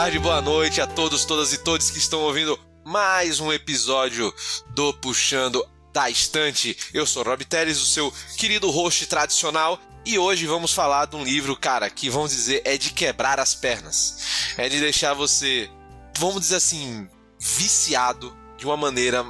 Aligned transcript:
Tarde, 0.09 0.18
boa 0.23 0.41
noite 0.41 0.81
a 0.81 0.88
todos, 0.88 1.23
todas 1.23 1.54
e 1.54 1.59
todos 1.59 1.91
que 1.91 1.99
estão 1.99 2.22
ouvindo 2.22 2.59
mais 2.84 3.40
um 3.40 3.54
episódio 3.54 4.34
do 4.72 4.91
Puxando 4.91 5.63
da 5.93 6.10
Estante. 6.10 6.76
Eu 6.91 7.05
sou 7.05 7.21
Rob 7.21 7.46
Teles, 7.46 7.79
o 7.79 7.85
seu 7.85 8.12
querido 8.35 8.71
host 8.71 9.05
tradicional, 9.05 9.80
e 10.04 10.18
hoje 10.18 10.48
vamos 10.48 10.74
falar 10.74 11.05
de 11.05 11.15
um 11.15 11.24
livro, 11.24 11.55
cara, 11.55 11.91
que 11.91 12.10
vamos 12.10 12.32
dizer 12.32 12.63
é 12.65 12.76
de 12.76 12.91
quebrar 12.91 13.40
as 13.40 13.54
pernas. 13.54 14.18
É 14.57 14.68
de 14.68 14.80
deixar 14.80 15.13
você, 15.13 15.70
vamos 16.18 16.41
dizer 16.41 16.55
assim, 16.55 17.07
viciado 17.40 18.35
de 18.57 18.65
uma 18.65 18.76
maneira 18.76 19.24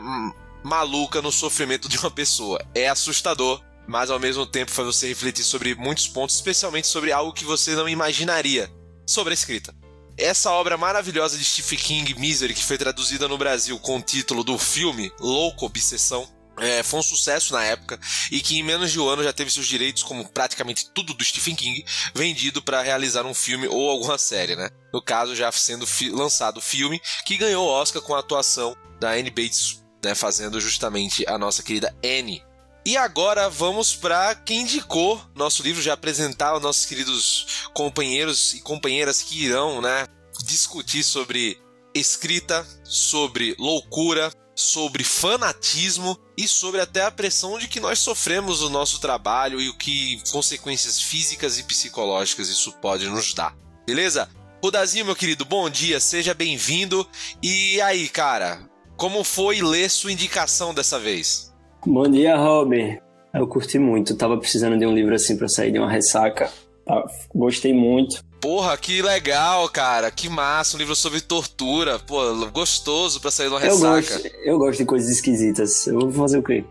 maluca 0.63 1.22
no 1.22 1.31
sofrimento 1.31 1.89
de 1.89 1.97
uma 1.97 2.09
pessoa. 2.09 2.66
É 2.73 2.88
assustador, 2.88 3.61
mas 3.85 4.09
ao 4.09 4.19
mesmo 4.19 4.45
tempo 4.45 4.72
faz 4.72 4.85
você 4.85 5.09
refletir 5.09 5.44
sobre 5.44 5.75
muitos 5.75 6.07
pontos, 6.07 6.35
especialmente 6.35 6.88
sobre 6.88 7.11
algo 7.11 7.33
que 7.33 7.44
você 7.44 7.75
não 7.75 7.89
imaginaria 7.89 8.72
sobre 9.05 9.33
a 9.33 9.35
escrita. 9.35 9.78
Essa 10.20 10.52
obra 10.52 10.78
maravilhosa 10.78 11.38
de 11.38 11.45
Stephen 11.45 11.80
King, 11.80 12.14
Misery, 12.20 12.53
que 12.53 12.64
foi 12.64 12.78
traduzida 12.78 13.25
no 13.30 13.38
Brasil 13.38 13.80
com 13.80 13.98
o 13.98 14.02
título 14.02 14.44
do 14.44 14.59
filme 14.59 15.09
Louco 15.17 15.66
Obsessão, 15.66 16.28
é, 16.58 16.84
foi 16.84 17.00
um 17.00 17.03
sucesso 17.03 17.53
na 17.53 17.64
época 17.64 17.98
e 18.30 18.42
que 18.42 18.59
em 18.59 18.64
menos 18.64 18.92
de 18.92 19.00
um 19.00 19.08
ano 19.08 19.23
já 19.23 19.31
teve 19.31 19.50
seus 19.50 19.66
direitos, 19.66 20.03
como 20.03 20.28
praticamente 20.28 20.92
tudo 20.94 21.14
do 21.14 21.23
Stephen 21.23 21.56
King, 21.56 21.86
vendido 22.14 22.62
para 22.62 22.81
realizar 22.81 23.25
um 23.25 23.34
filme 23.34 23.70
ou 23.70 23.90
alguma 23.90 24.17
série, 24.17 24.58
né? 24.58 24.70
No 24.94 25.02
caso, 25.02 25.34
já 25.34 25.50
sendo 25.53 25.88
fi 25.88 26.09
lançado 26.09 26.58
o 26.58 26.62
filme, 26.62 27.00
que 27.25 27.38
ganhou 27.38 27.66
o 27.66 27.72
Oscar 27.72 28.02
com 28.02 28.14
a 28.14 28.20
atuação 28.20 28.75
da 29.00 29.12
Anne 29.12 29.30
Bates, 29.30 29.81
né, 30.03 30.14
fazendo 30.14 30.59
justamente 30.59 31.25
a 31.30 31.38
nossa 31.38 31.64
querida 31.64 31.95
Annie. 32.03 32.44
E 32.85 32.97
agora 32.97 33.49
vamos 33.49 33.95
para 33.95 34.33
quem 34.35 34.61
indicou 34.61 35.22
nosso 35.35 35.61
livro, 35.61 35.81
já 35.81 35.94
apresentar 35.94 36.55
os 36.55 36.61
nossos 36.61 36.85
queridos 36.85 37.67
companheiros 37.73 38.53
e 38.53 38.61
companheiras 38.61 39.22
que 39.22 39.44
irão, 39.44 39.81
né, 39.81 40.08
discutir 40.44 41.03
sobre 41.03 41.59
escrita, 41.94 42.66
sobre 42.83 43.55
loucura, 43.59 44.31
sobre 44.55 45.03
fanatismo 45.03 46.17
e 46.38 46.47
sobre 46.47 46.81
até 46.81 47.03
a 47.03 47.11
pressão 47.11 47.57
de 47.57 47.67
que 47.67 47.80
nós 47.80 48.00
sofremos 48.00 48.61
no 48.61 48.69
nosso 48.69 49.00
trabalho 49.00 49.61
e 49.61 49.69
o 49.69 49.77
que 49.77 50.22
consequências 50.31 51.00
físicas 51.00 51.57
e 51.57 51.63
psicológicas 51.63 52.50
isso 52.50 52.72
pode 52.73 53.07
nos 53.07 53.34
dar. 53.34 53.56
Beleza? 53.85 54.29
Rudazinho, 54.61 55.06
meu 55.06 55.16
querido, 55.16 55.46
bom 55.46 55.69
dia, 55.69 56.00
seja 56.00 56.34
bem-vindo. 56.34 57.07
E 57.41 57.79
aí, 57.81 58.09
cara, 58.09 58.69
como 58.97 59.23
foi 59.23 59.61
ler 59.61 59.90
sua 59.90 60.11
indicação 60.11 60.73
dessa 60.73 61.00
vez? 61.00 61.48
Bom 61.85 62.09
dia, 62.09 62.35
Robin. 62.35 62.97
Eu 63.34 63.47
curti 63.47 63.78
muito, 63.79 64.16
tava 64.16 64.38
precisando 64.38 64.78
de 64.78 64.85
um 64.85 64.94
livro 64.94 65.13
assim 65.16 65.38
para 65.38 65.47
sair 65.47 65.72
de 65.72 65.79
uma 65.79 65.90
ressaca. 65.90 66.51
Tá, 66.85 67.03
Gostei 67.34 67.73
muito. 67.73 68.23
Porra, 68.41 68.78
que 68.78 69.01
legal, 69.01 69.67
cara. 69.69 70.09
Que 70.09 70.29
massa, 70.29 70.75
um 70.75 70.79
livro 70.79 70.95
sobre 70.95 71.22
tortura. 71.22 72.00
Pô, 72.00 72.19
gostoso 72.47 73.19
pra 73.22 73.29
sair 73.31 73.47
de 73.47 73.53
uma 73.53 73.62
Eu 73.62 73.73
ressaca. 73.75 73.95
gosto, 74.01 74.28
eu 74.44 74.57
gosto 74.57 74.79
de 74.79 74.85
coisas 74.85 75.09
esquisitas. 75.09 75.88
Eu 75.88 76.00
vou 76.00 76.12
fazer 76.12 76.40
o 76.40 76.44
quê? 76.44 76.63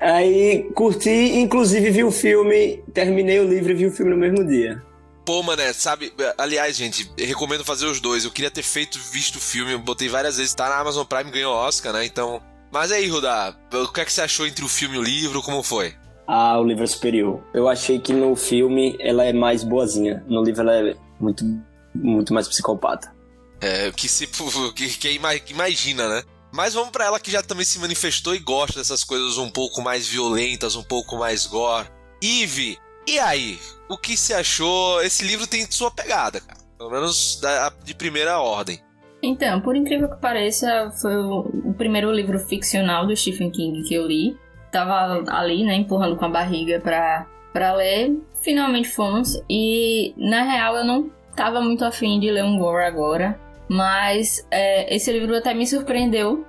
Aí 0.00 0.70
curti, 0.74 1.10
inclusive 1.10 1.90
vi 1.90 2.04
o 2.04 2.12
filme, 2.12 2.82
terminei 2.94 3.40
o 3.40 3.48
livro 3.48 3.72
e 3.72 3.74
vi 3.74 3.86
o 3.86 3.90
filme 3.92 4.12
no 4.12 4.16
mesmo 4.16 4.46
dia. 4.46 4.80
Pô, 5.26 5.42
mané, 5.42 5.72
sabe? 5.72 6.12
Aliás, 6.38 6.76
gente, 6.76 7.10
recomendo 7.18 7.64
fazer 7.64 7.86
os 7.86 8.00
dois. 8.00 8.24
Eu 8.24 8.30
queria 8.30 8.50
ter 8.50 8.62
feito, 8.62 8.98
visto 9.12 9.36
o 9.36 9.40
filme, 9.40 9.72
eu 9.72 9.78
botei 9.78 10.08
várias 10.08 10.36
vezes, 10.38 10.54
tá 10.54 10.68
na 10.68 10.78
Amazon 10.78 11.04
Prime, 11.04 11.30
ganhou 11.30 11.52
Oscar, 11.54 11.92
né? 11.92 12.06
Então. 12.06 12.40
Mas 12.70 12.92
aí, 12.92 13.08
Rudá, 13.08 13.54
o 13.72 13.88
que 13.88 14.00
é 14.00 14.04
que 14.04 14.12
você 14.12 14.20
achou 14.22 14.46
entre 14.46 14.64
o 14.64 14.68
filme 14.68 14.96
e 14.96 14.98
o 14.98 15.02
livro? 15.02 15.42
Como 15.42 15.62
foi? 15.62 15.94
Ah, 16.26 16.58
o 16.58 16.64
livro 16.64 16.84
é 16.84 16.86
superior. 16.86 17.42
Eu 17.54 17.68
achei 17.68 17.98
que 17.98 18.12
no 18.12 18.36
filme 18.36 18.96
ela 19.00 19.24
é 19.24 19.32
mais 19.32 19.64
boazinha. 19.64 20.22
No 20.28 20.42
livro 20.44 20.60
ela 20.62 20.90
é 20.90 20.96
muito, 21.18 21.44
muito 21.94 22.34
mais 22.34 22.46
psicopata. 22.46 23.10
É, 23.60 23.90
que 23.92 24.08
se. 24.08 24.26
que, 24.76 24.88
que 24.98 25.10
ima- 25.12 25.38
que 25.38 25.52
imagina, 25.54 26.08
né? 26.08 26.22
Mas 26.52 26.74
vamos 26.74 26.90
pra 26.90 27.06
ela 27.06 27.20
que 27.20 27.30
já 27.30 27.42
também 27.42 27.64
se 27.64 27.78
manifestou 27.78 28.34
e 28.34 28.38
gosta 28.38 28.78
dessas 28.78 29.04
coisas 29.04 29.36
um 29.38 29.50
pouco 29.50 29.80
mais 29.82 30.06
violentas, 30.06 30.76
um 30.76 30.82
pouco 30.82 31.16
mais 31.18 31.46
gore. 31.46 31.88
Eve, 32.22 32.78
e 33.06 33.18
aí? 33.18 33.58
O 33.88 33.96
que 33.98 34.16
você 34.16 34.34
achou? 34.34 35.02
Esse 35.02 35.24
livro 35.24 35.46
tem 35.46 35.70
sua 35.70 35.90
pegada, 35.90 36.40
cara. 36.40 36.58
Pelo 36.76 36.90
menos 36.90 37.38
da- 37.40 37.72
de 37.84 37.94
primeira 37.94 38.38
ordem. 38.38 38.80
Então, 39.28 39.60
por 39.60 39.76
incrível 39.76 40.08
que 40.08 40.16
pareça, 40.16 40.90
foi 40.90 41.14
o, 41.14 41.74
primeiro 41.76 42.10
livro 42.10 42.38
ficcional 42.38 43.06
do 43.06 43.14
Stephen 43.14 43.50
King 43.50 43.82
que 43.82 43.94
eu 43.94 44.06
li. 44.06 44.34
Tava 44.72 45.22
ali, 45.28 45.64
né, 45.64 45.74
empurrando 45.74 46.16
com 46.16 46.24
a 46.24 46.30
barriga 46.30 46.80
pra, 46.80 47.26
pra 47.52 47.74
ler. 47.74 48.18
Finalmente 48.40 48.88
fomos. 48.88 49.38
E, 49.48 50.14
na 50.16 50.42
real, 50.42 50.76
eu 50.76 50.84
não 50.84 51.10
tava 51.36 51.60
muito 51.60 51.84
afim 51.84 52.18
de 52.18 52.30
ler 52.30 52.42
um 52.42 52.58
gore 52.58 52.84
agora. 52.84 53.38
Mas 53.68 54.46
é, 54.50 54.94
esse 54.94 55.12
livro 55.12 55.36
até 55.36 55.52
me 55.52 55.66
surpreendeu. 55.66 56.46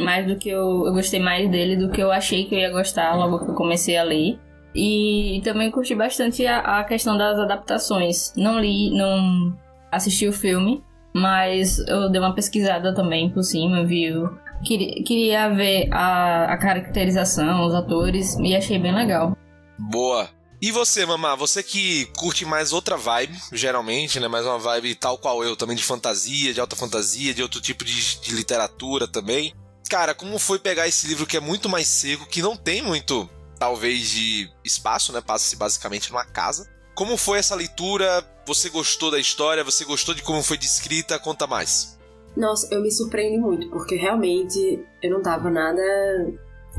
Mais 0.00 0.26
do 0.26 0.36
que 0.36 0.48
eu, 0.48 0.84
eu 0.86 0.92
gostei 0.92 1.20
mais 1.20 1.48
dele 1.48 1.76
do 1.76 1.90
que 1.90 2.02
eu 2.02 2.10
achei 2.10 2.46
que 2.46 2.56
eu 2.56 2.58
ia 2.58 2.72
gostar 2.72 3.14
logo 3.14 3.44
que 3.44 3.50
eu 3.52 3.54
comecei 3.54 3.96
a 3.96 4.02
ler. 4.02 4.36
E 4.74 5.40
também 5.44 5.70
curti 5.70 5.94
bastante 5.94 6.44
a, 6.44 6.80
a 6.80 6.84
questão 6.84 7.16
das 7.16 7.38
adaptações. 7.38 8.32
Não 8.36 8.58
li, 8.58 8.90
não 8.90 9.56
assisti 9.92 10.26
o 10.26 10.32
filme, 10.32 10.82
mas 11.16 11.78
eu 11.88 12.10
dei 12.10 12.20
uma 12.20 12.34
pesquisada 12.34 12.94
também 12.94 13.30
por 13.30 13.42
cima, 13.42 13.84
viu? 13.86 14.28
Queria, 14.62 15.48
ver 15.48 15.88
a, 15.90 16.52
a 16.52 16.58
caracterização, 16.58 17.66
os 17.66 17.74
atores, 17.74 18.36
e 18.38 18.54
achei 18.54 18.78
bem 18.78 18.94
legal. 18.94 19.36
Boa. 19.78 20.28
E 20.60 20.70
você, 20.70 21.06
Mamá? 21.06 21.34
Você 21.34 21.62
que 21.62 22.06
curte 22.16 22.44
mais 22.44 22.72
outra 22.72 22.96
vibe, 22.96 23.38
geralmente, 23.52 24.18
né? 24.20 24.28
Mais 24.28 24.44
uma 24.44 24.58
vibe 24.58 24.94
tal 24.94 25.18
qual 25.18 25.42
eu, 25.42 25.56
também 25.56 25.76
de 25.76 25.84
fantasia, 25.84 26.52
de 26.52 26.60
alta 26.60 26.76
fantasia, 26.76 27.32
de 27.32 27.42
outro 27.42 27.60
tipo 27.60 27.84
de, 27.84 28.20
de 28.20 28.34
literatura 28.34 29.08
também. 29.08 29.54
Cara, 29.88 30.14
como 30.14 30.38
foi 30.38 30.58
pegar 30.58 30.88
esse 30.88 31.06
livro 31.06 31.26
que 31.26 31.36
é 31.36 31.40
muito 31.40 31.68
mais 31.68 31.86
seco, 31.86 32.26
que 32.26 32.42
não 32.42 32.56
tem 32.56 32.82
muito, 32.82 33.28
talvez, 33.58 34.10
de 34.10 34.50
espaço, 34.64 35.12
né? 35.12 35.20
Passa-se 35.20 35.56
basicamente 35.56 36.10
numa 36.10 36.24
casa. 36.24 36.68
Como 36.96 37.18
foi 37.18 37.38
essa 37.38 37.54
leitura? 37.54 38.24
Você 38.46 38.70
gostou 38.70 39.10
da 39.10 39.20
história? 39.20 39.62
Você 39.62 39.84
gostou 39.84 40.14
de 40.14 40.22
como 40.22 40.42
foi 40.42 40.56
descrita? 40.56 41.18
Conta 41.18 41.46
mais. 41.46 41.98
Nossa, 42.34 42.74
eu 42.74 42.80
me 42.80 42.90
surpreendi 42.90 43.36
muito, 43.36 43.68
porque 43.68 43.96
realmente 43.96 44.82
eu 45.02 45.10
não 45.10 45.20
tava 45.20 45.50
nada 45.50 45.82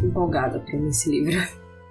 empolgada 0.03 0.59
ler 0.59 0.87
esse 0.87 1.07
livro. 1.11 1.39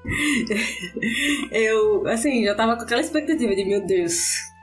eu, 1.53 2.05
assim, 2.09 2.45
já 2.45 2.57
tava 2.57 2.77
com 2.77 2.83
aquela 2.83 3.01
expectativa 3.01 3.55
de, 3.55 3.65
meu 3.65 3.87
Deus, 3.87 4.17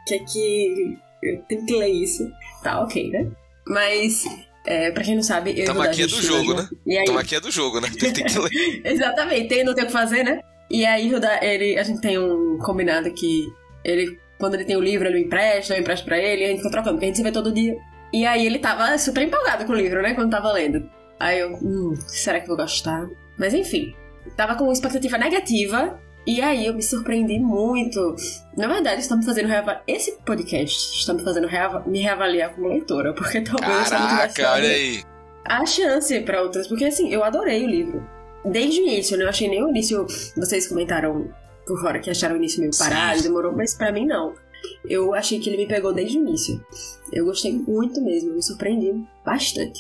que 0.06 0.16
é 0.16 0.20
que 0.20 0.98
eu 1.24 1.42
tenho 1.44 1.66
que 1.66 1.74
ler 1.74 1.90
isso. 1.90 2.30
Tá, 2.62 2.82
ok, 2.82 3.10
né? 3.12 3.32
Mas, 3.66 4.26
é, 4.66 4.92
pra 4.92 5.06
quem 5.06 5.16
não 5.16 5.24
sabe, 5.24 5.58
eu 5.58 5.66
Tamo 5.66 5.82
aqui 5.82 6.04
é 6.04 6.08
do 6.08 6.22
jogo, 6.22 6.54
né? 6.54 6.68
Então 6.86 7.18
aqui 7.18 7.36
é 7.36 7.40
do 7.40 7.50
jogo, 7.50 7.80
né? 7.80 7.90
Tem 7.98 8.12
que 8.12 8.40
ler. 8.40 8.82
Exatamente, 8.84 9.48
tem, 9.48 9.64
não 9.64 9.74
tem 9.74 9.86
o 9.86 9.88
que 9.88 9.94
fazer, 9.94 10.24
né? 10.24 10.42
E 10.70 10.86
aí, 10.86 11.12
ele, 11.42 11.78
a 11.78 11.84
gente 11.84 12.02
tem 12.02 12.18
um 12.18 12.58
combinado 12.58 13.12
que 13.12 13.48
ele, 13.84 14.20
quando 14.40 14.56
ele 14.56 14.66
tem 14.66 14.76
o 14.76 14.82
livro, 14.82 15.08
ele 15.08 15.20
me 15.20 15.26
empresta, 15.26 15.74
eu 15.76 15.80
empresto 15.82 16.06
pra 16.06 16.18
ele, 16.18 16.42
e 16.42 16.46
a 16.46 16.48
gente 16.48 16.58
fica 16.58 16.72
trocando, 16.72 16.96
porque 16.96 17.06
a 17.06 17.08
gente 17.10 17.18
se 17.18 17.24
vê 17.24 17.32
todo 17.32 17.52
dia. 17.54 17.76
E 18.12 18.26
aí 18.26 18.46
ele 18.46 18.60
tava 18.60 18.98
super 18.98 19.22
empolgado 19.24 19.66
com 19.66 19.74
o 19.74 19.76
livro, 19.76 20.02
né, 20.02 20.14
quando 20.14 20.32
tava 20.32 20.52
lendo. 20.52 20.90
Aí 21.20 21.40
eu, 21.40 21.54
hum, 21.54 21.94
será 22.08 22.40
que 22.40 22.46
eu 22.46 22.56
vou 22.56 22.58
gostar? 22.58 23.08
Mas 23.38 23.54
enfim, 23.54 23.96
tava 24.36 24.56
com 24.56 24.72
expectativa 24.72 25.18
negativa, 25.18 26.00
e 26.26 26.40
aí 26.42 26.66
eu 26.66 26.74
me 26.74 26.82
surpreendi 26.82 27.40
muito. 27.40 28.16
Na 28.58 28.68
verdade, 28.68 29.02
estamos 29.02 29.26
fazendo 29.26 29.48
reava- 29.48 29.82
esse 29.88 30.14
podcast 30.26 30.98
está 31.00 31.14
me 31.14 31.24
fazendo 31.24 31.48
reava- 31.48 31.84
me 31.86 32.00
reavaliar 32.00 32.54
como 32.54 32.68
leitora, 32.70 33.14
porque 33.14 33.42
talvez 33.42 33.78
eu 33.80 33.86
só 33.86 34.00
não 34.00 34.08
tivesse 34.08 34.36
Caraca, 34.36 34.56
olha 34.56 34.70
aí. 34.70 35.04
a 35.46 35.66
chance 35.66 36.20
pra 36.22 36.42
outras, 36.42 36.68
porque 36.68 36.86
assim, 36.86 37.12
eu 37.12 37.24
adorei 37.24 37.64
o 37.66 37.70
livro. 37.70 38.08
Desde 38.46 38.82
o 38.82 38.84
início, 38.84 39.18
né? 39.18 39.24
Eu 39.24 39.30
achei 39.30 39.48
nem 39.48 39.64
o 39.64 39.70
início. 39.70 40.06
Vocês 40.36 40.68
comentaram 40.68 41.34
por 41.66 41.80
fora 41.80 42.00
que 42.00 42.10
acharam 42.10 42.36
o 42.36 42.38
início 42.38 42.60
meio 42.60 42.76
parado, 42.78 43.18
Sim. 43.18 43.24
demorou, 43.24 43.54
mas 43.54 43.74
pra 43.74 43.92
mim 43.92 44.06
não. 44.06 44.36
Eu 44.86 45.14
achei 45.14 45.40
que 45.40 45.50
ele 45.50 45.58
me 45.58 45.68
pegou 45.68 45.94
desde 45.94 46.18
o 46.18 46.22
início. 46.22 46.66
Eu 47.12 47.26
gostei 47.26 47.54
muito 47.54 48.02
mesmo, 48.02 48.34
me 48.34 48.44
surpreendi 48.44 48.92
bastante. 49.26 49.80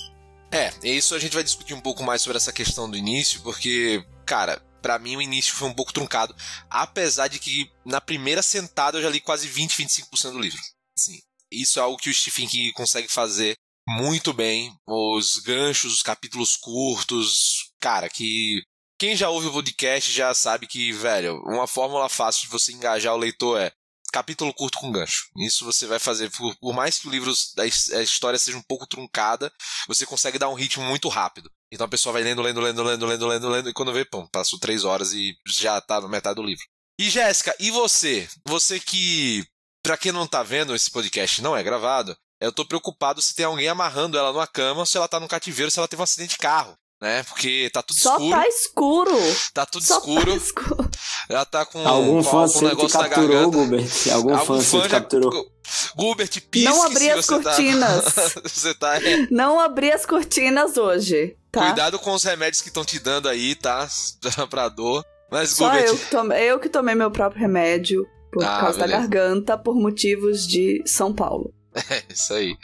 É, 0.52 0.72
isso 0.84 1.16
a 1.16 1.20
gente 1.20 1.34
vai 1.34 1.44
discutir 1.44 1.74
um 1.74 1.82
pouco 1.82 2.04
mais 2.04 2.22
sobre 2.22 2.38
essa 2.38 2.54
questão 2.54 2.90
do 2.90 2.96
início, 2.96 3.42
porque, 3.42 4.06
cara, 4.26 4.62
pra 4.82 5.00
mim 5.00 5.16
o 5.16 5.22
início 5.22 5.56
foi 5.56 5.68
um 5.68 5.74
pouco 5.74 5.94
truncado, 5.94 6.36
apesar 6.70 7.28
de 7.28 7.40
que 7.40 7.72
na 7.84 8.00
primeira 8.00 8.44
sentada 8.44 8.98
eu 8.98 9.02
já 9.02 9.10
li 9.10 9.20
quase 9.20 9.48
20, 9.48 9.82
25% 9.84 10.32
do 10.32 10.40
livro. 10.40 10.60
Sim, 10.96 11.20
isso 11.52 11.80
é 11.80 11.82
algo 11.82 11.98
que 11.98 12.10
o 12.10 12.14
Stephen 12.14 12.48
King 12.48 12.72
consegue 12.74 13.08
fazer 13.08 13.56
muito 13.88 14.32
bem. 14.32 14.72
Os 14.88 15.40
ganchos, 15.40 15.94
os 15.94 16.04
capítulos 16.04 16.56
curtos, 16.56 17.73
cara, 17.84 18.10
que 18.10 18.64
quem 18.98 19.14
já 19.14 19.30
ouve 19.30 19.48
o 19.48 19.52
podcast 19.52 20.10
já 20.10 20.34
sabe 20.34 20.66
que, 20.66 20.94
velho, 20.94 21.44
uma 21.46 21.68
fórmula 21.68 22.08
fácil 22.08 22.44
de 22.44 22.48
você 22.48 22.72
engajar 22.72 23.14
o 23.14 23.18
leitor 23.18 23.60
é 23.60 23.74
capítulo 24.14 24.54
curto 24.54 24.78
com 24.78 24.90
gancho. 24.90 25.26
Isso 25.36 25.66
você 25.66 25.86
vai 25.86 26.00
fazer, 26.00 26.32
por, 26.32 26.56
por 26.60 26.74
mais 26.74 26.98
que 26.98 27.10
o 27.10 27.12
livro, 27.12 27.34
a 27.58 28.02
história 28.02 28.40
seja 28.40 28.58
um 28.58 28.62
pouco 28.62 28.88
truncada, 28.88 29.52
você 29.86 30.06
consegue 30.06 30.40
dar 30.40 30.48
um 30.48 30.54
ritmo 30.54 30.86
muito 30.86 31.10
rápido. 31.10 31.52
Então 31.74 31.86
a 31.86 31.90
pessoa 31.90 32.14
vai 32.14 32.24
lendo, 32.24 32.42
lendo, 32.42 32.62
lendo, 32.62 32.84
lendo, 32.84 33.06
lendo, 33.06 33.28
lendo, 33.28 33.50
lendo, 33.50 33.70
e 33.70 33.74
quando 33.74 33.92
vê, 33.92 34.06
pum, 34.06 34.26
passou 34.28 34.58
três 34.60 34.86
horas 34.86 35.12
e 35.12 35.36
já 35.46 35.82
tá 35.82 36.00
na 36.00 36.08
metade 36.08 36.36
do 36.36 36.44
livro. 36.44 36.64
E 36.98 37.10
Jéssica, 37.10 37.54
e 37.60 37.70
você? 37.70 38.30
Você 38.48 38.80
que, 38.80 39.46
pra 39.84 39.98
quem 39.98 40.14
não 40.14 40.26
tá 40.26 40.42
vendo, 40.42 40.74
esse 40.74 40.90
podcast 40.90 41.42
não 41.42 41.58
é 41.58 41.62
gravado, 41.62 42.16
eu 42.40 42.54
tô 42.54 42.66
preocupado 42.66 43.22
se 43.22 43.36
tem 43.36 43.46
alguém 43.46 43.68
amarrando 43.68 44.18
ela 44.18 44.32
numa 44.32 44.48
cama, 44.48 44.86
se 44.86 44.96
ela 44.96 45.08
tá 45.10 45.20
no 45.20 45.28
cativeiro, 45.28 45.70
se 45.70 45.80
ela 45.80 45.88
teve 45.88 46.02
um 46.02 46.04
acidente 46.04 46.36
de 46.36 46.38
carro. 46.38 46.78
Né? 47.04 47.22
Porque 47.24 47.70
tá 47.74 47.82
tudo 47.84 48.00
Só 48.00 48.14
escuro. 48.16 48.32
tá 48.32 48.48
escuro. 48.48 49.18
Tá 49.54 49.66
tudo 49.66 49.84
Só 49.84 49.98
escuro. 49.98 50.26
tá 50.26 50.38
escuro. 50.38 50.90
Ela 51.28 51.44
tá 51.46 51.66
com, 51.66 51.86
Algum 51.86 52.24
com, 52.24 52.24
fã 52.24 52.48
com 52.48 52.56
um 52.58 52.60
te 52.60 52.64
negócio 52.64 52.98
na 52.98 53.10
capturou, 53.10 53.52
garganta. 53.52 53.58
Gilbert? 53.58 54.14
Algum 54.14 54.34
Algum 54.38 54.46
fã 54.46 54.62
fã 54.62 54.78
te 54.80 54.84
já. 54.84 54.90
capturou? 54.90 55.52
Gilbert, 56.00 56.42
pisque 56.50 56.70
Não 56.70 56.82
abri 56.84 57.10
as 57.10 57.26
você 57.26 57.28
cortinas. 57.44 58.06
Tá... 58.06 58.22
você 58.48 58.74
tá. 58.74 58.96
é, 59.04 59.28
Não 59.30 59.60
abri 59.60 59.92
as 59.92 60.06
cortinas 60.06 60.78
hoje, 60.78 61.36
tá? 61.52 61.66
Cuidado 61.66 62.00
com 62.00 62.14
os 62.14 62.24
remédios 62.24 62.62
que 62.62 62.70
estão 62.70 62.86
te 62.86 62.98
dando 63.00 63.28
aí, 63.28 63.54
tá? 63.54 63.86
pra 64.50 64.70
dor. 64.70 65.04
Mas, 65.30 65.50
Só 65.50 65.66
Gilbert, 65.74 65.90
eu 65.90 65.98
que, 65.98 66.06
tomei, 66.10 66.52
eu 66.52 66.60
que 66.60 66.70
tomei 66.70 66.96
meu 66.96 67.12
próprio 67.12 67.42
remédio 67.42 68.08
por 68.32 68.46
Ah, 68.46 68.60
causa 68.62 68.80
da 68.80 68.86
beleza. 68.88 69.08
garganta, 69.10 69.58
por 69.58 69.76
motivos 69.76 70.48
de 70.48 70.82
São 70.86 71.14
Paulo. 71.14 71.54
É 71.92 72.04
isso 72.10 72.34
aí. 72.34 72.56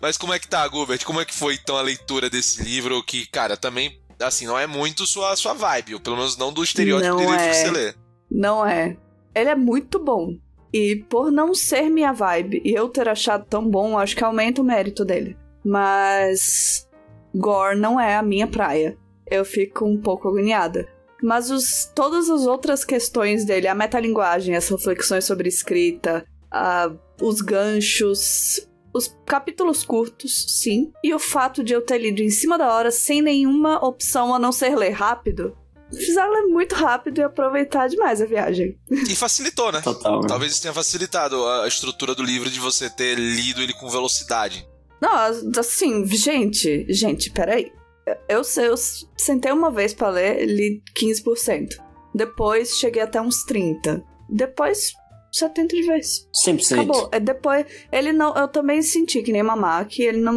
Mas 0.00 0.16
como 0.16 0.32
é 0.32 0.38
que 0.38 0.48
tá, 0.48 0.68
Gilbert? 0.68 1.04
Como 1.04 1.20
é 1.20 1.24
que 1.24 1.34
foi 1.34 1.54
então 1.54 1.76
a 1.76 1.82
leitura 1.82 2.28
desse 2.28 2.62
livro? 2.62 3.02
Que, 3.02 3.26
cara, 3.26 3.56
também, 3.56 4.00
assim, 4.20 4.46
não 4.46 4.58
é 4.58 4.66
muito 4.66 5.06
sua, 5.06 5.36
sua 5.36 5.54
vibe, 5.54 5.94
ou 5.94 6.00
pelo 6.00 6.16
menos 6.16 6.36
não 6.36 6.52
do 6.52 6.64
estereótipo 6.64 7.10
Não 7.10 7.16
de 7.16 7.22
livro 7.22 7.40
é. 7.40 7.48
que 7.48 7.54
você 7.54 7.70
lê. 7.70 7.94
Não 8.30 8.66
é. 8.66 8.96
Ele 9.34 9.50
é 9.50 9.54
muito 9.54 9.98
bom. 9.98 10.36
E 10.72 10.96
por 11.08 11.30
não 11.30 11.54
ser 11.54 11.88
minha 11.88 12.12
vibe 12.12 12.60
e 12.64 12.74
eu 12.74 12.88
ter 12.88 13.08
achado 13.08 13.46
tão 13.48 13.68
bom, 13.68 13.98
acho 13.98 14.16
que 14.16 14.24
aumenta 14.24 14.60
o 14.60 14.64
mérito 14.64 15.04
dele. 15.04 15.36
Mas. 15.64 16.88
Gore 17.34 17.78
não 17.78 18.00
é 18.00 18.16
a 18.16 18.22
minha 18.22 18.46
praia. 18.46 18.96
Eu 19.26 19.44
fico 19.44 19.84
um 19.84 20.00
pouco 20.00 20.28
agoniada. 20.28 20.88
Mas 21.22 21.50
os, 21.50 21.90
todas 21.94 22.28
as 22.28 22.46
outras 22.46 22.84
questões 22.84 23.44
dele, 23.44 23.68
a 23.68 23.74
metalinguagem, 23.74 24.54
as 24.54 24.68
reflexões 24.68 25.24
sobre 25.24 25.48
escrita, 25.48 26.26
a- 26.56 26.92
os 27.22 27.40
ganchos, 27.40 28.66
os 28.92 29.14
capítulos 29.26 29.84
curtos, 29.84 30.46
sim. 30.60 30.92
E 31.02 31.14
o 31.14 31.18
fato 31.18 31.62
de 31.62 31.72
eu 31.72 31.80
ter 31.82 31.98
lido 31.98 32.20
em 32.22 32.30
cima 32.30 32.56
da 32.58 32.72
hora, 32.72 32.90
sem 32.90 33.20
nenhuma 33.22 33.84
opção 33.84 34.34
a 34.34 34.38
não 34.38 34.52
ser 34.52 34.76
ler 34.76 34.90
rápido, 34.90 35.56
fizeram 35.92 36.32
ler 36.32 36.42
muito 36.52 36.74
rápido 36.74 37.18
e 37.18 37.22
aproveitar 37.22 37.88
demais 37.88 38.20
a 38.20 38.26
viagem. 38.26 38.76
E 38.90 39.14
facilitou, 39.14 39.70
né? 39.72 39.80
Total. 39.80 40.20
Talvez 40.26 40.52
isso 40.52 40.62
tenha 40.62 40.74
facilitado 40.74 41.44
a 41.46 41.68
estrutura 41.68 42.14
do 42.14 42.22
livro 42.22 42.50
de 42.50 42.58
você 42.58 42.88
ter 42.90 43.16
lido 43.18 43.62
ele 43.62 43.72
com 43.74 43.88
velocidade. 43.88 44.66
Não, 45.00 45.12
assim, 45.58 46.04
gente, 46.06 46.86
gente, 46.88 47.30
peraí. 47.30 47.70
Eu, 48.28 48.42
eu 48.62 48.74
sentei 49.16 49.52
uma 49.52 49.70
vez 49.70 49.92
pra 49.92 50.08
ler, 50.10 50.46
li 50.46 50.82
15%. 50.98 51.68
Depois 52.14 52.76
cheguei 52.78 53.02
até 53.02 53.20
uns 53.20 53.44
30%. 53.44 54.02
Depois, 54.28 54.92
70% 55.40 55.66
de 55.68 55.82
vez. 55.82 56.28
100%. 56.34 56.72
Acabou. 56.74 57.08
É 57.12 57.20
depois, 57.20 57.66
ele 57.92 58.12
não. 58.12 58.34
Eu 58.34 58.48
também 58.48 58.82
senti 58.82 59.22
que 59.22 59.32
nem 59.32 59.42
Mamá, 59.42 59.84
que 59.84 60.02
ele 60.02 60.18
não, 60.18 60.34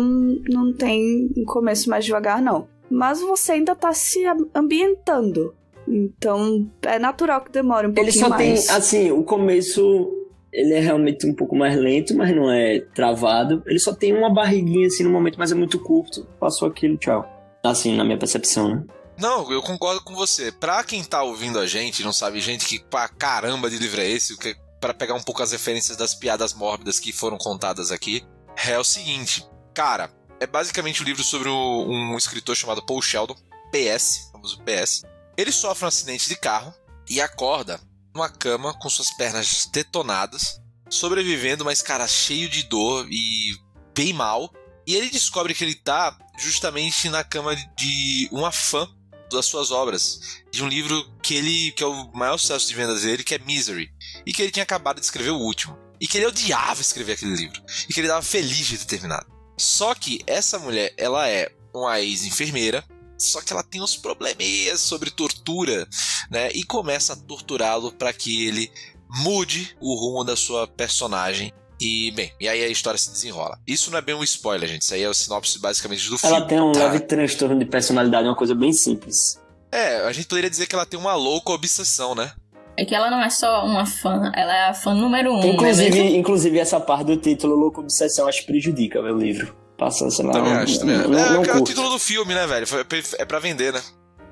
não 0.49 0.73
tem 0.73 1.29
um 1.37 1.45
começo 1.45 1.89
mais 1.89 2.05
devagar, 2.05 2.41
não. 2.41 2.67
Mas 2.89 3.21
você 3.21 3.53
ainda 3.53 3.75
tá 3.75 3.93
se 3.93 4.25
am- 4.25 4.49
ambientando. 4.55 5.53
Então, 5.87 6.69
é 6.83 6.99
natural 6.99 7.41
que 7.41 7.51
demore 7.51 7.87
um 7.87 7.89
Ele 7.91 7.95
pouquinho 8.03 8.23
só 8.23 8.29
mais. 8.29 8.67
tem, 8.67 8.75
assim, 8.75 9.11
o 9.11 9.23
começo 9.23 10.15
ele 10.51 10.73
é 10.73 10.79
realmente 10.79 11.27
um 11.27 11.33
pouco 11.33 11.55
mais 11.55 11.75
lento, 11.75 12.15
mas 12.15 12.35
não 12.35 12.51
é 12.51 12.79
travado. 12.95 13.61
Ele 13.67 13.79
só 13.79 13.93
tem 13.93 14.15
uma 14.15 14.33
barriguinha 14.33 14.87
assim 14.87 15.03
no 15.03 15.09
momento, 15.11 15.37
mas 15.37 15.51
é 15.51 15.55
muito 15.55 15.79
curto. 15.79 16.25
Passou 16.39 16.67
aquilo, 16.67 16.97
tchau. 16.97 17.27
Assim, 17.63 17.95
na 17.95 18.03
minha 18.03 18.17
percepção, 18.17 18.67
né? 18.75 18.83
Não, 19.19 19.51
eu 19.51 19.61
concordo 19.61 20.01
com 20.03 20.15
você. 20.15 20.51
Pra 20.51 20.83
quem 20.83 21.03
tá 21.03 21.21
ouvindo 21.23 21.59
a 21.59 21.67
gente, 21.67 22.03
não 22.03 22.13
sabe, 22.13 22.39
gente, 22.39 22.65
que 22.65 22.79
pra 22.79 23.07
caramba 23.09 23.69
de 23.69 23.77
livro 23.77 23.99
é 23.99 24.09
esse, 24.09 24.33
o 24.33 24.37
que 24.37 24.55
para 24.79 24.93
pegar 24.93 25.13
um 25.13 25.23
pouco 25.23 25.43
as 25.43 25.51
referências 25.51 25.97
das 25.97 26.15
piadas 26.15 26.53
mórbidas 26.53 26.99
que 26.99 27.11
foram 27.11 27.37
contadas 27.37 27.91
aqui, 27.91 28.25
é 28.67 28.77
o 28.77 28.83
seguinte, 28.83 29.45
cara, 29.73 30.11
é 30.39 30.47
basicamente 30.47 31.01
um 31.01 31.05
livro 31.05 31.23
sobre 31.23 31.49
um 31.49 32.17
escritor 32.17 32.55
chamado 32.55 32.85
Paul 32.85 33.01
Sheldon, 33.01 33.35
PS, 33.71 34.29
famoso 34.31 34.61
PS. 34.63 35.03
Ele 35.37 35.51
sofre 35.51 35.85
um 35.85 35.87
acidente 35.87 36.27
de 36.27 36.35
carro 36.35 36.73
e 37.09 37.21
acorda 37.21 37.79
numa 38.13 38.29
cama 38.29 38.73
com 38.73 38.89
suas 38.89 39.11
pernas 39.11 39.65
detonadas, 39.71 40.61
sobrevivendo, 40.89 41.65
mas 41.65 41.81
cara 41.81 42.07
cheio 42.07 42.49
de 42.49 42.63
dor 42.63 43.07
e 43.09 43.55
bem 43.95 44.13
mal. 44.13 44.51
E 44.87 44.95
ele 44.95 45.09
descobre 45.09 45.53
que 45.53 45.63
ele 45.63 45.75
tá 45.75 46.17
justamente 46.37 47.09
na 47.09 47.23
cama 47.23 47.55
de 47.55 48.29
uma 48.31 48.51
fã 48.51 48.89
das 49.29 49.45
suas 49.45 49.71
obras, 49.71 50.41
de 50.51 50.63
um 50.63 50.67
livro 50.67 51.03
que 51.21 51.35
ele 51.35 51.71
que 51.71 51.83
é 51.83 51.87
o 51.87 52.11
maior 52.13 52.37
sucesso 52.37 52.67
de 52.67 52.75
vendas 52.75 53.03
dele, 53.03 53.23
que 53.23 53.35
é 53.35 53.39
Misery, 53.39 53.89
e 54.25 54.33
que 54.33 54.41
ele 54.41 54.51
tinha 54.51 54.63
acabado 54.63 54.99
de 54.99 55.05
escrever 55.05 55.31
o 55.31 55.39
último, 55.39 55.77
e 55.99 56.07
que 56.07 56.17
ele 56.17 56.27
odiava 56.27 56.81
escrever 56.81 57.13
aquele 57.13 57.35
livro, 57.35 57.61
e 57.87 57.93
que 57.93 57.99
ele 57.99 58.07
estava 58.07 58.21
feliz 58.21 58.67
de 58.67 58.77
ter 58.79 58.85
terminado. 58.85 59.27
Só 59.57 59.93
que 59.93 60.21
essa 60.25 60.57
mulher, 60.57 60.93
ela 60.97 61.27
é 61.27 61.51
uma 61.73 61.99
ex-enfermeira, 61.99 62.83
só 63.17 63.41
que 63.41 63.51
ela 63.51 63.63
tem 63.63 63.81
uns 63.81 63.97
probleminhas 63.97 64.79
sobre 64.79 65.11
tortura, 65.11 65.87
né? 66.31 66.49
E 66.53 66.63
começa 66.63 67.13
a 67.13 67.15
torturá-lo 67.17 67.91
para 67.91 68.13
que 68.13 68.47
ele 68.47 68.71
mude 69.09 69.75
o 69.81 69.93
rumo 69.93 70.23
da 70.23 70.37
sua 70.37 70.65
personagem. 70.67 71.51
E, 71.81 72.11
bem, 72.11 72.31
e 72.39 72.47
aí 72.49 72.63
a 72.63 72.67
história 72.67 72.97
se 72.97 73.09
desenrola. 73.11 73.57
Isso 73.65 73.89
não 73.89 73.97
é 73.97 74.01
bem 74.01 74.13
um 74.15 74.23
spoiler, 74.23 74.67
gente. 74.67 74.81
Isso 74.81 74.93
aí 74.93 75.01
é 75.03 75.09
o 75.09 75.13
sinopse 75.13 75.57
basicamente 75.59 76.09
do 76.09 76.17
filme. 76.17 76.35
Ela 76.35 76.45
tem 76.45 76.59
um 76.59 76.71
tá? 76.73 76.79
leve 76.79 76.99
transtorno 77.01 77.57
de 77.57 77.65
personalidade, 77.65 78.27
uma 78.27 78.35
coisa 78.35 78.53
bem 78.53 78.73
simples. 78.73 79.39
É, 79.71 79.97
a 80.05 80.11
gente 80.11 80.27
poderia 80.27 80.49
dizer 80.49 80.67
que 80.67 80.75
ela 80.75 80.85
tem 80.85 80.99
uma 80.99 81.13
louca 81.15 81.51
obsessão, 81.51 82.13
né? 82.15 82.33
É 82.75 82.83
que 82.85 82.95
ela 82.95 83.09
não 83.11 83.21
é 83.21 83.29
só 83.29 83.65
uma 83.65 83.85
fã, 83.85 84.31
ela 84.35 84.55
é 84.55 84.69
a 84.69 84.73
fã 84.73 84.93
número 84.93 85.33
um. 85.33 85.43
inclusive, 85.43 86.01
né 86.01 86.15
inclusive, 86.17 86.57
essa 86.59 86.79
parte 86.79 87.05
do 87.05 87.17
título 87.17 87.55
Louco 87.55 87.81
Obsessão 87.81 88.27
acho 88.27 88.41
que 88.41 88.47
prejudica 88.47 88.99
o 89.01 89.17
livro. 89.17 89.55
Passa, 89.77 90.09
sei 90.09 90.25
lá. 90.25 90.33
Também 90.33 90.53
não- 90.53 90.59
acho, 90.61 90.79
também 90.79 90.95
acho. 90.95 91.07
não- 91.09 91.19
É, 91.19 91.29
não 91.29 91.35
é 91.35 91.39
o 91.39 91.51
curto. 91.51 91.63
título 91.65 91.89
do 91.89 91.99
filme, 91.99 92.33
né, 92.33 92.45
velho? 92.47 92.65
Foi- 92.67 92.85
É 93.17 93.25
pra 93.25 93.39
vender, 93.39 93.71
né? 93.73 93.81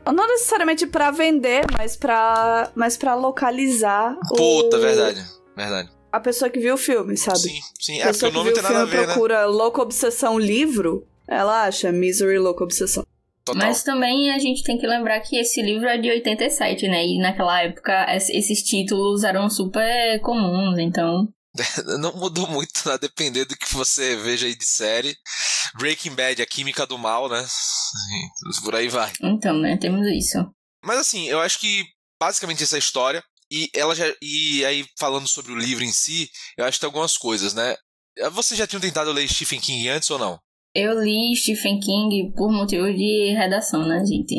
Não 0.05 0.27
necessariamente 0.27 0.87
pra 0.87 1.11
vender, 1.11 1.65
mas 1.77 1.95
pra, 1.97 2.71
mas 2.75 2.95
pra 2.97 3.15
localizar 3.15 4.15
Puta, 4.29 4.77
o- 4.77 4.81
verdade. 4.81 5.23
Verdade. 5.55 5.89
A 6.11 6.19
pessoa 6.19 6.49
que 6.49 6.59
viu 6.59 6.75
o 6.75 6.77
filme, 6.77 7.17
sabe? 7.17 7.39
Sim, 7.39 7.59
sim. 7.79 7.93
A 7.93 7.95
É, 7.95 7.99
porque 8.05 8.13
pessoa 8.13 8.29
o 8.31 8.33
nome 8.33 8.49
que 8.51 8.55
viu 8.55 8.63
tem 8.63 8.69
o 8.69 8.73
nada 8.73 8.83
a 8.83 8.87
filme 8.87 9.01
ver, 9.01 9.07
né? 9.07 9.13
procura 9.13 9.45
Louca 9.45 9.81
Obsessão 9.81 10.39
livro, 10.39 11.07
ela 11.27 11.63
acha 11.65 11.91
Misery 11.91 12.37
Louca 12.39 12.63
Obsessão. 12.63 13.05
Total. 13.45 13.65
Mas 13.65 13.81
também 13.83 14.31
a 14.31 14.39
gente 14.39 14.61
tem 14.63 14.77
que 14.77 14.85
lembrar 14.85 15.19
que 15.21 15.37
esse 15.37 15.61
livro 15.61 15.87
é 15.87 15.97
de 15.97 16.09
87, 16.09 16.87
né? 16.89 17.05
E 17.05 17.17
naquela 17.19 17.61
época 17.61 18.05
es- 18.13 18.29
esses 18.29 18.61
títulos 18.61 19.23
eram 19.23 19.49
super 19.49 20.19
comuns, 20.21 20.77
então. 20.79 21.27
Não 21.99 22.13
mudou 22.13 22.45
muito 22.47 22.89
a 22.91 22.97
depender 22.97 23.45
do 23.45 23.55
que 23.55 23.73
você 23.73 24.15
veja 24.17 24.45
aí 24.47 24.55
de 24.55 24.65
série. 24.65 25.15
Breaking 25.79 26.13
Bad, 26.13 26.41
a 26.41 26.45
química 26.45 26.85
do 26.85 26.97
mal, 26.97 27.29
né? 27.29 27.45
Por 28.63 28.75
aí 28.75 28.87
vai. 28.89 29.11
Então, 29.21 29.57
né? 29.57 29.77
Temos 29.77 30.05
isso. 30.07 30.37
Mas 30.83 30.97
assim, 30.99 31.27
eu 31.27 31.39
acho 31.39 31.59
que 31.59 31.83
basicamente 32.19 32.63
essa 32.63 32.75
é 32.75 32.77
a 32.77 32.79
história. 32.79 33.23
E 33.51 33.69
ela 33.73 33.95
já. 33.95 34.05
E 34.21 34.65
aí, 34.65 34.85
falando 34.97 35.27
sobre 35.27 35.51
o 35.51 35.57
livro 35.57 35.83
em 35.83 35.91
si, 35.91 36.29
eu 36.57 36.65
acho 36.65 36.77
que 36.77 36.81
tem 36.81 36.87
algumas 36.87 37.17
coisas, 37.17 37.53
né? 37.53 37.75
Você 38.31 38.55
já 38.55 38.65
tinha 38.65 38.79
tentado 38.79 39.11
ler 39.11 39.27
Stephen 39.27 39.59
King 39.59 39.89
antes 39.89 40.09
ou 40.09 40.19
não? 40.19 40.39
Eu 40.75 41.01
li 41.01 41.35
Stephen 41.35 41.79
King 41.79 42.33
por 42.35 42.51
motivo 42.51 42.85
de 42.93 43.33
redação, 43.35 43.87
né, 43.87 44.03
gente? 44.05 44.35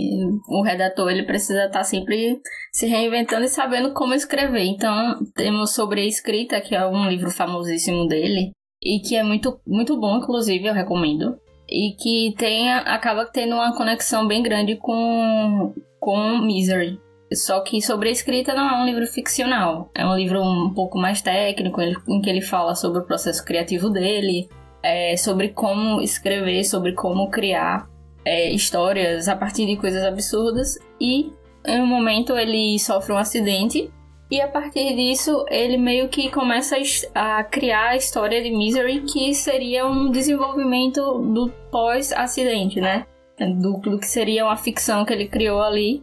O 0.49 0.63
redator, 0.63 1.11
ele 1.11 1.25
precisa 1.25 1.65
estar 1.65 1.83
sempre 1.83 2.39
se 2.73 2.87
reinventando 2.87 3.45
e 3.45 3.49
sabendo 3.49 3.93
como 3.93 4.15
escrever. 4.15 4.63
Então, 4.65 5.19
temos 5.35 5.73
Sobre 5.73 6.03
a 6.03 6.07
Escrita, 6.07 6.61
que 6.61 6.77
é 6.77 6.87
um 6.87 7.09
livro 7.09 7.31
famosíssimo 7.31 8.07
dele, 8.07 8.53
e 8.81 9.01
que 9.01 9.17
é 9.17 9.23
muito, 9.25 9.59
muito 9.67 9.99
bom, 9.99 10.19
inclusive, 10.19 10.67
eu 10.67 10.75
recomendo. 10.75 11.37
e 11.69 11.95
que 12.01 12.35
tem, 12.39 12.73
acaba 12.73 13.27
tendo 13.27 13.55
uma 13.55 13.77
conexão 13.77 14.27
bem 14.27 14.43
grande 14.43 14.77
com, 14.77 15.75
com 16.01 16.39
Misery. 16.39 16.99
Só 17.33 17.61
que 17.61 17.81
sobre 17.83 18.09
a 18.09 18.13
escrita 18.13 18.55
não 18.55 18.69
é 18.69 18.83
um 18.83 18.87
livro 18.87 19.07
ficcional, 19.07 19.91
é 19.95 20.07
um 20.07 20.17
livro 20.17 20.43
um 20.43 20.73
pouco 20.73 20.99
mais 20.99 21.21
técnico, 21.21 21.81
em 21.83 22.21
que 22.23 22.31
ele 22.31 22.41
fala 22.41 22.75
sobre 22.75 23.01
o 23.01 23.05
processo 23.05 23.45
criativo 23.45 23.91
dele, 23.91 24.49
é, 24.83 25.17
sobre 25.17 25.51
como 25.51 26.01
escrever, 26.01 26.65
sobre 26.65 26.93
como 26.93 27.31
criar 27.31 27.89
é, 28.25 28.51
histórias 28.51 29.29
a 29.29 29.37
partir 29.37 29.67
de 29.67 29.77
coisas 29.77 30.03
absurdas. 30.05 30.79
E 31.01 31.33
em 31.67 31.81
um 31.81 31.87
momento 31.87 32.37
ele 32.37 32.79
sofre 32.79 33.13
um 33.13 33.19
acidente 33.19 33.91
e 34.31 34.43
a 34.43 34.49
partir 34.49 34.95
disso, 34.95 35.47
ele 35.49 35.79
meio 35.79 36.09
que 36.09 36.31
começa 36.31 36.77
a 37.15 37.43
criar 37.43 37.91
a 37.91 37.97
história 37.97 38.43
de 38.43 38.51
Misery, 38.51 39.01
que 39.01 39.33
seria 39.33 39.87
um 39.87 40.11
desenvolvimento 40.11 41.01
do 41.19 41.51
pós-acidente, 41.71 42.79
né? 42.79 43.07
Do, 43.39 43.79
do, 43.79 43.99
que 43.99 44.07
seria 44.07 44.45
uma 44.45 44.57
ficção 44.57 45.05
que 45.05 45.15
ele 45.15 45.29
criou 45.29 45.63
ali, 45.63 46.03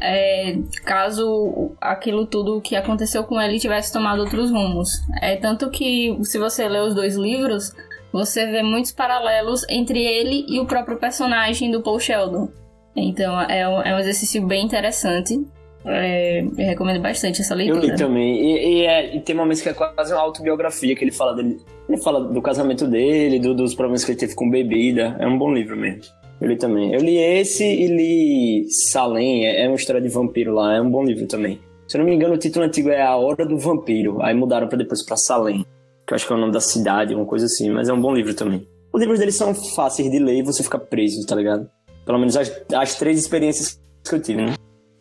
é, 0.00 0.58
caso 0.84 1.72
aquilo 1.80 2.26
tudo 2.26 2.60
que 2.60 2.76
aconteceu 2.76 3.24
com 3.24 3.40
ele 3.40 3.58
tivesse 3.58 3.92
tomado 3.92 4.20
outros 4.20 4.50
rumos. 4.50 4.90
É 5.20 5.36
tanto 5.36 5.70
que, 5.70 6.16
se 6.22 6.38
você 6.38 6.68
ler 6.68 6.82
os 6.82 6.94
dois 6.94 7.16
livros, 7.16 7.72
você 8.12 8.46
vê 8.46 8.62
muitos 8.62 8.92
paralelos 8.92 9.64
entre 9.68 10.02
ele 10.02 10.46
e 10.48 10.60
o 10.60 10.66
próprio 10.66 10.98
personagem 10.98 11.70
do 11.70 11.82
Paul 11.82 11.98
Sheldon. 11.98 12.48
Então, 12.94 13.40
é 13.40 13.68
um, 13.68 13.82
é 13.82 13.94
um 13.96 13.98
exercício 13.98 14.44
bem 14.46 14.64
interessante. 14.64 15.44
É, 15.84 16.40
eu 16.40 16.66
recomendo 16.66 17.00
bastante 17.00 17.42
essa 17.42 17.54
leitura. 17.54 17.84
Eu 17.84 17.90
li 17.90 17.96
também. 17.96 18.40
E, 18.40 18.82
e, 18.82 18.86
é, 18.86 19.16
e, 19.16 19.20
tem 19.20 19.34
momentos 19.34 19.60
que 19.60 19.68
é 19.68 19.74
quase 19.74 20.14
uma 20.14 20.22
autobiografia 20.22 20.94
que 20.94 21.04
ele 21.04 21.12
fala 21.12 21.34
dele. 21.34 21.60
Ele 21.88 21.98
fala 21.98 22.20
do 22.20 22.40
casamento 22.40 22.86
dele, 22.86 23.38
do, 23.38 23.54
dos 23.54 23.74
problemas 23.74 24.04
que 24.04 24.12
ele 24.12 24.18
teve 24.18 24.34
com 24.34 24.48
bebida. 24.48 25.16
É 25.18 25.26
um 25.26 25.36
bom 25.36 25.52
livro 25.52 25.76
mesmo. 25.76 26.04
Eu 26.40 26.48
li 26.48 26.56
também. 26.56 26.92
Eu 26.92 27.00
li 27.00 27.16
esse 27.16 27.64
e 27.64 27.86
li 27.86 28.70
Salem. 28.70 29.46
É, 29.46 29.64
é 29.64 29.68
uma 29.68 29.76
história 29.76 30.00
de 30.00 30.08
vampiro 30.08 30.54
lá. 30.54 30.74
É 30.74 30.80
um 30.80 30.90
bom 30.90 31.04
livro 31.04 31.26
também. 31.26 31.60
Se 31.86 31.96
eu 31.96 32.00
não 32.00 32.08
me 32.08 32.14
engano, 32.14 32.34
o 32.34 32.38
título 32.38 32.64
antigo 32.64 32.90
é 32.90 33.02
A 33.02 33.16
Hora 33.16 33.46
do 33.46 33.58
Vampiro. 33.58 34.22
Aí 34.22 34.34
mudaram 34.34 34.68
para 34.68 34.78
depois 34.78 35.02
para 35.04 35.16
Salem. 35.16 35.64
Que 36.06 36.12
eu 36.12 36.16
acho 36.16 36.26
que 36.26 36.32
é 36.32 36.36
o 36.36 36.38
nome 36.38 36.52
da 36.52 36.60
cidade, 36.60 37.14
uma 37.14 37.26
coisa 37.26 37.46
assim. 37.46 37.70
Mas 37.70 37.88
é 37.88 37.92
um 37.92 38.00
bom 38.00 38.14
livro 38.14 38.34
também. 38.34 38.66
Os 38.92 39.00
livros 39.00 39.18
dele 39.18 39.32
são 39.32 39.54
fáceis 39.54 40.10
de 40.10 40.18
ler 40.18 40.38
e 40.38 40.42
você 40.42 40.62
fica 40.62 40.78
preso, 40.78 41.26
tá 41.26 41.34
ligado? 41.34 41.68
Pelo 42.06 42.18
menos 42.18 42.36
as, 42.36 42.52
as 42.72 42.94
três 42.94 43.18
experiências 43.18 43.80
que 44.08 44.14
eu 44.14 44.20
tive, 44.20 44.42
né? 44.42 44.54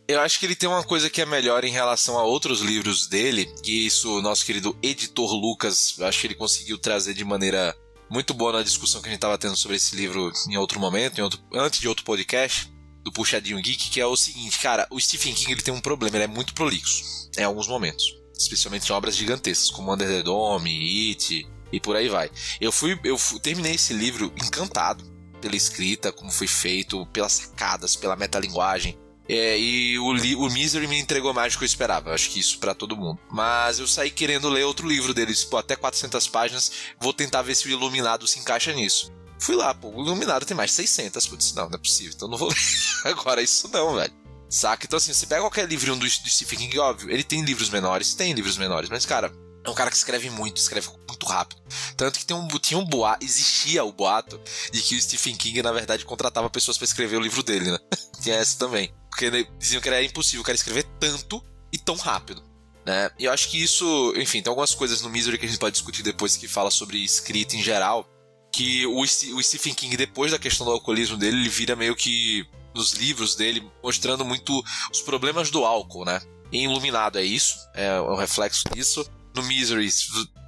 Eu 0.08 0.20
acho 0.20 0.40
que 0.40 0.46
ele 0.46 0.56
tem 0.56 0.68
uma 0.68 0.84
coisa 0.84 1.10
que 1.10 1.22
é 1.22 1.26
melhor 1.26 1.64
em 1.64 1.72
relação 1.72 2.18
a 2.18 2.24
outros 2.24 2.62
livros 2.62 3.08
dele, 3.08 3.48
e 3.64 3.86
isso 3.86 4.18
o 4.18 4.22
nosso 4.22 4.46
querido 4.46 4.76
editor 4.84 5.34
Lucas, 5.34 5.96
acho 6.02 6.20
que 6.20 6.28
ele 6.28 6.36
conseguiu 6.36 6.78
trazer 6.78 7.14
de 7.14 7.24
maneira 7.24 7.74
muito 8.14 8.32
boa 8.32 8.54
na 8.54 8.62
discussão 8.62 9.02
que 9.02 9.08
a 9.08 9.12
gente 9.12 9.18
estava 9.18 9.40
tendo 9.40 9.58
sobre 9.58 9.76
esse 9.76 9.96
livro 9.96 10.32
em 10.48 10.56
outro 10.56 10.80
momento, 10.80 11.18
em 11.18 11.24
outro, 11.24 11.40
antes 11.52 11.80
de 11.80 11.88
outro 11.88 12.06
podcast, 12.06 12.72
do 13.04 13.12
Puxadinho 13.12 13.60
Geek, 13.60 13.90
que 13.90 14.00
é 14.00 14.06
o 14.06 14.16
seguinte, 14.16 14.60
cara, 14.60 14.88
o 14.92 15.02
Stephen 15.02 15.34
King 15.34 15.52
ele 15.52 15.64
tem 15.64 15.74
um 15.74 15.82
problema, 15.82 16.16
ele 16.16 16.26
é 16.26 16.28
muito 16.28 16.54
prolixo 16.54 17.04
em 17.36 17.44
alguns 17.44 17.68
momentos, 17.68 18.16
especialmente 18.38 18.88
em 18.88 18.94
obras 18.94 19.16
gigantescas, 19.16 19.72
como 19.72 19.92
Under 19.92 20.08
the 20.08 20.22
Dome, 20.22 21.10
It 21.10 21.48
e 21.72 21.80
por 21.80 21.96
aí 21.96 22.08
vai. 22.08 22.30
Eu 22.62 22.72
fui, 22.72 22.98
eu 23.04 23.18
fui, 23.18 23.40
terminei 23.40 23.74
esse 23.74 23.94
livro 23.94 24.32
encantado 24.38 25.04
pela 25.42 25.56
escrita, 25.56 26.12
como 26.12 26.32
foi 26.32 26.48
feito, 26.48 27.08
pelas 27.08 27.32
sacadas, 27.34 27.96
pela 27.96 28.16
metalinguagem, 28.16 28.96
é, 29.28 29.58
e 29.58 29.98
o, 30.00 30.10
o 30.10 30.50
Misery 30.50 30.88
me 30.88 31.00
entregou 31.00 31.34
mais 31.34 31.54
do 31.54 31.60
que 31.60 31.64
eu 31.64 31.68
esperava. 31.68 32.14
Acho 32.14 32.30
que 32.30 32.40
isso 32.40 32.60
para 32.60 32.76
todo 32.76 32.98
mundo. 32.98 33.20
Mas 33.32 33.80
eu 33.80 33.88
saí 33.88 34.12
querendo 34.12 34.50
ler 34.50 34.66
outro 34.66 34.88
livro 34.88 35.14
deles, 35.14 35.44
pô, 35.44 35.58
até 35.58 35.76
400 35.76 36.28
páginas. 36.28 36.72
Vou 37.00 37.14
tentar 37.14 37.42
ver 37.42 37.56
se 37.56 37.68
o 37.68 37.72
Iluminado 37.72 38.28
se 38.28 38.40
encaixa 38.40 38.74
nisso. 38.74 39.12
Fui 39.40 39.56
lá, 39.56 39.74
pô, 39.74 39.90
o 39.90 40.02
Iluminado 40.02 40.46
tem 40.46 40.56
mais 40.56 40.72
de 40.72 40.78
600. 40.78 41.28
Putz, 41.28 41.54
não, 41.54 41.70
não 41.70 41.76
é 41.76 41.78
possível. 41.78 42.14
Então 42.16 42.28
não 42.28 42.38
vou 42.38 42.50
ler 43.06 43.12
agora 43.12 43.42
isso 43.42 43.70
não, 43.72 43.96
velho. 43.96 44.14
Saca? 44.50 44.86
Então 44.86 44.98
assim, 44.98 45.14
você 45.14 45.26
pega 45.26 45.42
qualquer 45.42 45.68
livrinho 45.68 45.96
do, 45.96 46.06
do 46.06 46.10
Stephen 46.30 46.60
King, 46.60 46.78
óbvio, 46.78 47.10
ele 47.10 47.24
tem 47.24 47.44
livros 47.44 47.70
menores, 47.70 48.14
tem 48.14 48.34
livros 48.34 48.56
menores, 48.56 48.88
mas 48.88 49.04
cara, 49.04 49.34
é 49.64 49.70
um 49.70 49.74
cara 49.74 49.90
que 49.90 49.96
escreve 49.96 50.30
muito, 50.30 50.58
escreve 50.58 50.90
muito 51.08 51.26
rápido. 51.26 51.60
Tanto 51.96 52.20
que 52.20 52.26
tem 52.26 52.36
um, 52.36 52.48
tinha 52.60 52.78
um 52.78 52.86
boato, 52.86 53.26
existia 53.26 53.84
o 53.84 53.92
boato 53.92 54.40
de 54.72 54.82
que 54.82 54.96
o 54.96 55.02
Stephen 55.02 55.36
King, 55.36 55.64
na 55.64 55.72
verdade, 55.72 56.06
contratava 56.06 56.50
pessoas 56.50 56.78
para 56.78 56.86
escrever 56.86 57.18
o 57.18 57.22
livro 57.22 57.42
dele, 57.42 57.72
né? 57.72 57.80
tinha 58.22 58.36
essa 58.36 58.60
também. 58.60 58.94
Porque 59.14 59.48
diziam 59.60 59.80
que 59.80 59.88
era 59.88 60.04
impossível 60.04 60.42
o 60.42 60.44
cara 60.44 60.56
escrever 60.56 60.84
tanto 61.00 61.44
e 61.72 61.78
tão 61.78 61.96
rápido. 61.96 62.44
Né? 62.84 63.12
E 63.20 63.26
eu 63.26 63.32
acho 63.32 63.48
que 63.48 63.62
isso, 63.62 64.12
enfim, 64.18 64.42
tem 64.42 64.50
algumas 64.50 64.74
coisas 64.74 65.04
no 65.04 65.10
Misery 65.10 65.38
que 65.38 65.46
a 65.46 65.48
gente 65.48 65.60
pode 65.60 65.74
discutir 65.74 66.02
depois 66.02 66.36
que 66.36 66.48
fala 66.48 66.72
sobre 66.72 66.98
escrita 66.98 67.56
em 67.56 67.62
geral. 67.62 68.10
Que 68.52 68.86
o, 68.88 69.02
o 69.02 69.44
Stephen 69.44 69.74
King, 69.74 69.96
depois 69.96 70.32
da 70.32 70.40
questão 70.40 70.66
do 70.66 70.72
alcoolismo 70.72 71.16
dele, 71.16 71.38
ele 71.38 71.50
vira 71.50 71.76
meio 71.76 71.96
que 71.96 72.46
nos 72.74 72.94
livros 72.94 73.36
dele, 73.36 73.68
mostrando 73.84 74.26
muito 74.26 74.64
os 74.92 75.02
problemas 75.02 75.52
do 75.52 75.64
álcool, 75.64 76.06
né? 76.06 76.20
Em 76.52 76.66
Iluminado 76.66 77.20
é 77.20 77.24
isso, 77.24 77.56
é 77.76 78.02
um 78.02 78.16
reflexo 78.16 78.64
disso. 78.74 79.08
No 79.36 79.44
Misery, 79.44 79.90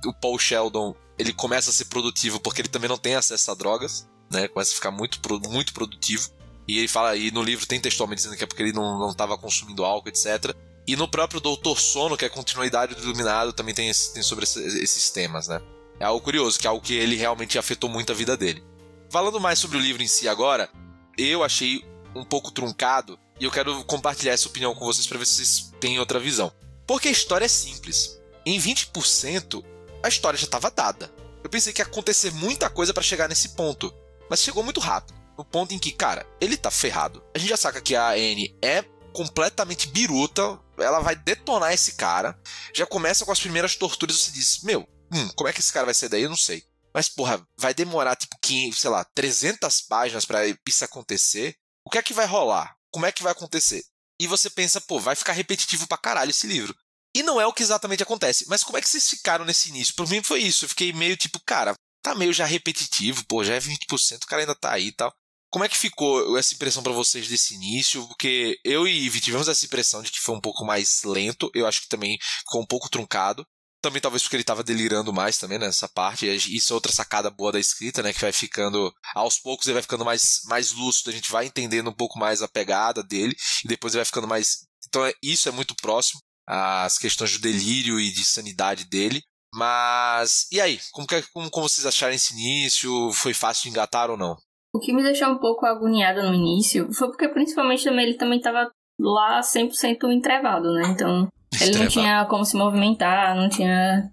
o 0.05 0.13
Paul 0.13 0.37
Sheldon, 0.39 0.95
ele 1.17 1.33
começa 1.33 1.69
a 1.69 1.73
ser 1.73 1.85
produtivo 1.85 2.39
porque 2.39 2.61
ele 2.61 2.67
também 2.67 2.89
não 2.89 2.97
tem 2.97 3.15
acesso 3.15 3.51
a 3.51 3.55
drogas, 3.55 4.07
né? 4.31 4.47
Começa 4.47 4.71
a 4.71 4.75
ficar 4.75 4.91
muito, 4.91 5.19
muito 5.49 5.73
produtivo. 5.73 6.29
E 6.67 6.79
ele 6.79 6.87
fala, 6.87 7.15
e 7.15 7.29
no 7.31 7.43
livro 7.43 7.65
tem 7.67 7.79
textualmente 7.79 8.21
dizendo 8.21 8.37
que 8.37 8.43
é 8.43 8.47
porque 8.47 8.63
ele 8.63 8.73
não 8.73 9.09
estava 9.09 9.37
consumindo 9.37 9.85
álcool, 9.85 10.09
etc. 10.09 10.55
E 10.87 10.95
no 10.95 11.07
próprio 11.07 11.39
Doutor 11.39 11.79
Sono, 11.79 12.17
que 12.17 12.25
é 12.25 12.27
a 12.27 12.31
continuidade 12.31 12.95
do 12.95 13.03
Iluminado, 13.03 13.53
também 13.53 13.73
tem, 13.73 13.91
tem 14.13 14.23
sobre 14.23 14.45
esses 14.45 15.09
temas, 15.09 15.47
né? 15.47 15.61
É 15.99 16.05
algo 16.05 16.21
curioso, 16.21 16.59
que 16.59 16.67
é 16.67 16.69
algo 16.69 16.83
que 16.83 16.95
ele 16.95 17.15
realmente 17.15 17.57
afetou 17.57 17.89
muito 17.89 18.11
a 18.11 18.15
vida 18.15 18.35
dele. 18.35 18.63
Falando 19.09 19.39
mais 19.39 19.59
sobre 19.59 19.77
o 19.77 19.79
livro 19.79 20.01
em 20.01 20.07
si 20.07 20.27
agora, 20.27 20.69
eu 21.17 21.43
achei 21.43 21.83
um 22.15 22.23
pouco 22.23 22.51
truncado 22.51 23.17
e 23.39 23.45
eu 23.45 23.51
quero 23.51 23.83
compartilhar 23.85 24.33
essa 24.33 24.47
opinião 24.47 24.73
com 24.73 24.85
vocês 24.85 25.07
para 25.07 25.19
ver 25.19 25.25
se 25.25 25.35
vocês 25.35 25.73
têm 25.79 25.99
outra 25.99 26.19
visão. 26.19 26.51
Porque 26.85 27.07
a 27.07 27.11
história 27.11 27.45
é 27.45 27.49
simples. 27.49 28.19
Em 28.45 28.59
20%, 28.59 29.63
a 30.03 30.07
história 30.07 30.37
já 30.37 30.45
estava 30.45 30.69
dada. 30.69 31.11
Eu 31.43 31.49
pensei 31.49 31.71
que 31.71 31.81
ia 31.81 31.85
acontecer 31.85 32.31
muita 32.33 32.69
coisa 32.69 32.93
para 32.93 33.03
chegar 33.03 33.29
nesse 33.29 33.49
ponto, 33.49 33.93
mas 34.29 34.41
chegou 34.41 34.63
muito 34.63 34.79
rápido 34.79 35.24
no 35.37 35.45
ponto 35.45 35.73
em 35.73 35.79
que, 35.79 35.91
cara, 35.91 36.25
ele 36.39 36.57
tá 36.57 36.71
ferrado. 36.71 37.23
A 37.33 37.37
gente 37.37 37.49
já 37.49 37.57
saca 37.57 37.81
que 37.81 37.95
a 37.95 38.09
Anne 38.11 38.57
é 38.61 38.83
completamente 39.13 39.87
biruta, 39.87 40.59
ela 40.77 40.99
vai 40.99 41.15
detonar 41.15 41.73
esse 41.73 41.93
cara. 41.93 42.37
Já 42.73 42.85
começa 42.85 43.25
com 43.25 43.31
as 43.31 43.39
primeiras 43.39 43.75
torturas, 43.75 44.19
você 44.19 44.31
diz, 44.31 44.61
meu, 44.63 44.87
hum, 45.13 45.29
como 45.35 45.47
é 45.47 45.53
que 45.53 45.59
esse 45.59 45.71
cara 45.71 45.85
vai 45.85 45.93
ser 45.93 46.09
daí? 46.09 46.23
Eu 46.23 46.29
não 46.29 46.37
sei. 46.37 46.63
Mas, 46.93 47.09
porra, 47.09 47.45
vai 47.57 47.73
demorar, 47.73 48.15
tipo, 48.15 48.37
15, 48.41 48.77
sei 48.77 48.89
lá, 48.89 49.03
300 49.03 49.81
páginas 49.81 50.25
para 50.25 50.41
isso 50.47 50.85
acontecer. 50.85 51.55
O 51.85 51.89
que 51.89 51.97
é 51.97 52.03
que 52.03 52.13
vai 52.13 52.25
rolar? 52.25 52.75
Como 52.91 53.05
é 53.05 53.11
que 53.11 53.23
vai 53.23 53.31
acontecer? 53.31 53.83
E 54.19 54.27
você 54.27 54.49
pensa, 54.49 54.79
pô, 54.79 54.99
vai 54.99 55.15
ficar 55.15 55.33
repetitivo 55.33 55.87
pra 55.87 55.97
caralho 55.97 56.29
esse 56.29 56.47
livro. 56.47 56.75
E 57.15 57.23
não 57.23 57.39
é 57.39 57.45
o 57.45 57.53
que 57.53 57.63
exatamente 57.63 58.03
acontece. 58.03 58.45
Mas 58.47 58.63
como 58.63 58.77
é 58.77 58.81
que 58.81 58.87
vocês 58.87 59.09
ficaram 59.09 59.45
nesse 59.45 59.69
início? 59.69 59.95
Por 59.95 60.07
mim 60.09 60.23
foi 60.23 60.41
isso. 60.41 60.65
Eu 60.65 60.69
fiquei 60.69 60.93
meio 60.93 61.17
tipo, 61.17 61.39
cara, 61.45 61.73
tá 62.01 62.13
meio 62.13 62.31
já 62.31 62.45
repetitivo, 62.45 63.25
pô, 63.25 63.43
já 63.43 63.55
é 63.55 63.59
20%, 63.59 64.23
o 64.23 64.27
cara 64.27 64.43
ainda 64.43 64.53
tá 64.53 64.71
aí 64.71 64.87
e 64.87 64.91
tal. 64.91 65.13
Como 65.49 65.63
é 65.63 65.69
que 65.69 65.77
ficou 65.77 66.37
essa 66.37 66.53
impressão 66.53 66.83
para 66.83 66.91
vocês 66.91 67.27
desse 67.27 67.55
início? 67.55 68.05
Porque 68.07 68.59
eu 68.63 68.87
e 68.87 69.05
Ivy 69.05 69.21
tivemos 69.21 69.47
essa 69.47 69.65
impressão 69.65 70.01
de 70.01 70.11
que 70.11 70.19
foi 70.19 70.35
um 70.35 70.41
pouco 70.41 70.65
mais 70.65 71.03
lento. 71.03 71.49
Eu 71.53 71.65
acho 71.65 71.81
que 71.81 71.87
também 71.87 72.17
ficou 72.39 72.61
um 72.61 72.65
pouco 72.65 72.89
truncado. 72.89 73.45
Também 73.81 74.01
talvez 74.01 74.23
porque 74.23 74.35
ele 74.35 74.41
estava 74.41 74.63
delirando 74.63 75.13
mais 75.13 75.37
também 75.37 75.59
nessa 75.59 75.87
parte. 75.87 76.27
Isso 76.27 76.73
é 76.73 76.75
outra 76.75 76.91
sacada 76.91 77.29
boa 77.29 77.51
da 77.51 77.59
escrita, 77.59 78.01
né? 78.01 78.11
Que 78.11 78.19
vai 78.19 78.31
ficando. 78.31 78.91
Aos 79.13 79.37
poucos 79.37 79.67
ele 79.67 79.75
vai 79.75 79.83
ficando 79.83 80.03
mais, 80.03 80.41
mais 80.45 80.71
lúcido. 80.71 81.11
A 81.11 81.13
gente 81.13 81.31
vai 81.31 81.45
entendendo 81.45 81.89
um 81.89 81.95
pouco 81.95 82.19
mais 82.19 82.41
a 82.41 82.47
pegada 82.47 83.03
dele. 83.03 83.35
E 83.63 83.67
depois 83.67 83.93
ele 83.93 83.99
vai 83.99 84.05
ficando 84.05 84.27
mais. 84.27 84.65
Então 84.87 85.05
é, 85.05 85.13
isso 85.21 85.47
é 85.47 85.51
muito 85.51 85.75
próximo. 85.75 86.19
As 86.47 86.97
questões 86.97 87.33
do 87.33 87.39
delírio 87.39 87.99
e 87.99 88.11
de 88.11 88.25
sanidade 88.25 88.85
dele. 88.85 89.21
Mas. 89.53 90.47
E 90.51 90.59
aí? 90.59 90.81
Como, 90.91 91.07
que, 91.07 91.21
como, 91.31 91.49
como 91.49 91.69
vocês 91.69 91.85
acharam 91.85 92.13
esse 92.13 92.33
início? 92.33 93.13
Foi 93.13 93.33
fácil 93.33 93.63
de 93.63 93.69
engatar 93.69 94.09
ou 94.09 94.17
não? 94.17 94.35
O 94.75 94.79
que 94.79 94.91
me 94.91 95.01
deixou 95.01 95.29
um 95.29 95.37
pouco 95.37 95.65
agoniada 95.65 96.21
no 96.21 96.35
início 96.35 96.91
foi 96.91 97.07
porque, 97.07 97.29
principalmente, 97.29 97.85
também 97.85 98.07
ele 98.07 98.15
também 98.15 98.41
tava 98.41 98.69
lá 98.99 99.39
100% 99.39 100.11
entrevado, 100.11 100.73
né? 100.73 100.89
Então, 100.89 101.29
ele 101.61 101.79
não 101.79 101.87
tinha 101.87 102.25
como 102.25 102.43
se 102.43 102.57
movimentar, 102.57 103.37
não 103.37 103.47
tinha 103.47 104.11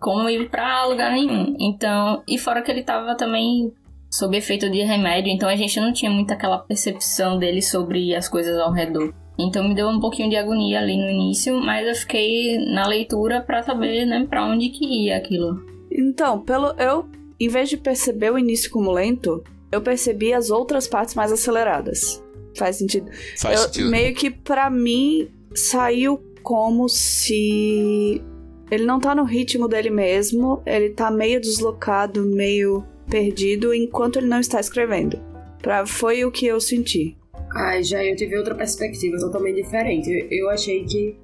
como 0.00 0.28
ir 0.28 0.50
pra 0.50 0.86
lugar 0.86 1.12
nenhum. 1.12 1.54
Então, 1.56 2.20
e 2.26 2.36
fora 2.36 2.62
que 2.62 2.72
ele 2.72 2.82
tava 2.82 3.14
também 3.14 3.72
sob 4.10 4.36
efeito 4.36 4.68
de 4.68 4.82
remédio, 4.82 5.32
então 5.32 5.48
a 5.48 5.54
gente 5.54 5.78
não 5.78 5.92
tinha 5.92 6.10
muito 6.10 6.32
aquela 6.32 6.58
percepção 6.58 7.38
dele 7.38 7.62
sobre 7.62 8.12
as 8.12 8.28
coisas 8.28 8.58
ao 8.58 8.72
redor. 8.72 9.14
Então 9.38 9.68
me 9.68 9.72
deu 9.72 9.86
um 9.86 10.00
pouquinho 10.00 10.28
de 10.28 10.36
agonia 10.36 10.80
ali 10.80 10.96
no 10.96 11.08
início, 11.08 11.56
mas 11.62 11.86
eu 11.86 11.94
fiquei 11.94 12.58
na 12.72 12.88
leitura 12.88 13.40
para 13.40 13.62
saber, 13.62 14.04
né, 14.04 14.26
para 14.28 14.44
onde 14.44 14.68
que 14.68 14.84
ia 14.84 15.16
aquilo. 15.16 15.64
Então, 15.92 16.40
pelo 16.40 16.74
eu, 16.76 17.08
em 17.38 17.48
vez 17.48 17.68
de 17.68 17.76
perceber 17.76 18.32
o 18.32 18.38
início 18.38 18.68
como 18.68 18.90
lento, 18.90 19.44
eu 19.72 19.80
percebi 19.80 20.34
as 20.34 20.50
outras 20.50 20.86
partes 20.86 21.14
mais 21.14 21.32
aceleradas. 21.32 22.22
Faz 22.56 22.76
sentido? 22.76 23.10
Faz 23.38 23.58
eu, 23.58 23.66
sentido. 23.66 23.90
Meio 23.90 24.14
que 24.14 24.30
para 24.30 24.68
mim 24.68 25.30
saiu 25.54 26.22
como 26.42 26.88
se 26.88 28.22
ele 28.70 28.84
não 28.84 29.00
tá 29.00 29.14
no 29.14 29.24
ritmo 29.24 29.66
dele 29.66 29.90
mesmo, 29.90 30.62
ele 30.66 30.90
tá 30.90 31.10
meio 31.10 31.40
deslocado, 31.40 32.22
meio 32.24 32.84
perdido 33.08 33.74
enquanto 33.74 34.18
ele 34.18 34.26
não 34.26 34.40
está 34.40 34.60
escrevendo. 34.60 35.18
Pra, 35.62 35.86
foi 35.86 36.24
o 36.24 36.30
que 36.30 36.46
eu 36.46 36.60
senti. 36.60 37.16
Ai, 37.54 37.82
já 37.82 38.02
eu 38.04 38.16
tive 38.16 38.36
outra 38.36 38.54
perspectiva 38.54 39.16
totalmente 39.18 39.62
diferente. 39.62 40.10
Eu, 40.10 40.28
eu 40.30 40.50
achei 40.50 40.84
que. 40.84 41.16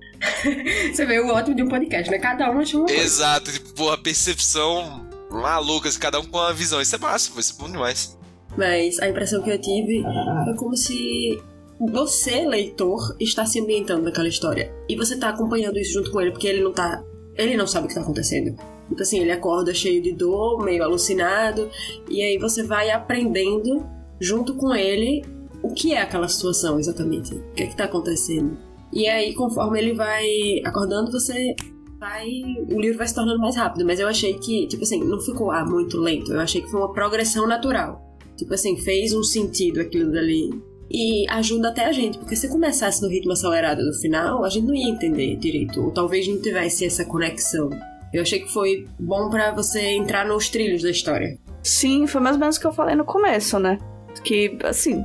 Você 0.92 1.06
vê 1.06 1.20
o 1.20 1.28
ótimo 1.28 1.56
de 1.56 1.62
um 1.62 1.68
podcast, 1.68 2.10
né? 2.10 2.18
Cada 2.18 2.50
um 2.50 2.60
achou 2.60 2.80
uma. 2.80 2.90
Exato, 2.90 3.52
tipo, 3.52 3.72
porra, 3.74 3.98
percepção 3.98 5.06
maluca, 5.30 5.88
assim, 5.88 5.98
cada 5.98 6.20
um 6.20 6.24
com 6.24 6.38
uma 6.38 6.52
visão. 6.52 6.80
Isso 6.80 6.94
é 6.94 6.98
massa, 6.98 7.30
foi 7.30 7.42
bom 7.58 7.70
demais. 7.70 8.17
Mas 8.58 8.98
a 8.98 9.08
impressão 9.08 9.40
que 9.40 9.50
eu 9.50 9.58
tive 9.60 10.02
foi 10.44 10.54
como 10.56 10.76
se 10.76 11.40
você, 11.78 12.44
leitor, 12.44 13.14
está 13.20 13.46
se 13.46 13.60
ambientando 13.60 14.02
naquela 14.02 14.26
história. 14.26 14.74
E 14.88 14.96
você 14.96 15.16
tá 15.16 15.28
acompanhando 15.28 15.78
isso 15.78 15.92
junto 15.92 16.10
com 16.10 16.20
ele, 16.20 16.32
porque 16.32 16.48
ele 16.48 16.60
não 16.60 16.72
tá. 16.72 17.04
Ele 17.36 17.56
não 17.56 17.68
sabe 17.68 17.86
o 17.86 17.88
que 17.88 17.94
tá 17.94 18.00
acontecendo. 18.00 18.56
Tipo 18.88 19.00
assim, 19.00 19.20
ele 19.20 19.30
acorda 19.30 19.72
cheio 19.72 20.02
de 20.02 20.12
dor, 20.12 20.64
meio 20.64 20.82
alucinado, 20.82 21.70
e 22.10 22.20
aí 22.20 22.36
você 22.36 22.64
vai 22.64 22.90
aprendendo 22.90 23.86
junto 24.18 24.54
com 24.54 24.74
ele 24.74 25.22
o 25.62 25.72
que 25.72 25.94
é 25.94 26.02
aquela 26.02 26.26
situação 26.26 26.80
exatamente. 26.80 27.32
O 27.34 27.52
que 27.52 27.62
é 27.62 27.66
que 27.68 27.76
tá 27.76 27.84
acontecendo. 27.84 28.58
E 28.92 29.06
aí, 29.06 29.34
conforme 29.34 29.78
ele 29.78 29.92
vai 29.92 30.26
acordando, 30.64 31.12
você 31.12 31.54
vai. 32.00 32.26
O 32.72 32.80
livro 32.80 32.98
vai 32.98 33.06
se 33.06 33.14
tornando 33.14 33.38
mais 33.38 33.54
rápido. 33.54 33.86
Mas 33.86 34.00
eu 34.00 34.08
achei 34.08 34.34
que, 34.34 34.66
tipo 34.66 34.82
assim, 34.82 35.04
não 35.04 35.20
ficou 35.20 35.52
ah, 35.52 35.64
muito 35.64 35.96
lento. 36.00 36.32
Eu 36.32 36.40
achei 36.40 36.60
que 36.60 36.68
foi 36.68 36.80
uma 36.80 36.92
progressão 36.92 37.46
natural. 37.46 38.07
Tipo 38.38 38.54
assim, 38.54 38.76
fez 38.76 39.12
um 39.12 39.24
sentido 39.24 39.80
aquilo 39.80 40.12
dali. 40.12 40.50
E 40.90 41.28
ajuda 41.28 41.68
até 41.68 41.84
a 41.84 41.92
gente, 41.92 42.16
porque 42.18 42.36
se 42.36 42.48
começasse 42.48 43.02
no 43.02 43.08
ritmo 43.08 43.32
acelerado 43.32 43.84
no 43.84 43.92
final, 43.92 44.44
a 44.44 44.48
gente 44.48 44.66
não 44.66 44.74
ia 44.74 44.88
entender 44.88 45.36
direito. 45.36 45.82
Ou 45.82 45.90
talvez 45.90 46.26
não 46.26 46.40
tivesse 46.40 46.86
essa 46.86 47.04
conexão. 47.04 47.68
Eu 48.14 48.22
achei 48.22 48.40
que 48.40 48.50
foi 48.50 48.86
bom 48.98 49.28
pra 49.28 49.52
você 49.52 49.80
entrar 49.80 50.24
nos 50.24 50.48
trilhos 50.48 50.82
da 50.82 50.90
história. 50.90 51.36
Sim, 51.62 52.06
foi 52.06 52.20
mais 52.20 52.36
ou 52.36 52.40
menos 52.40 52.56
o 52.56 52.60
que 52.60 52.66
eu 52.66 52.72
falei 52.72 52.94
no 52.94 53.04
começo, 53.04 53.58
né? 53.58 53.78
Que, 54.24 54.56
assim, 54.64 55.04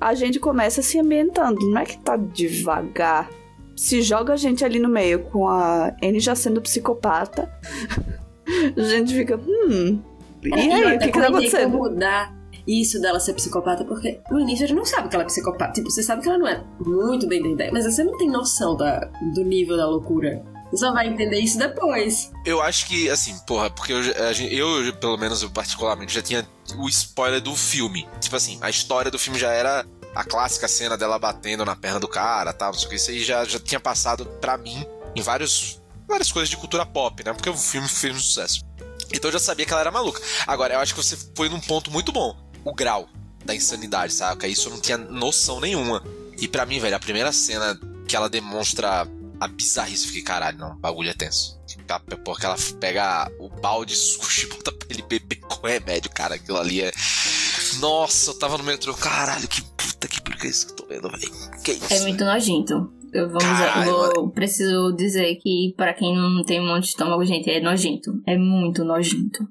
a 0.00 0.14
gente 0.14 0.40
começa 0.40 0.82
se 0.82 0.98
ambientando, 0.98 1.60
não 1.70 1.82
é 1.82 1.84
que 1.84 1.98
tá 1.98 2.16
devagar. 2.16 3.30
Se 3.76 4.02
joga 4.02 4.32
a 4.32 4.36
gente 4.36 4.64
ali 4.64 4.80
no 4.80 4.88
meio 4.88 5.20
com 5.20 5.46
a 5.46 5.94
Anne 6.02 6.18
já 6.18 6.34
sendo 6.34 6.60
psicopata, 6.60 7.48
a 8.76 8.80
gente 8.80 9.14
fica, 9.14 9.36
hum. 9.38 10.00
E 10.42 10.48
eu 10.48 10.54
aí, 10.54 10.82
o 10.82 10.88
até 10.88 10.98
que 10.98 11.12
que 11.12 11.20
tá 11.20 11.28
acontecendo? 11.28 11.78
mudar 11.78 12.41
isso 12.66 13.00
dela 13.00 13.18
ser 13.18 13.34
psicopata, 13.34 13.84
porque 13.84 14.20
no 14.30 14.40
início 14.40 14.64
a 14.64 14.68
gente 14.68 14.76
não 14.76 14.84
sabe 14.84 15.08
que 15.08 15.14
ela 15.14 15.24
é 15.24 15.26
psicopata. 15.26 15.72
Tipo, 15.72 15.90
você 15.90 16.02
sabe 16.02 16.22
que 16.22 16.28
ela 16.28 16.38
não 16.38 16.48
é 16.48 16.64
muito 16.84 17.26
bem 17.26 17.42
da 17.42 17.48
ideia, 17.48 17.70
mas 17.72 17.84
você 17.84 18.04
não 18.04 18.16
tem 18.16 18.28
noção 18.30 18.76
da, 18.76 19.00
do 19.34 19.42
nível 19.42 19.76
da 19.76 19.86
loucura. 19.86 20.42
Você 20.70 20.78
só 20.78 20.92
vai 20.92 21.06
entender 21.06 21.38
isso 21.38 21.58
depois. 21.58 22.32
Eu 22.46 22.62
acho 22.62 22.86
que, 22.86 23.10
assim, 23.10 23.38
porra, 23.46 23.68
porque 23.68 23.92
eu, 23.92 24.00
eu, 24.00 24.92
pelo 24.94 25.18
menos 25.18 25.42
eu 25.42 25.50
particularmente, 25.50 26.14
já 26.14 26.22
tinha 26.22 26.48
o 26.78 26.88
spoiler 26.88 27.42
do 27.42 27.54
filme. 27.54 28.08
Tipo 28.20 28.36
assim, 28.36 28.58
a 28.62 28.70
história 28.70 29.10
do 29.10 29.18
filme 29.18 29.38
já 29.38 29.52
era 29.52 29.84
a 30.14 30.24
clássica 30.24 30.66
cena 30.66 30.96
dela 30.96 31.18
batendo 31.18 31.64
na 31.64 31.76
perna 31.76 32.00
do 32.00 32.08
cara, 32.08 32.54
tal, 32.54 32.72
não 32.72 32.78
sei 32.78 32.86
o 32.86 32.90
que. 32.90 32.96
Isso 32.96 33.10
aí 33.10 33.22
já, 33.22 33.44
já 33.44 33.58
tinha 33.58 33.78
passado 33.78 34.24
pra 34.40 34.56
mim 34.56 34.86
em 35.14 35.20
vários, 35.20 35.82
várias 36.08 36.32
coisas 36.32 36.48
de 36.48 36.56
cultura 36.56 36.86
pop, 36.86 37.22
né? 37.22 37.34
Porque 37.34 37.50
o 37.50 37.56
filme 37.56 37.88
fez 37.88 38.16
um 38.16 38.20
sucesso. 38.20 38.62
Então 39.12 39.28
eu 39.28 39.32
já 39.32 39.38
sabia 39.38 39.66
que 39.66 39.72
ela 39.72 39.82
era 39.82 39.90
maluca. 39.90 40.22
Agora, 40.46 40.74
eu 40.74 40.80
acho 40.80 40.94
que 40.94 41.02
você 41.02 41.18
foi 41.36 41.50
num 41.50 41.60
ponto 41.60 41.90
muito 41.90 42.12
bom. 42.12 42.34
O 42.64 42.72
grau 42.74 43.08
da 43.44 43.54
insanidade, 43.54 44.12
saca? 44.12 44.46
Isso 44.46 44.68
eu 44.68 44.72
não 44.74 44.80
tinha 44.80 44.96
noção 44.98 45.60
nenhuma. 45.60 46.02
E 46.38 46.46
pra 46.48 46.64
mim, 46.66 46.78
velho, 46.78 46.96
a 46.96 47.00
primeira 47.00 47.32
cena 47.32 47.78
que 48.08 48.14
ela 48.16 48.28
demonstra 48.28 49.06
a 49.40 49.48
bizarrice, 49.48 50.02
eu 50.04 50.08
fiquei, 50.08 50.22
caralho, 50.22 50.58
não, 50.58 50.72
o 50.72 50.76
bagulho 50.76 51.10
é 51.10 51.14
tenso. 51.14 51.60
Porque 52.24 52.46
ela 52.46 52.56
pega 52.78 53.30
o 53.40 53.48
balde 53.48 53.92
de 53.94 53.98
sushi 53.98 54.46
e 54.46 54.48
bota 54.48 54.70
pra 54.72 54.86
ele 54.90 55.02
beber 55.02 55.40
com 55.40 55.66
remédio, 55.66 56.10
cara. 56.10 56.36
Aquilo 56.36 56.58
ali 56.58 56.80
é. 56.82 56.92
Nossa, 57.80 58.30
eu 58.30 58.38
tava 58.38 58.58
no 58.58 58.64
metrô, 58.64 58.94
caralho, 58.94 59.48
que 59.48 59.62
puta 59.62 60.06
que 60.08 60.20
que 60.20 60.46
é 60.46 60.50
isso 60.50 60.66
que 60.66 60.72
eu 60.72 60.76
tô 60.76 60.86
vendo, 60.86 61.08
velho. 61.10 61.32
Que 61.64 61.72
isso? 61.72 61.92
É 61.92 62.00
muito 62.00 62.24
nojento. 62.24 62.92
Eu 63.12 63.28
vou, 63.28 63.38
Caralho, 63.40 63.90
eu 63.90 64.12
vou- 64.14 64.30
preciso 64.30 64.92
dizer 64.96 65.36
que 65.36 65.74
pra 65.76 65.92
quem 65.94 66.16
não 66.16 66.42
tem 66.44 66.60
um 66.60 66.66
monte 66.66 66.84
de 66.84 66.88
estômago, 66.90 67.24
gente, 67.24 67.48
é 67.50 67.60
nojento. 67.60 68.10
É 68.26 68.36
muito 68.38 68.84
nojento. 68.84 69.46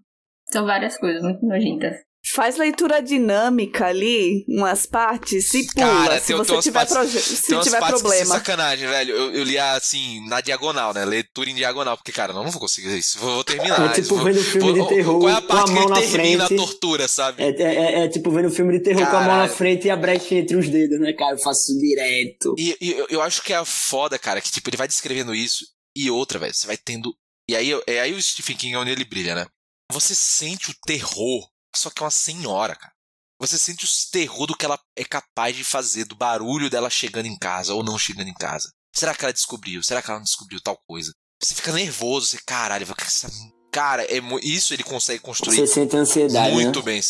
São 0.52 0.66
várias 0.66 0.98
coisas 0.98 1.22
muito 1.22 1.46
nojentas. 1.46 1.96
Faz 2.36 2.56
leitura 2.56 3.02
dinâmica 3.02 3.88
ali, 3.88 4.46
umas 4.48 4.86
partes, 4.86 5.54
e 5.56 5.66
pula 5.74 5.88
Cara, 5.88 6.20
se 6.20 6.28
tem- 6.28 6.36
você 6.36 6.60
tiver, 6.62 6.88
partes- 6.88 7.22
se 7.24 7.60
tiver 7.60 7.80
partes 7.80 8.02
que, 8.02 8.08
problema. 8.08 8.36
sacanagem, 8.36 8.88
velho. 8.88 9.16
Eu, 9.16 9.34
eu 9.34 9.44
li 9.44 9.58
assim, 9.58 10.24
na 10.30 10.40
diagonal, 10.40 10.94
né? 10.94 11.04
Leitura 11.04 11.50
em 11.50 11.56
diagonal. 11.56 11.98
Porque, 11.98 12.12
cara, 12.12 12.32
eu 12.32 12.36
não 12.36 12.50
vou 12.52 12.62
conseguir 12.62 12.96
isso. 12.96 13.18
Vou, 13.18 13.34
vou 13.36 13.44
terminar. 13.44 13.90
É 13.90 13.94
tipo 14.02 14.16
vou- 14.16 14.24
vendo 14.24 14.42
filme 14.44 14.72
vou- 14.72 14.88
de 14.88 14.96
terror 14.96 15.20
Qual 15.20 15.30
é 15.30 15.38
a 15.38 15.42
com 15.42 15.48
parte 15.48 15.72
a 15.72 15.74
mão 15.74 15.84
que 15.86 15.90
na 15.90 16.02
ele 16.02 16.12
termina 16.12 16.46
frente. 16.46 16.62
a 16.62 16.64
tortura, 16.66 17.08
sabe? 17.08 17.44
É, 17.44 17.50
é- 17.50 17.76
é- 18.02 18.06
é 18.06 18.08
tipo 18.08 18.30
vendo 18.32 18.52
filme 18.52 18.78
de 18.78 18.84
terror 18.84 19.10
com 19.10 19.16
a 19.18 19.22
mão 19.22 19.38
na 19.38 19.48
frente 19.50 19.88
e 19.88 19.90
a 19.90 19.96
brecha 19.96 20.36
entre 20.36 20.56
os 20.56 20.70
dedos, 20.70 21.00
né, 21.00 21.14
cara? 21.14 21.34
Eu 21.36 21.40
faço 21.42 21.76
direto. 21.80 22.54
E, 22.58 22.78
e 22.80 22.92
eu, 22.92 23.08
eu 23.10 23.22
acho 23.24 23.42
que 23.42 23.52
é 23.52 23.66
foda, 23.66 24.20
cara, 24.20 24.40
que 24.40 24.52
tipo, 24.52 24.70
ele 24.70 24.78
vai 24.78 24.88
descrevendo 24.88 25.34
isso 25.34 25.66
e 25.96 26.10
outra, 26.12 26.38
velho. 26.38 26.54
Você 26.54 26.68
vai 26.68 26.78
tendo. 26.78 27.14
E 27.50 27.56
aí, 27.56 27.72
é 27.88 28.00
aí 28.00 28.14
o 28.14 28.22
Stephen 28.22 28.56
King 28.56 28.76
é 28.76 28.78
onde 28.78 28.92
ele 28.92 29.04
brilha, 29.06 29.34
né? 29.34 29.46
Você 29.92 30.16
sente 30.16 30.70
o 30.72 30.76
terror, 30.86 31.50
só 31.76 31.90
que 31.90 32.02
é 32.02 32.06
uma 32.06 32.12
senhora, 32.12 32.76
cara. 32.76 32.94
Você 33.40 33.58
sente 33.58 33.86
o 33.86 33.90
terror 34.12 34.46
do 34.46 34.56
que 34.56 34.66
ela 34.66 34.80
é 34.96 35.04
capaz 35.04 35.56
de 35.56 35.64
fazer, 35.64 36.06
do 36.06 36.16
barulho 36.16 36.70
dela 36.70 36.90
chegando 36.90 37.26
em 37.26 37.38
casa 37.38 37.74
ou 37.74 37.84
não 37.84 37.98
chegando 37.98 38.28
em 38.28 38.34
casa. 38.36 38.70
Será 38.96 39.16
que 39.16 39.26
ela 39.26 39.34
descobriu? 39.34 39.82
Será 39.82 40.02
que 40.02 40.10
ela 40.10 40.20
não 40.20 40.26
descobriu 40.26 40.62
tal 40.62 40.78
coisa? 40.88 41.12
Você 41.42 41.56
fica 41.56 41.72
nervoso, 41.72 42.28
você, 42.28 42.38
caralho, 42.46 42.86
essa... 43.00 43.28
cara, 43.72 44.04
é 44.04 44.22
isso 44.44 44.76
ele 44.76 44.84
consegue 44.84 45.20
construir 45.20 45.56
Você 45.56 45.66
sente 45.66 45.96
ansiedade, 45.98 46.52
muito 46.54 46.80
né? 46.80 46.86
bem. 46.86 47.02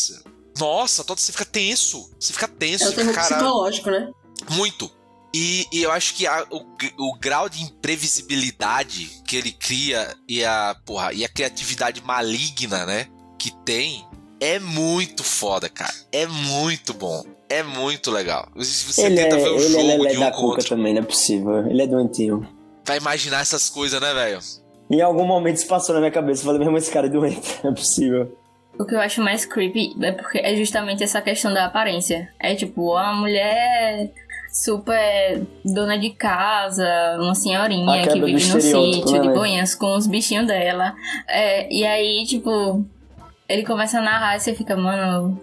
Nossa, 0.58 1.04
todo 1.04 1.18
você 1.18 1.32
fica 1.32 1.44
tenso. 1.44 2.10
Você 2.18 2.32
fica 2.32 2.48
tenso, 2.48 2.84
É 2.84 2.88
o 2.88 2.94
terror 2.94 3.14
psicológico, 3.14 3.90
né? 3.90 4.10
Muito. 4.50 4.90
E, 5.34 5.66
e 5.72 5.82
eu 5.82 5.90
acho 5.90 6.14
que 6.14 6.26
a- 6.26 6.46
o, 6.50 6.64
o 7.10 7.18
grau 7.18 7.48
de 7.48 7.62
imprevisibilidade 7.62 9.08
que 9.26 9.36
ele 9.36 9.52
cria 9.52 10.14
e 10.28 10.44
a, 10.44 10.74
porra, 10.84 11.12
e 11.12 11.24
a 11.24 11.28
criatividade 11.28 12.02
maligna, 12.02 12.84
né, 12.86 13.08
que 13.38 13.50
tem, 13.64 14.06
é 14.42 14.58
muito 14.58 15.22
foda, 15.22 15.68
cara. 15.68 15.92
É 16.10 16.26
muito 16.26 16.92
bom. 16.92 17.22
É 17.48 17.62
muito 17.62 18.10
legal. 18.10 18.48
Você 18.56 19.06
Ele 19.06 19.20
é, 19.20 19.24
tenta 19.24 19.36
ver 19.36 19.50
o 19.50 19.56
ele 19.56 19.64
é 19.64 19.92
jogo 19.92 20.08
de 20.08 20.16
um 20.16 20.20
da 20.20 20.30
com 20.32 20.36
cuca 20.36 20.46
outro, 20.46 20.68
também, 20.70 20.94
não 20.94 21.02
é 21.02 21.04
possível. 21.04 21.66
Ele 21.68 21.80
é 21.80 21.86
doentio. 21.86 22.44
vai 22.84 22.98
imaginar 22.98 23.40
essas 23.40 23.70
coisas, 23.70 24.00
né, 24.00 24.12
velho? 24.12 24.40
Em 24.90 25.00
algum 25.00 25.24
momento 25.24 25.56
isso 25.56 25.68
passou 25.68 25.94
na 25.94 26.00
minha 26.00 26.10
cabeça. 26.10 26.40
Eu 26.40 26.46
falei, 26.46 26.58
meu 26.58 26.66
irmão, 26.66 26.78
esse 26.78 26.90
cara 26.90 27.06
é 27.06 27.10
doente. 27.10 27.56
Não 27.62 27.70
é 27.70 27.74
possível. 27.74 28.36
O 28.76 28.84
que 28.84 28.94
eu 28.96 29.00
acho 29.00 29.20
mais 29.20 29.44
creepy 29.44 29.94
é 30.02 30.10
porque 30.10 30.38
é 30.38 30.56
justamente 30.56 31.04
essa 31.04 31.22
questão 31.22 31.54
da 31.54 31.66
aparência. 31.66 32.28
É 32.40 32.56
tipo, 32.56 32.96
a 32.96 33.12
mulher 33.12 34.10
super 34.50 35.46
dona 35.64 35.96
de 35.96 36.10
casa, 36.10 36.84
uma 37.20 37.30
A 37.30 37.34
senhorinha 37.34 38.08
que 38.08 38.20
vive 38.20 38.32
no 38.32 38.60
sítio 38.60 39.12
né, 39.12 39.20
de 39.20 39.28
boinhas 39.28 39.74
com 39.74 39.96
os 39.96 40.08
bichinhos 40.08 40.48
dela. 40.48 40.94
É, 41.28 41.72
e 41.72 41.86
aí, 41.86 42.24
tipo, 42.26 42.84
ele 43.52 43.64
começa 43.66 43.98
a 43.98 44.02
narrar 44.02 44.36
e 44.36 44.40
você 44.40 44.54
fica, 44.54 44.76
mano, 44.76 45.40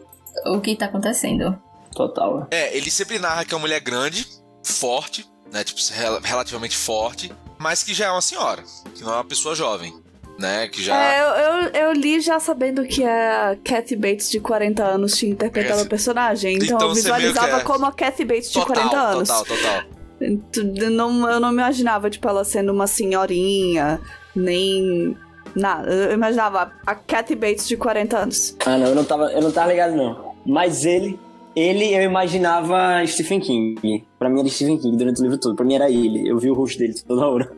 o 0.48 0.60
que 0.60 0.76
tá 0.76 0.86
acontecendo? 0.86 1.58
Total. 1.96 2.48
É, 2.52 2.76
ele 2.76 2.90
sempre 2.92 3.20
narra 3.20 3.44
que 3.46 3.54
é 3.54 3.58
uma 3.58 3.62
mulher 3.62 3.80
grande, 3.80 4.26
forte, 4.64 5.26
né, 5.52 5.64
tipo, 5.64 5.80
rel- 5.94 6.20
relativamente 6.24 6.76
forte, 6.76 7.32
mas 7.58 7.84
que 7.84 7.94
já 7.94 8.06
é 8.08 8.12
uma 8.12 8.22
senhora, 8.22 8.64
que 8.96 9.04
não 9.04 9.12
é 9.12 9.16
uma 9.16 9.26
pessoa 9.26 9.56
jovem, 9.56 9.94
né, 10.38 10.68
que 10.68 10.82
já... 10.84 10.96
É, 10.96 11.22
eu, 11.22 11.28
eu, 11.28 11.70
eu 11.88 11.94
li 11.94 12.20
já 12.22 12.40
sabendo 12.40 12.86
que 12.86 13.04
a 13.04 13.58
Kathy 13.64 13.96
Bates 13.96 14.30
de 14.30 14.40
40 14.40 14.84
anos 14.84 15.18
tinha 15.18 15.32
interpretado 15.32 15.76
Esse- 15.80 15.86
o 15.86 15.90
personagem. 15.90 16.56
Então, 16.56 16.76
Então 16.78 16.88
eu 16.90 16.94
visualizava 16.94 17.58
é- 17.58 17.64
como 17.64 17.86
a 17.86 17.92
Kathy 17.92 18.24
Bates 18.26 18.48
de 18.50 18.54
total, 18.54 18.76
40 18.90 18.98
anos. 18.98 19.28
total, 19.30 19.46
total. 19.46 19.84
Eu 20.22 20.90
não, 20.92 21.30
eu 21.30 21.40
não 21.40 21.50
me 21.52 21.60
imaginava, 21.62 22.10
tipo, 22.10 22.28
ela 22.28 22.44
sendo 22.44 22.72
uma 22.74 22.88
senhorinha, 22.88 24.00
nem 24.36 25.18
nada. 25.56 25.90
Eu 25.92 26.14
imaginava 26.14 26.72
a 26.86 26.96
Kathy 26.96 27.36
Bates 27.36 27.68
de 27.68 27.78
40 27.78 28.18
anos. 28.18 28.56
Ah, 28.66 28.78
não, 28.78 28.88
eu 28.88 28.96
não 28.96 29.04
tava, 29.04 29.32
eu 29.32 29.42
não 29.42 29.52
tava 29.52 29.70
ligado, 29.72 29.96
não. 29.96 30.34
Mas 30.46 30.86
ele, 30.86 31.20
ele 31.56 31.94
eu 31.96 32.02
imaginava 32.04 33.06
Stephen 33.08 33.40
King. 33.40 34.06
Pra 34.18 34.30
mim 34.30 34.40
era 34.40 34.50
Stephen 34.50 34.78
King 34.78 34.98
durante 34.98 35.20
o 35.20 35.24
livro 35.24 35.38
todo. 35.38 35.56
Pra 35.56 35.66
mim 35.66 35.76
era 35.76 35.90
ele. 35.90 36.28
Eu 36.30 36.38
vi 36.38 36.50
o 36.50 36.54
rosto 36.54 36.78
dele 36.80 36.94
toda 37.08 37.28
hora. 37.28 37.52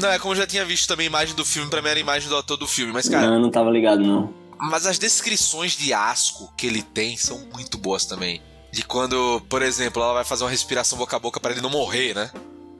Não, 0.00 0.10
é 0.10 0.18
como 0.18 0.32
eu 0.32 0.38
já 0.38 0.46
tinha 0.46 0.64
visto 0.64 0.88
também 0.88 1.06
a 1.06 1.10
imagem 1.10 1.36
do 1.36 1.44
filme, 1.44 1.70
pra 1.70 1.80
mim 1.80 1.88
era 1.88 1.98
a 1.98 2.00
imagem 2.00 2.28
do 2.28 2.36
ator 2.36 2.56
do 2.56 2.66
filme, 2.66 2.92
mas 2.92 3.08
cara, 3.08 3.26
Não, 3.28 3.34
eu 3.34 3.40
não 3.40 3.50
tava 3.50 3.70
ligado, 3.70 4.02
não. 4.02 4.28
mas 4.58 4.86
as 4.86 4.98
descrições 4.98 5.76
de 5.76 5.92
asco 5.92 6.52
que 6.56 6.66
ele 6.66 6.82
tem 6.82 7.16
são 7.16 7.40
muito 7.54 7.78
boas 7.78 8.04
também. 8.04 8.42
De 8.72 8.82
quando, 8.84 9.40
por 9.48 9.62
exemplo, 9.62 10.02
ela 10.02 10.14
vai 10.14 10.24
fazer 10.24 10.42
uma 10.42 10.50
respiração 10.50 10.98
boca 10.98 11.14
a 11.14 11.18
boca 11.20 11.38
pra 11.38 11.52
ele 11.52 11.60
não 11.60 11.70
morrer, 11.70 12.12
né? 12.12 12.28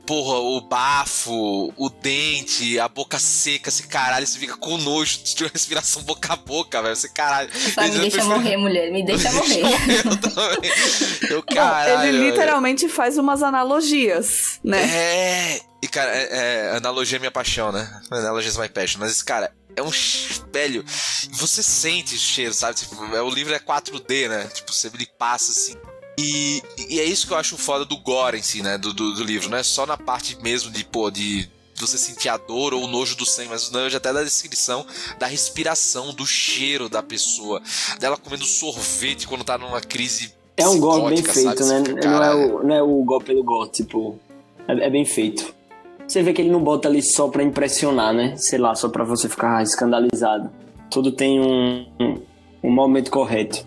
Porra, 0.07 0.39
o 0.39 0.61
bafo, 0.61 1.73
o 1.77 1.89
dente, 1.89 2.79
a 2.79 2.89
boca 2.89 3.19
seca, 3.19 3.71
esse 3.71 3.87
caralho, 3.87 4.27
você 4.27 4.39
fica 4.39 4.55
com 4.57 4.77
nojo 4.77 5.19
de 5.25 5.45
uma 5.45 5.51
respiração 5.53 6.03
boca 6.03 6.35
a 6.35 6.37
boca, 6.37 6.83
velho. 6.83 6.95
Você 6.95 7.09
caralho. 7.09 7.49
Me 7.51 7.61
deixa 7.63 8.01
prefiro- 8.01 8.27
morrer, 8.27 8.57
mulher, 8.59 8.93
me 8.93 9.03
deixa 9.05 9.33
morrer. 9.33 9.63
Eu 9.63 10.17
também. 10.19 10.71
Eu, 11.31 11.37
Não, 11.49 11.55
caralho. 11.57 12.03
ele 12.09 12.19
velho. 12.19 12.31
literalmente 12.31 12.89
faz 12.89 13.17
umas 13.17 13.43
analogias, 13.43 14.61
né? 14.63 14.83
É. 14.85 15.61
E, 15.83 15.89
cara, 15.89 16.11
é, 16.15 16.29
é, 16.73 16.77
analogia 16.77 17.17
é 17.17 17.21
minha 17.21 17.31
paixão, 17.31 17.71
né? 17.73 18.01
Analogia 18.11 18.49
is 18.51 18.57
my 18.57 18.69
passion. 18.69 18.99
Mas, 19.01 19.23
cara, 19.23 19.53
é 19.77 19.83
um 19.83 19.91
velho. 20.53 20.85
Você 21.33 21.63
sente 21.63 22.15
o 22.15 22.19
cheiro, 22.19 22.55
sabe? 22.55 22.79
Tipo, 22.79 23.05
é, 23.15 23.21
o 23.23 23.29
livro 23.29 23.55
é 23.55 23.59
4D, 23.59 24.29
né? 24.29 24.49
Tipo, 24.55 24.73
você 24.73 24.91
ele 24.93 25.07
passa 25.19 25.51
assim. 25.53 25.75
E, 26.19 26.63
e 26.89 27.01
é 27.01 27.05
isso 27.05 27.27
que 27.27 27.33
eu 27.33 27.37
acho 27.37 27.57
foda 27.57 27.85
do 27.85 27.97
gore 27.99 28.39
em 28.39 28.43
si, 28.43 28.63
né? 28.63 28.79
Do, 28.79 28.93
do, 28.93 29.15
do 29.15 29.25
livro. 29.25 29.49
Não 29.49 29.59
é 29.59 29.63
só 29.63 29.85
na 29.87 29.97
parte 29.97 30.37
mesmo 30.43 30.71
de, 30.71 30.85
pô, 30.85 31.11
de 31.11 31.49
você 31.79 31.99
sentir 31.99 32.29
a 32.29 32.37
dor 32.37 32.73
ou 32.73 32.85
o 32.85 32.87
nojo 32.87 33.17
do 33.17 33.27
sangue, 33.27 33.51
mas 33.51 33.69
o 33.69 33.73
nojo 33.73 33.97
até 33.97 34.13
da 34.13 34.23
descrição 34.23 34.87
da 35.19 35.27
respiração, 35.27 36.13
do 36.13 36.27
cheiro 36.27 36.89
da 36.89 37.03
pessoa, 37.03 37.61
dela 37.99 38.17
comendo 38.17 38.45
sorvete 38.45 39.27
quando 39.27 39.45
tá 39.45 39.59
numa 39.59 39.81
crise. 39.81 40.33
É 40.57 40.69
um 40.69 40.79
golpe 40.79 41.11
bem 41.11 41.23
feito, 41.23 41.65
sabe? 41.65 41.93
né? 41.93 42.01
Não 42.05 42.23
é, 42.23 42.35
o, 42.35 42.63
não 42.63 42.75
é 42.75 42.83
o 42.83 43.03
golpe 43.03 43.27
pelo 43.27 43.43
golpe, 43.43 43.73
tipo. 43.73 44.19
É, 44.69 44.87
é, 44.87 44.91
bem 44.91 45.05
feito. 45.05 45.53
Você 46.07 46.23
vê 46.23 46.33
que 46.33 46.43
ele 46.43 46.51
não 46.51 46.63
bota 46.63 46.89
ali 46.89 47.03
só 47.03 47.29
pra 47.29 47.43
impressionar, 47.43 48.13
né? 48.13 48.37
Sei 48.37 48.59
lá, 48.59 48.75
só 48.75 48.89
pra 48.89 49.05
você 49.05 49.29
ficar 49.29 49.63
escandalizado. 49.63 50.51
Tudo 50.91 51.11
tem 51.11 51.41
um, 51.41 51.87
um, 52.01 52.23
um 52.63 52.71
momento 52.71 53.11
correto. 53.11 53.67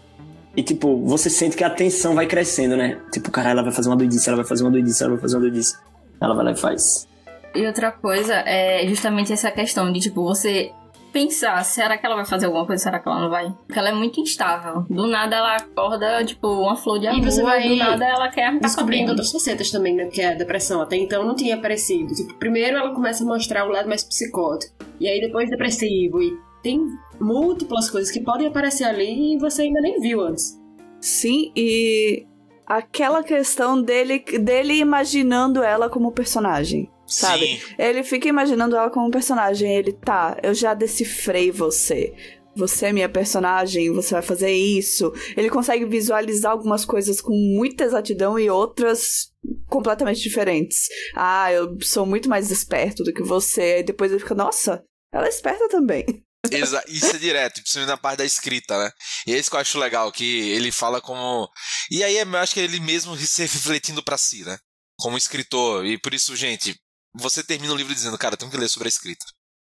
E, 0.57 0.63
tipo, 0.63 1.05
você 1.05 1.29
sente 1.29 1.55
que 1.55 1.63
a 1.63 1.69
tensão 1.69 2.15
vai 2.15 2.25
crescendo, 2.25 2.75
né? 2.75 2.99
Tipo, 3.13 3.29
cara, 3.29 3.51
ela 3.51 3.61
vai 3.61 3.71
fazer 3.71 3.89
uma 3.89 3.95
doidice, 3.95 4.27
ela 4.27 4.37
vai 4.37 4.45
fazer 4.45 4.63
uma 4.63 4.71
doidice, 4.71 5.03
ela 5.03 5.13
vai 5.13 5.21
fazer 5.21 5.35
uma 5.35 5.41
doidice. 5.41 5.77
Ela 6.19 6.33
vai 6.33 6.45
lá 6.45 6.51
e 6.51 6.57
faz. 6.57 7.07
E 7.53 7.65
outra 7.67 7.91
coisa 7.91 8.33
é 8.33 8.85
justamente 8.87 9.31
essa 9.31 9.51
questão 9.51 9.91
de, 9.91 9.99
tipo, 9.99 10.23
você 10.23 10.71
pensar, 11.13 11.63
será 11.63 11.97
que 11.97 12.05
ela 12.05 12.15
vai 12.15 12.25
fazer 12.25 12.47
alguma 12.47 12.65
coisa, 12.65 12.83
será 12.83 12.99
que 12.99 13.07
ela 13.07 13.21
não 13.21 13.29
vai? 13.29 13.51
Porque 13.65 13.77
ela 13.77 13.89
é 13.89 13.93
muito 13.93 14.19
instável. 14.19 14.83
Do 14.89 15.07
nada 15.07 15.35
ela 15.35 15.55
acorda, 15.57 16.25
tipo, 16.25 16.47
uma 16.47 16.75
flor 16.75 16.99
de 16.99 17.07
amor, 17.07 17.19
e 17.19 17.31
você 17.31 17.43
vai 17.43 17.67
do 17.67 17.75
nada 17.75 18.05
ela 18.05 18.27
quer 18.29 18.59
descobrindo 18.59 19.11
outras 19.11 19.31
facetas 19.31 19.69
também, 19.69 19.95
né? 19.95 20.05
Porque 20.05 20.21
a 20.21 20.33
depressão 20.33 20.81
até 20.81 20.95
então 20.95 21.23
não 21.23 21.35
tinha 21.35 21.55
aparecido. 21.55 22.13
Tipo, 22.13 22.33
primeiro 22.35 22.77
ela 22.77 22.93
começa 22.93 23.23
a 23.23 23.27
mostrar 23.27 23.65
o 23.65 23.69
lado 23.69 23.87
mais 23.87 24.03
psicótico. 24.03 24.73
E 24.99 25.07
aí 25.07 25.21
depois 25.21 25.49
depressivo. 25.49 26.21
E 26.21 26.46
tem 26.67 26.85
múltiplas 27.17 27.89
coisas 27.89 28.11
que 28.11 28.19
podem 28.19 28.47
aparecer 28.47 28.83
ali 28.83 29.35
e 29.35 29.39
você 29.39 29.61
ainda 29.61 29.79
nem 29.79 30.01
viu 30.01 30.19
antes. 30.19 30.59
Sim, 30.99 31.53
e 31.55 32.27
aquela 32.65 33.23
questão 33.23 33.81
dele, 33.81 34.19
dele 34.19 34.73
imaginando 34.73 35.63
ela 35.63 35.89
como 35.89 36.11
personagem. 36.11 36.91
Sabe? 37.05 37.57
Sim. 37.57 37.75
Ele 37.79 38.03
fica 38.03 38.27
imaginando 38.27 38.75
ela 38.75 38.89
como 38.89 39.09
personagem. 39.09 39.73
Ele, 39.73 39.93
tá, 39.93 40.37
eu 40.43 40.53
já 40.53 40.73
decifrei 40.73 41.51
você. 41.51 42.13
Você 42.53 42.87
é 42.87 42.91
minha 42.91 43.07
personagem, 43.07 43.93
você 43.93 44.15
vai 44.15 44.21
fazer 44.21 44.51
isso. 44.51 45.13
Ele 45.37 45.49
consegue 45.49 45.85
visualizar 45.85 46.51
algumas 46.51 46.83
coisas 46.83 47.21
com 47.21 47.31
muita 47.31 47.85
exatidão 47.85 48.37
e 48.37 48.49
outras 48.49 49.31
completamente 49.67 50.19
diferentes. 50.21 50.89
Ah, 51.15 51.49
eu 51.53 51.77
sou 51.81 52.05
muito 52.05 52.27
mais 52.27 52.51
esperto 52.51 53.05
do 53.05 53.13
que 53.13 53.23
você. 53.23 53.79
E 53.79 53.83
depois 53.83 54.11
ele 54.11 54.19
fica, 54.19 54.35
nossa, 54.35 54.83
ela 55.13 55.27
é 55.27 55.29
esperta 55.29 55.69
também. 55.69 56.26
Exa 56.51 56.83
isso 56.87 57.15
é 57.15 57.19
direto, 57.19 57.55
principalmente 57.61 57.89
na 57.89 57.97
parte 57.97 58.19
da 58.19 58.25
escrita, 58.25 58.77
né? 58.77 58.91
E 59.25 59.33
é 59.33 59.37
isso 59.37 59.49
que 59.49 59.55
eu 59.55 59.59
acho 59.59 59.79
legal, 59.79 60.11
que 60.11 60.51
ele 60.51 60.71
fala 60.71 61.01
como. 61.01 61.49
E 61.91 62.03
aí 62.03 62.17
eu 62.17 62.37
acho 62.37 62.53
que 62.53 62.59
ele 62.59 62.79
mesmo 62.79 63.17
se 63.17 63.41
refletindo 63.41 64.03
para 64.03 64.17
si, 64.17 64.43
né? 64.43 64.57
Como 64.99 65.17
escritor. 65.17 65.85
E 65.85 65.97
por 65.97 66.13
isso, 66.13 66.35
gente, 66.35 66.75
você 67.15 67.43
termina 67.43 67.73
o 67.73 67.77
livro 67.77 67.93
dizendo, 67.93 68.17
cara, 68.17 68.37
tem 68.37 68.49
que 68.49 68.57
ler 68.57 68.69
sobre 68.69 68.87
a 68.87 68.89
escrita. 68.89 69.25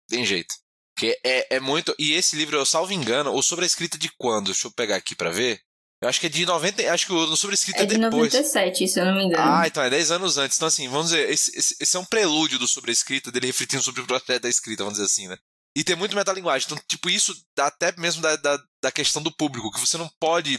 Tem 0.09 0.25
jeito. 0.25 0.55
Porque 0.95 1.19
é, 1.25 1.57
é 1.57 1.61
muito. 1.61 1.95
E 1.99 2.13
esse 2.13 2.37
livro, 2.37 2.57
eu 2.57 2.65
salvo 2.65 2.93
engano, 2.93 3.33
ou 3.33 3.43
sobre 3.43 3.65
a 3.65 3.67
escrita 3.67 3.99
de 3.99 4.11
quando? 4.17 4.47
Deixa 4.47 4.67
eu 4.67 4.73
pegar 4.73 4.97
aqui 4.97 5.15
para 5.15 5.31
ver. 5.31 5.61
Eu 6.01 6.09
acho 6.09 6.21
que 6.21 6.27
é 6.27 6.29
de 6.29 6.45
90. 6.45 6.93
Acho 6.93 7.07
que 7.07 7.13
o 7.13 7.37
sobre 7.37 7.55
a 7.55 7.57
escrita 7.57 7.83
é 7.83 7.87
de 7.87 7.99
depois. 7.99 8.33
97, 8.33 8.89
se 8.89 9.01
eu 9.01 9.07
não 9.07 9.15
me 9.15 9.25
engano. 9.25 9.43
Ah, 9.43 9.67
então 9.67 9.83
é 9.83 9.91
10 9.91 10.11
anos 10.13 10.39
antes. 10.39 10.57
Então, 10.57 10.69
assim, 10.69 10.89
vamos 10.89 11.07
dizer, 11.07 11.29
esse, 11.31 11.57
esse, 11.59 11.77
esse 11.81 11.97
é 11.97 12.01
um 12.01 12.05
prelúdio 12.05 12.59
do 12.59 12.69
sobre 12.69 12.91
a 12.91 12.93
escrita, 12.93 13.33
dele 13.33 13.47
refletindo 13.47 13.83
sobre 13.83 14.03
o 14.03 14.07
processo 14.07 14.41
da 14.41 14.49
escrita, 14.49 14.85
vamos 14.85 14.99
dizer 14.99 15.07
assim, 15.07 15.29
né? 15.29 15.37
E 15.77 15.83
tem 15.83 15.97
muito 15.97 16.15
metalinguagem. 16.15 16.67
Então, 16.67 16.83
tipo, 16.89 17.11
isso 17.11 17.35
dá 17.57 17.67
até 17.67 17.93
mesmo 17.99 18.23
da, 18.23 18.37
da, 18.37 18.59
da 18.83 18.93
questão 18.93 19.23
do 19.23 19.35
público, 19.35 19.73
que 19.73 19.81
você 19.81 19.99
não 19.99 20.09
pode, 20.21 20.59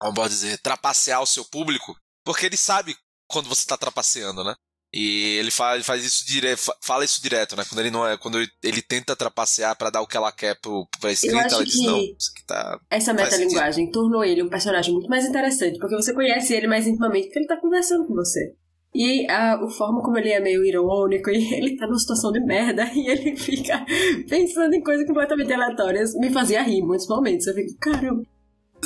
como 0.00 0.14
pode 0.14 0.32
dizer, 0.32 0.58
trapacear 0.58 1.20
o 1.22 1.26
seu 1.26 1.44
público, 1.44 1.94
porque 2.24 2.46
ele 2.46 2.56
sabe 2.56 2.96
quando 3.28 3.48
você 3.48 3.66
tá 3.66 3.76
trapaceando, 3.76 4.44
né? 4.44 4.54
E 4.96 5.38
ele 5.38 5.50
faz, 5.50 5.74
ele 5.74 5.82
faz 5.82 6.04
isso 6.04 6.24
direto, 6.24 6.72
fala 6.80 7.04
isso 7.04 7.20
direto, 7.20 7.56
né? 7.56 7.64
Quando 7.68 7.80
ele 7.80 7.90
não 7.90 8.06
é, 8.06 8.16
quando 8.16 8.38
ele 8.62 8.80
tenta 8.80 9.16
trapacear 9.16 9.76
para 9.76 9.90
dar 9.90 10.00
o 10.00 10.06
que 10.06 10.16
ela 10.16 10.30
quer 10.30 10.56
pro, 10.60 10.86
pra 11.00 11.10
escrita, 11.10 11.52
ela 11.52 11.64
diz, 11.64 11.82
não, 11.82 11.98
isso 11.98 12.30
aqui 12.30 12.46
tá. 12.46 12.78
Essa 12.88 13.12
metalinguagem 13.12 13.90
tornou 13.90 14.24
ele 14.24 14.44
um 14.44 14.48
personagem 14.48 14.92
muito 14.92 15.08
mais 15.08 15.24
interessante, 15.24 15.80
porque 15.80 15.96
você 15.96 16.14
conhece 16.14 16.54
ele 16.54 16.68
mais 16.68 16.86
intimamente 16.86 17.24
porque 17.24 17.40
ele 17.40 17.48
tá 17.48 17.56
conversando 17.56 18.06
com 18.06 18.14
você. 18.14 18.54
E 18.94 19.26
a, 19.28 19.54
a 19.54 19.70
forma 19.70 20.00
como 20.02 20.16
ele 20.18 20.30
é 20.30 20.40
meio 20.40 20.64
irônico 20.64 21.30
e 21.32 21.54
ele 21.54 21.76
tá 21.76 21.86
numa 21.86 21.98
situação 21.98 22.30
de 22.30 22.40
merda 22.40 22.88
e 22.94 23.08
ele 23.08 23.36
fica 23.36 23.84
pensando 24.28 24.74
em 24.74 24.82
coisas 24.82 25.06
completamente 25.06 25.52
aleatórias 25.52 26.14
me 26.14 26.30
fazia 26.30 26.62
rir 26.62 26.78
em 26.78 26.86
muitos 26.86 27.08
momentos. 27.08 27.46
Eu 27.46 27.54
fico, 27.54 27.76
caramba. 27.80 28.22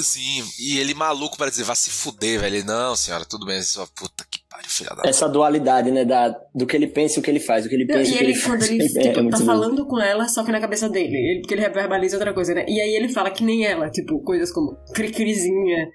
Sim, 0.03 0.45
e 0.61 0.79
ele 0.79 0.95
maluco 0.95 1.37
para 1.37 1.51
dizer, 1.51 1.65
vá 1.65 1.75
se 1.75 1.91
fuder, 1.91 2.41
velho. 2.41 2.65
Não, 2.65 2.95
senhora, 2.95 3.25
tudo 3.25 3.45
bem. 3.45 3.61
Sua 3.63 3.87
puta 3.87 4.25
que 4.31 4.39
pariu, 4.49 4.69
filha 4.69 4.91
da. 4.91 5.09
Essa 5.09 5.29
dualidade, 5.29 5.91
né? 5.91 6.05
Da, 6.05 6.29
do 6.55 6.67
que 6.67 6.77
ele 6.77 6.87
pensa 6.87 7.19
e 7.19 7.21
o 7.21 7.23
que 7.23 7.31
ele 7.31 7.41
faz. 7.41 7.67
O 7.67 7.69
que 7.69 7.75
ele 7.75 7.87
pensa 7.87 8.11
e 8.11 8.15
o 8.15 8.17
que 8.17 8.25
ele, 8.25 8.33
ele 8.33 8.41
quando 8.41 8.61
faz. 8.61 8.71
ele 8.71 8.85
É, 8.97 9.03
tipo, 9.13 9.21
é 9.21 9.31
tá 9.31 9.39
bom. 9.39 9.45
falando 9.45 9.87
com 9.87 10.01
ela, 10.01 10.29
só 10.29 10.45
que 10.45 10.53
na 10.53 10.61
cabeça 10.61 10.89
dele. 10.89 11.17
Ele, 11.17 11.41
porque 11.41 11.55
ele 11.55 11.63
reverbaliza 11.63 12.17
outra 12.17 12.33
coisa, 12.33 12.55
né? 12.55 12.65
E 12.69 12.81
aí 12.81 12.95
ele 12.95 13.09
fala 13.09 13.31
que 13.31 13.43
nem 13.43 13.65
ela, 13.65 13.91
tipo, 13.91 14.23
coisas 14.23 14.53
como 14.53 14.77
cri-crizinha. 14.95 15.89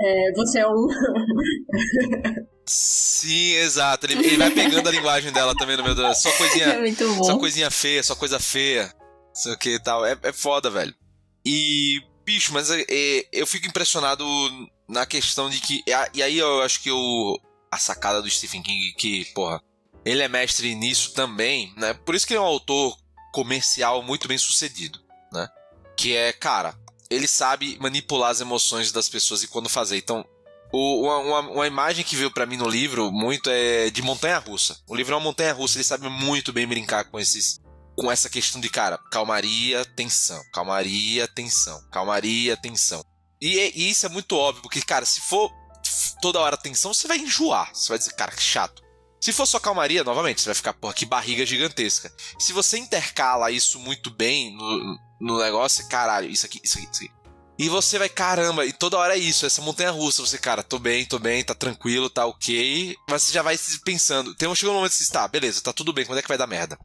É, 0.00 0.32
você 0.36 0.60
é 0.60 0.68
um. 0.68 0.86
Sim, 2.68 3.52
exato. 3.54 4.06
Ele, 4.06 4.26
ele 4.26 4.36
vai 4.36 4.50
pegando 4.50 4.88
a 4.88 4.92
linguagem 4.92 5.32
dela 5.32 5.54
também 5.56 5.76
no 5.76 5.82
meu 5.82 5.94
Deus. 5.94 6.18
Só 6.18 6.28
É 6.30 6.36
coisinha, 6.36 6.78
muito 6.78 7.14
bom. 7.14 7.24
só 7.24 7.38
coisinha 7.38 7.70
feia, 7.70 8.02
só 8.02 8.14
coisa 8.14 8.38
feia. 8.38 8.92
Sei 9.32 9.52
o 9.52 9.58
que 9.58 9.74
e 9.74 9.82
tal. 9.82 10.04
É, 10.04 10.16
é 10.22 10.32
foda, 10.32 10.70
velho. 10.70 10.94
E, 11.44 12.02
bicho, 12.24 12.52
mas 12.52 12.70
é, 12.70 12.84
é, 12.88 13.28
eu 13.32 13.46
fico 13.46 13.66
impressionado 13.66 14.24
na 14.88 15.06
questão 15.06 15.48
de 15.48 15.60
que. 15.60 15.82
E 16.14 16.22
aí 16.22 16.38
eu 16.38 16.62
acho 16.62 16.82
que 16.82 16.90
o, 16.90 17.40
a 17.70 17.78
sacada 17.78 18.20
do 18.20 18.30
Stephen 18.30 18.62
King, 18.62 18.92
que, 18.94 19.24
porra, 19.26 19.62
ele 20.04 20.22
é 20.22 20.28
mestre 20.28 20.74
nisso 20.74 21.12
também, 21.12 21.72
né? 21.76 21.94
Por 21.94 22.14
isso 22.14 22.26
que 22.26 22.32
ele 22.34 22.38
é 22.38 22.42
um 22.42 22.46
autor 22.46 22.96
comercial 23.32 24.02
muito 24.02 24.26
bem 24.28 24.38
sucedido, 24.38 24.98
né? 25.32 25.48
Que 25.96 26.16
é, 26.16 26.32
cara, 26.32 26.74
ele 27.10 27.26
sabe 27.26 27.78
manipular 27.80 28.30
as 28.30 28.40
emoções 28.40 28.92
das 28.92 29.08
pessoas 29.08 29.42
e 29.42 29.48
quando 29.48 29.68
fazer. 29.68 29.96
Então, 29.96 30.24
o- 30.72 31.02
uma, 31.02 31.40
uma, 31.40 31.66
imagem 31.66 32.04
que 32.04 32.16
veio 32.16 32.30
pra 32.30 32.46
mim 32.46 32.56
no 32.56 32.68
livro 32.68 33.10
muito 33.10 33.48
é 33.50 33.90
de 33.90 34.02
montanha 34.02 34.38
russa. 34.38 34.78
O 34.86 34.94
livro 34.94 35.12
é 35.14 35.16
uma 35.16 35.22
montanha 35.24 35.52
russa, 35.52 35.76
ele 35.78 35.84
sabe 35.84 36.08
muito 36.08 36.52
bem 36.52 36.66
brincar 36.66 37.04
com 37.04 37.18
esses. 37.18 37.60
Com 37.96 38.12
essa 38.12 38.30
questão 38.30 38.60
de, 38.60 38.68
cara, 38.68 38.96
calmaria, 39.10 39.84
tensão, 39.84 40.40
calmaria, 40.52 41.26
tensão, 41.26 41.80
calmaria, 41.90 42.56
tensão. 42.56 43.04
E, 43.40 43.58
é- 43.58 43.72
e 43.74 43.90
isso 43.90 44.06
é 44.06 44.08
muito 44.08 44.36
óbvio, 44.36 44.62
porque, 44.62 44.80
cara, 44.82 45.04
se 45.04 45.20
for 45.20 45.50
toda 46.22 46.38
hora 46.40 46.56
tensão, 46.56 46.92
você 46.94 47.08
vai 47.08 47.18
enjoar. 47.18 47.70
Você 47.74 47.88
vai 47.88 47.98
dizer, 47.98 48.14
cara, 48.14 48.30
que 48.32 48.42
chato. 48.42 48.82
Se 49.20 49.32
for 49.32 49.46
só 49.46 49.58
calmaria, 49.58 50.04
novamente, 50.04 50.40
você 50.40 50.46
vai 50.46 50.54
ficar, 50.54 50.72
porra, 50.74 50.94
que 50.94 51.04
barriga 51.04 51.44
gigantesca. 51.44 52.12
Se 52.38 52.52
você 52.52 52.78
intercala 52.78 53.50
isso 53.50 53.80
muito 53.80 54.10
bem 54.10 54.54
no, 54.56 54.98
no 55.20 55.38
negócio, 55.40 55.88
caralho, 55.88 56.30
isso 56.30 56.46
aqui, 56.46 56.60
isso 56.62 56.78
aqui, 56.78 56.88
isso 56.92 57.04
aqui. 57.04 57.12
E 57.58 57.68
você 57.68 57.98
vai, 57.98 58.08
caramba, 58.08 58.64
e 58.64 58.72
toda 58.72 58.96
hora 58.98 59.14
é 59.14 59.18
isso, 59.18 59.44
essa 59.44 59.60
montanha 59.60 59.90
russa. 59.90 60.22
Você, 60.24 60.38
cara, 60.38 60.62
tô 60.62 60.78
bem, 60.78 61.04
tô 61.04 61.18
bem, 61.18 61.42
tá 61.42 61.54
tranquilo, 61.54 62.08
tá 62.08 62.24
ok. 62.24 62.94
Mas 63.10 63.24
você 63.24 63.32
já 63.32 63.42
vai 63.42 63.56
pensando. 63.84 64.34
Tem 64.36 64.48
um, 64.48 64.54
chega 64.54 64.70
um 64.70 64.76
momento 64.76 64.92
que 64.92 65.02
você 65.02 65.12
tá, 65.12 65.26
beleza, 65.26 65.60
tá 65.62 65.72
tudo 65.72 65.92
bem, 65.92 66.04
quando 66.06 66.18
é 66.18 66.22
que 66.22 66.28
vai 66.28 66.38
dar 66.38 66.46
merda? 66.46 66.78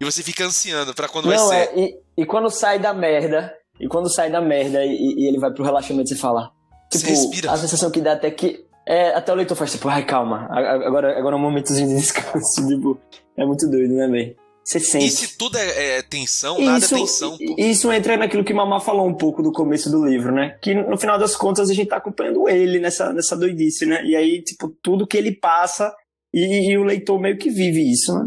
E 0.00 0.04
você 0.04 0.22
fica 0.22 0.44
ansiando 0.44 0.94
pra 0.94 1.08
quando 1.08 1.26
Não, 1.28 1.48
vai 1.48 1.64
ser. 1.66 1.72
é, 1.74 1.80
e, 1.80 1.98
e 2.18 2.24
quando 2.26 2.48
sai 2.48 2.78
da 2.78 2.94
merda, 2.94 3.52
e 3.80 3.88
quando 3.88 4.08
sai 4.08 4.30
da 4.30 4.40
merda 4.40 4.84
e, 4.84 5.14
e 5.18 5.26
ele 5.28 5.38
vai 5.38 5.50
pro 5.52 5.64
relaxamento, 5.64 6.08
você 6.08 6.16
fala. 6.16 6.52
Você 6.92 6.98
Tipo, 7.00 7.10
respira. 7.10 7.52
a 7.52 7.56
sensação 7.56 7.90
que 7.90 8.00
dá 8.00 8.12
até 8.12 8.30
que. 8.30 8.64
É, 8.86 9.14
até 9.14 9.30
o 9.32 9.36
leitor 9.36 9.56
faz 9.56 9.72
tipo, 9.72 9.88
ai, 9.88 10.04
calma, 10.04 10.48
agora, 10.50 11.16
agora 11.18 11.36
é 11.36 11.38
um 11.38 11.42
momentozinho 11.42 11.88
de 11.88 11.96
descanso. 11.96 12.66
Tipo, 12.66 12.98
é 13.36 13.44
muito 13.44 13.68
doido, 13.68 13.94
né, 13.94 14.08
velho? 14.08 14.36
Você 14.64 14.78
sente. 14.78 15.06
E 15.06 15.10
se 15.10 15.38
tudo 15.38 15.56
é, 15.56 15.98
é 15.98 16.02
tensão, 16.02 16.60
nada 16.60 16.78
isso, 16.78 16.94
é 16.94 16.98
tensão, 16.98 17.38
pô. 17.38 17.54
isso 17.58 17.90
entra 17.92 18.16
naquilo 18.16 18.44
que 18.44 18.52
Mamá 18.52 18.78
falou 18.78 19.06
um 19.08 19.16
pouco 19.16 19.42
do 19.42 19.52
começo 19.52 19.90
do 19.90 20.04
livro, 20.04 20.32
né? 20.32 20.58
Que 20.62 20.74
no 20.74 20.98
final 20.98 21.18
das 21.18 21.34
contas 21.34 21.70
a 21.70 21.74
gente 21.74 21.88
tá 21.88 21.96
acompanhando 21.96 22.48
ele 22.48 22.78
nessa, 22.78 23.12
nessa 23.12 23.36
doidice, 23.36 23.86
né? 23.86 24.04
E 24.04 24.14
aí, 24.14 24.42
tipo, 24.42 24.68
tudo 24.82 25.06
que 25.06 25.16
ele 25.16 25.34
passa 25.34 25.94
e, 26.32 26.70
e 26.70 26.78
o 26.78 26.84
leitor 26.84 27.20
meio 27.20 27.38
que 27.38 27.50
vive 27.50 27.90
isso, 27.90 28.14
né? 28.14 28.26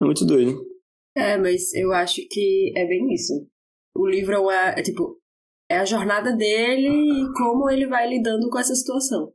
É 0.00 0.04
muito 0.04 0.24
doido. 0.24 0.60
É, 1.16 1.36
mas 1.36 1.72
eu 1.74 1.92
acho 1.92 2.20
que 2.30 2.72
é 2.76 2.86
bem 2.86 3.12
isso. 3.12 3.46
O 3.94 4.06
livro 4.06 4.34
é, 4.34 4.38
uma, 4.38 4.68
é 4.70 4.82
tipo. 4.82 5.20
É 5.70 5.78
a 5.78 5.84
jornada 5.86 6.36
dele 6.36 6.88
e 6.88 7.32
como 7.32 7.70
ele 7.70 7.86
vai 7.86 8.06
lidando 8.06 8.50
com 8.50 8.58
essa 8.58 8.74
situação. 8.74 9.32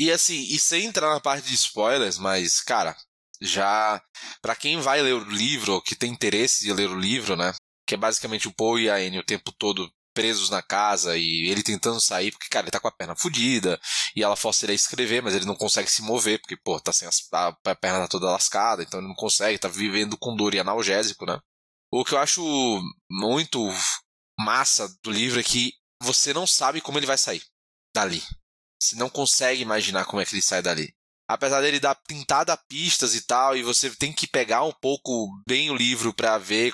E 0.00 0.10
assim, 0.10 0.42
e 0.42 0.58
sem 0.58 0.84
entrar 0.84 1.08
na 1.08 1.20
parte 1.20 1.48
de 1.48 1.54
spoilers, 1.54 2.18
mas, 2.18 2.60
cara, 2.60 2.96
já. 3.40 4.02
Pra 4.42 4.54
quem 4.54 4.80
vai 4.80 5.02
ler 5.02 5.14
o 5.14 5.24
livro, 5.24 5.80
que 5.82 5.94
tem 5.94 6.10
interesse 6.12 6.64
de 6.64 6.72
ler 6.72 6.88
o 6.88 6.98
livro, 6.98 7.36
né? 7.36 7.54
Que 7.86 7.94
é 7.94 7.98
basicamente 7.98 8.48
o 8.48 8.54
Paul 8.54 8.78
e 8.78 8.90
a 8.90 8.96
Anne 8.96 9.18
o 9.18 9.24
tempo 9.24 9.52
todo 9.52 9.90
presos 10.16 10.48
na 10.48 10.62
casa 10.62 11.14
e 11.18 11.46
ele 11.46 11.62
tentando 11.62 12.00
sair, 12.00 12.32
porque, 12.32 12.48
cara, 12.48 12.64
ele 12.64 12.70
tá 12.70 12.80
com 12.80 12.88
a 12.88 12.92
perna 12.92 13.14
fodida, 13.14 13.78
e 14.16 14.22
ela 14.22 14.34
força 14.34 14.64
ele 14.64 14.72
a 14.72 14.74
escrever, 14.74 15.22
mas 15.22 15.34
ele 15.34 15.44
não 15.44 15.54
consegue 15.54 15.90
se 15.90 16.00
mover, 16.00 16.40
porque, 16.40 16.56
pô, 16.56 16.80
tá 16.80 16.90
sem 16.90 17.06
as, 17.06 17.28
a, 17.30 17.48
a 17.48 17.74
perna 17.74 18.00
tá 18.00 18.08
toda 18.08 18.30
lascada, 18.30 18.82
então 18.82 18.98
ele 18.98 19.08
não 19.08 19.14
consegue, 19.14 19.58
tá 19.58 19.68
vivendo 19.68 20.16
com 20.16 20.34
dor 20.34 20.54
e 20.54 20.58
analgésico, 20.58 21.26
né? 21.26 21.38
O 21.92 22.02
que 22.02 22.14
eu 22.14 22.18
acho 22.18 22.42
muito 23.10 23.60
massa 24.40 24.88
do 25.04 25.10
livro 25.10 25.38
é 25.38 25.42
que 25.42 25.74
você 26.02 26.32
não 26.32 26.46
sabe 26.46 26.80
como 26.80 26.98
ele 26.98 27.06
vai 27.06 27.18
sair 27.18 27.42
dali. 27.94 28.22
Você 28.80 28.96
não 28.96 29.10
consegue 29.10 29.60
imaginar 29.60 30.06
como 30.06 30.20
é 30.20 30.24
que 30.24 30.34
ele 30.34 30.42
sai 30.42 30.62
dali. 30.62 30.95
Apesar 31.28 31.60
dele 31.60 31.80
dar 31.80 31.94
pintada 31.94 32.56
pistas 32.56 33.14
e 33.16 33.20
tal, 33.22 33.56
e 33.56 33.62
você 33.62 33.90
tem 33.90 34.12
que 34.12 34.28
pegar 34.28 34.62
um 34.62 34.72
pouco 34.72 35.28
bem 35.46 35.70
o 35.70 35.74
livro 35.74 36.14
para 36.14 36.38
ver 36.38 36.72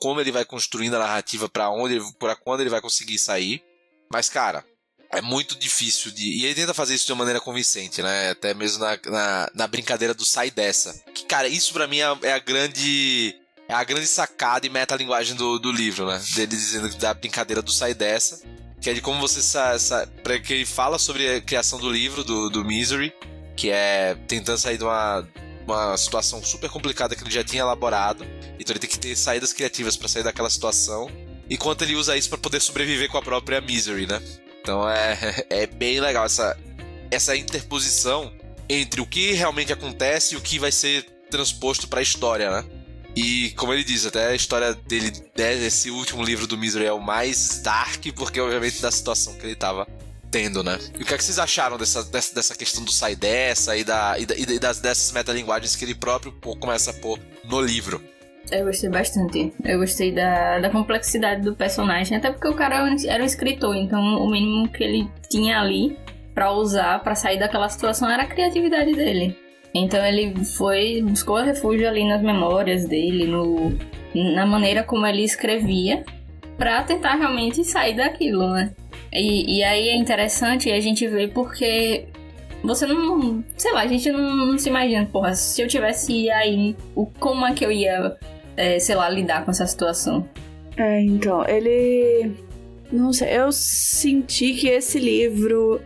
como 0.00 0.20
ele 0.20 0.32
vai 0.32 0.44
construindo 0.44 0.94
a 0.94 0.98
narrativa 0.98 1.48
para 1.48 1.70
onde, 1.70 2.00
para 2.18 2.34
quando 2.34 2.60
ele 2.60 2.70
vai 2.70 2.80
conseguir 2.80 3.18
sair. 3.18 3.62
Mas 4.10 4.28
cara, 4.28 4.64
é 5.12 5.20
muito 5.20 5.56
difícil 5.56 6.10
de. 6.10 6.24
E 6.24 6.44
ele 6.44 6.56
tenta 6.56 6.74
fazer 6.74 6.94
isso 6.94 7.06
de 7.06 7.12
uma 7.12 7.18
maneira 7.18 7.40
convincente, 7.40 8.02
né? 8.02 8.30
Até 8.30 8.52
mesmo 8.52 8.82
na, 8.82 8.98
na, 9.06 9.50
na 9.54 9.66
brincadeira 9.68 10.12
do 10.12 10.24
sai 10.24 10.50
dessa. 10.50 10.92
Que, 11.14 11.24
cara, 11.24 11.46
isso 11.46 11.72
para 11.72 11.86
mim 11.86 12.00
é, 12.00 12.18
é, 12.22 12.32
a 12.32 12.38
grande. 12.40 13.36
É 13.68 13.72
a 13.72 13.84
grande 13.84 14.06
sacada 14.06 14.66
e 14.66 14.70
metalinguagem 14.70 15.36
do, 15.36 15.58
do 15.58 15.70
livro, 15.70 16.06
né? 16.06 16.20
Dele 16.34 16.48
dizendo 16.48 16.92
da 16.96 17.14
brincadeira 17.14 17.62
do 17.62 17.72
sai 17.72 17.94
dessa. 17.94 18.42
Que 18.80 18.90
é 18.90 18.92
de 18.92 19.00
como 19.00 19.20
você. 19.20 19.40
Sa, 19.40 19.78
sa, 19.78 20.06
que 20.44 20.52
ele 20.52 20.66
fala 20.66 20.98
sobre 20.98 21.36
a 21.36 21.40
criação 21.40 21.78
do 21.78 21.88
livro, 21.88 22.24
do, 22.24 22.50
do 22.50 22.64
Misery 22.64 23.14
que 23.56 23.70
é 23.70 24.16
tentando 24.26 24.58
sair 24.58 24.78
de 24.78 24.84
uma, 24.84 25.26
uma 25.66 25.96
situação 25.96 26.42
super 26.42 26.68
complicada 26.70 27.14
que 27.14 27.22
ele 27.22 27.30
já 27.30 27.44
tinha 27.44 27.62
elaborado. 27.62 28.24
Então 28.58 28.72
ele 28.72 28.78
tem 28.78 28.90
que 28.90 28.98
ter 28.98 29.16
saídas 29.16 29.52
criativas 29.52 29.96
para 29.96 30.08
sair 30.08 30.22
daquela 30.22 30.50
situação. 30.50 31.10
Enquanto 31.48 31.82
ele 31.82 31.94
usa 31.94 32.16
isso 32.16 32.28
para 32.28 32.38
poder 32.38 32.60
sobreviver 32.60 33.10
com 33.10 33.18
a 33.18 33.22
própria 33.22 33.60
Misery, 33.60 34.06
né? 34.06 34.20
Então 34.60 34.88
é, 34.88 35.44
é 35.50 35.66
bem 35.66 36.00
legal 36.00 36.24
essa, 36.24 36.56
essa 37.10 37.36
interposição 37.36 38.32
entre 38.68 39.00
o 39.00 39.06
que 39.06 39.32
realmente 39.32 39.72
acontece 39.72 40.34
e 40.34 40.38
o 40.38 40.40
que 40.40 40.58
vai 40.58 40.72
ser 40.72 41.04
transposto 41.30 41.88
para 41.88 42.00
a 42.00 42.02
história, 42.02 42.50
né? 42.50 42.64
E 43.16 43.50
como 43.50 43.72
ele 43.72 43.84
diz, 43.84 44.04
até 44.06 44.28
a 44.28 44.34
história 44.34 44.74
dele, 44.74 45.10
desse 45.34 45.90
último 45.90 46.22
livro 46.22 46.46
do 46.46 46.58
Misery 46.58 46.86
é 46.86 46.92
o 46.92 47.00
mais 47.00 47.60
dark, 47.62 48.04
porque 48.16 48.40
obviamente 48.40 48.82
da 48.82 48.90
situação 48.90 49.34
que 49.34 49.44
ele 49.44 49.52
estava 49.52 49.86
tendo, 50.34 50.64
né? 50.64 50.76
E 50.98 51.02
o 51.04 51.06
que, 51.06 51.14
é 51.14 51.16
que 51.16 51.22
vocês 51.22 51.38
acharam 51.38 51.78
dessa, 51.78 52.02
dessa, 52.02 52.34
dessa 52.34 52.56
questão 52.56 52.82
do 52.82 52.90
sai 52.90 53.14
dessa 53.14 53.76
e, 53.76 53.84
da, 53.84 54.18
e, 54.18 54.26
da, 54.26 54.34
e 54.34 54.58
das, 54.58 54.80
dessas 54.80 55.12
metalinguagens 55.12 55.76
que 55.76 55.84
ele 55.84 55.94
próprio 55.94 56.32
pô, 56.32 56.56
começa 56.56 56.90
a 56.90 56.94
pôr 56.94 57.20
no 57.44 57.60
livro? 57.60 58.02
Eu 58.50 58.64
gostei 58.64 58.90
bastante. 58.90 59.52
Eu 59.64 59.78
gostei 59.78 60.10
da, 60.10 60.58
da 60.58 60.70
complexidade 60.70 61.42
do 61.42 61.54
personagem, 61.54 62.16
até 62.16 62.32
porque 62.32 62.48
o 62.48 62.54
cara 62.54 62.84
era 63.06 63.22
um 63.22 63.26
escritor, 63.26 63.76
então 63.76 64.00
o 64.00 64.28
mínimo 64.28 64.68
que 64.68 64.82
ele 64.82 65.08
tinha 65.30 65.60
ali 65.60 65.96
para 66.34 66.50
usar 66.50 66.98
para 67.04 67.14
sair 67.14 67.38
daquela 67.38 67.68
situação 67.68 68.10
era 68.10 68.24
a 68.24 68.26
criatividade 68.26 68.92
dele. 68.92 69.38
Então 69.72 70.04
ele 70.04 70.44
foi 70.44 71.00
buscou 71.00 71.36
refúgio 71.36 71.88
ali 71.88 72.08
nas 72.08 72.20
memórias 72.20 72.86
dele, 72.88 73.28
no, 73.28 73.72
na 74.34 74.44
maneira 74.44 74.82
como 74.82 75.06
ele 75.06 75.22
escrevia, 75.22 76.04
para 76.58 76.82
tentar 76.82 77.14
realmente 77.14 77.62
sair 77.64 77.94
daquilo, 77.94 78.50
né? 78.50 78.72
E, 79.14 79.58
e 79.58 79.62
aí 79.62 79.88
é 79.88 79.96
interessante 79.96 80.70
a 80.70 80.80
gente 80.80 81.06
ver 81.06 81.32
porque 81.32 82.06
você 82.64 82.86
não. 82.86 83.44
Sei 83.56 83.72
lá, 83.72 83.82
a 83.82 83.86
gente 83.86 84.10
não, 84.10 84.34
não, 84.34 84.58
se 84.58 84.68
imagina, 84.68 85.06
porra, 85.06 85.34
se 85.34 85.60
eu 85.60 85.68
tivesse 85.68 86.30
aí, 86.30 86.74
o, 86.94 87.06
como 87.06 87.46
é 87.46 87.52
que 87.52 87.64
eu 87.64 87.70
ia, 87.70 88.16
é, 88.56 88.78
sei 88.78 88.96
lá, 88.96 89.08
lidar 89.08 89.44
com 89.44 89.50
essa 89.50 89.66
situação? 89.66 90.28
É, 90.76 91.00
então, 91.02 91.46
ele. 91.46 92.32
Não 92.90 93.12
sei, 93.12 93.36
eu 93.38 93.52
senti 93.52 94.54
que 94.54 94.68
esse 94.68 94.98
livro. 94.98 95.80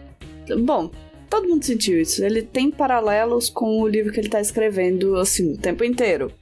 Bom, 0.61 0.91
todo 1.29 1.49
mundo 1.49 1.64
sentiu 1.64 2.01
isso. 2.01 2.25
Ele 2.25 2.43
tem 2.43 2.71
paralelos 2.71 3.51
com 3.51 3.83
o 3.83 3.88
livro 3.88 4.12
que 4.12 4.21
ele 4.21 4.29
tá 4.29 4.41
escrevendo, 4.41 5.17
assim, 5.17 5.55
o 5.55 5.59
tempo 5.59 5.85
inteiro. 5.85 6.33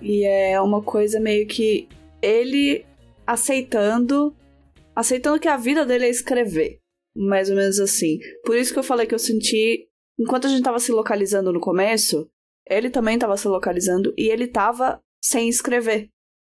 E 0.00 0.24
é 0.24 0.60
uma 0.60 0.80
coisa 0.80 1.20
meio 1.20 1.46
que 1.46 1.88
ele 2.22 2.84
aceitando 3.26 4.34
aceitando 5.00 5.40
que 5.40 5.48
a 5.48 5.56
vida 5.56 5.84
dele 5.84 6.06
é 6.06 6.10
escrever. 6.10 6.80
Mais 7.16 7.50
ou 7.50 7.56
menos 7.56 7.80
assim. 7.80 8.18
Por 8.44 8.56
isso 8.56 8.72
que 8.72 8.78
eu 8.78 8.84
falei 8.84 9.06
que 9.06 9.14
eu 9.14 9.18
senti. 9.18 9.88
Enquanto 10.18 10.46
a 10.46 10.50
gente 10.50 10.62
tava 10.62 10.78
se 10.78 10.92
localizando 10.92 11.52
no 11.52 11.60
começo, 11.60 12.30
ele 12.68 12.90
também 12.90 13.18
tava 13.18 13.36
se 13.36 13.48
localizando 13.48 14.14
e 14.16 14.28
ele 14.28 14.46
tava 14.46 15.00
sem 15.22 15.48
escrever, 15.48 16.08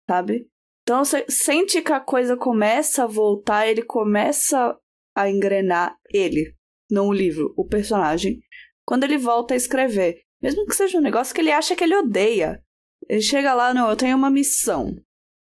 sabe? 0.09 0.47
Então 0.83 1.05
você 1.05 1.25
sente 1.29 1.81
que 1.81 1.93
a 1.93 2.01
coisa 2.01 2.37
começa 2.37 3.05
a 3.05 3.07
voltar, 3.07 3.69
ele 3.69 3.83
começa 3.83 4.77
a 5.17 5.31
engrenar 5.31 5.97
ele, 6.13 6.55
não 6.91 7.09
o 7.09 7.13
livro, 7.13 7.55
o 7.57 7.65
personagem, 7.65 8.41
quando 8.85 9.05
ele 9.05 9.17
volta 9.17 9.55
a 9.55 9.57
escrever. 9.57 10.21
Mesmo 10.43 10.67
que 10.67 10.75
seja 10.75 10.99
um 10.99 11.03
negócio 11.03 11.35
que 11.35 11.41
ele 11.41 11.53
acha 11.53 11.77
que 11.77 11.85
ele 11.85 11.95
odeia. 11.95 12.63
Ele 13.09 13.21
chega 13.21 13.55
lá, 13.55 13.73
não, 13.73 13.89
eu 13.89 13.97
tenho 13.97 14.17
uma 14.17 14.31
missão 14.31 14.97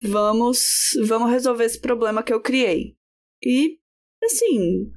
vamos, 0.03 0.91
vamos 1.05 1.31
resolver 1.31 1.65
esse 1.65 1.79
problema 1.79 2.21
que 2.21 2.33
eu 2.33 2.41
criei. 2.41 2.95
E, 3.43 3.77
assim, 4.23 4.91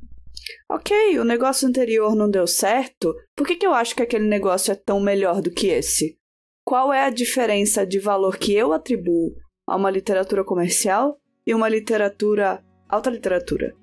ok, 0.70 1.18
o 1.18 1.24
negócio 1.24 1.68
anterior 1.68 2.14
não 2.14 2.28
deu 2.28 2.46
certo, 2.46 3.14
por 3.34 3.46
que, 3.46 3.56
que 3.56 3.66
eu 3.66 3.72
acho 3.72 3.94
que 3.94 4.02
aquele 4.02 4.26
negócio 4.26 4.72
é 4.72 4.74
tão 4.74 5.00
melhor 5.00 5.40
do 5.40 5.50
que 5.50 5.68
esse? 5.68 6.18
Qual 6.64 6.92
é 6.92 7.04
a 7.04 7.10
diferença 7.10 7.86
de 7.86 7.98
valor 7.98 8.36
que 8.38 8.52
eu 8.52 8.72
atribuo 8.72 9.34
a 9.68 9.76
uma 9.76 9.90
literatura 9.90 10.44
comercial 10.44 11.16
e 11.46 11.54
uma 11.54 11.68
literatura, 11.68 12.64
alta 12.88 13.08
literatura? 13.08 13.74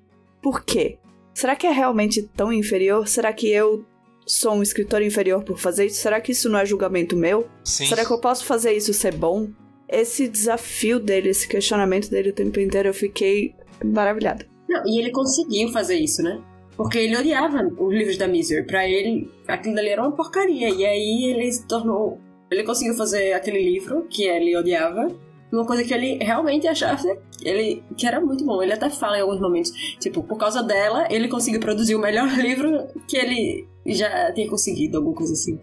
Por 0.42 0.62
quê? 0.64 0.98
Será 1.32 1.56
que 1.56 1.66
é 1.66 1.70
realmente 1.70 2.22
tão 2.22 2.52
inferior? 2.52 3.08
Será 3.08 3.32
que 3.32 3.48
eu 3.48 3.84
sou 4.26 4.54
um 4.54 4.62
escritor 4.62 5.02
inferior 5.02 5.42
por 5.42 5.58
fazer 5.58 5.86
isso? 5.86 6.00
Será 6.00 6.20
que 6.20 6.32
isso 6.32 6.48
não 6.48 6.58
é 6.58 6.66
julgamento 6.66 7.16
meu? 7.16 7.48
Sim. 7.64 7.86
Será 7.86 8.04
que 8.04 8.12
eu 8.12 8.20
posso 8.20 8.44
fazer 8.44 8.72
isso 8.72 8.92
ser 8.92 9.14
bom? 9.14 9.50
Esse 9.88 10.28
desafio 10.28 10.98
dele, 10.98 11.28
esse 11.28 11.48
questionamento 11.48 12.10
dele 12.10 12.30
o 12.30 12.34
tempo 12.34 12.58
inteiro, 12.60 12.88
eu 12.88 12.94
fiquei 12.94 13.54
maravilhada. 13.84 14.46
Não, 14.68 14.82
e 14.86 14.98
ele 14.98 15.10
conseguiu 15.10 15.68
fazer 15.70 15.96
isso, 15.96 16.22
né? 16.22 16.42
Porque 16.76 16.98
ele 16.98 17.16
odiava 17.16 17.62
os 17.78 17.92
livros 17.92 18.16
da 18.16 18.26
Misery. 18.26 18.66
Pra 18.66 18.88
ele, 18.88 19.30
aquilo 19.46 19.78
ali 19.78 19.88
era 19.88 20.02
uma 20.02 20.12
porcaria. 20.12 20.70
E 20.70 20.84
aí 20.84 21.30
ele 21.30 21.52
se 21.52 21.66
tornou. 21.66 22.18
Ele 22.50 22.64
conseguiu 22.64 22.94
fazer 22.94 23.32
aquele 23.32 23.62
livro 23.62 24.06
que 24.08 24.24
ele 24.24 24.56
odiava. 24.56 25.08
Uma 25.52 25.64
coisa 25.64 25.84
que 25.84 25.94
ele 25.94 26.18
realmente 26.20 26.66
achava 26.66 27.16
ele, 27.42 27.84
que 27.96 28.06
era 28.06 28.20
muito 28.20 28.44
bom. 28.44 28.60
Ele 28.60 28.72
até 28.72 28.90
fala 28.90 29.18
em 29.18 29.20
alguns 29.20 29.40
momentos. 29.40 29.70
Tipo, 30.00 30.22
por 30.24 30.36
causa 30.36 30.62
dela, 30.62 31.06
ele 31.10 31.28
conseguiu 31.28 31.60
produzir 31.60 31.94
o 31.94 32.00
melhor 32.00 32.26
livro 32.36 32.88
que 33.08 33.16
ele 33.16 33.68
já 33.86 34.32
tinha 34.32 34.48
conseguido, 34.48 34.96
alguma 34.96 35.14
coisa 35.14 35.32
assim. 35.32 35.60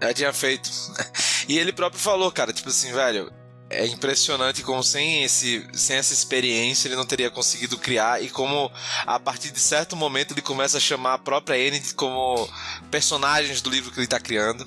Já 0.00 0.14
tinha 0.14 0.32
feito. 0.32 0.70
E 1.48 1.58
ele 1.58 1.72
próprio 1.72 1.98
falou, 1.98 2.30
cara, 2.30 2.52
tipo 2.52 2.68
assim, 2.68 2.92
velho, 2.92 3.32
é 3.70 3.86
impressionante 3.86 4.62
como 4.62 4.82
sem, 4.82 5.24
esse, 5.24 5.66
sem 5.74 5.96
essa 5.96 6.14
experiência 6.14 6.88
ele 6.88 6.96
não 6.96 7.04
teria 7.04 7.30
conseguido 7.30 7.76
criar 7.76 8.22
e 8.22 8.30
como 8.30 8.70
a 9.06 9.20
partir 9.20 9.50
de 9.50 9.60
certo 9.60 9.94
momento 9.94 10.32
ele 10.32 10.40
começa 10.40 10.78
a 10.78 10.80
chamar 10.80 11.14
a 11.14 11.18
própria 11.18 11.58
Enid 11.58 11.94
como 11.94 12.48
personagens 12.90 13.60
do 13.60 13.70
livro 13.70 13.90
que 13.90 13.98
ele 13.98 14.06
está 14.06 14.18
criando. 14.18 14.66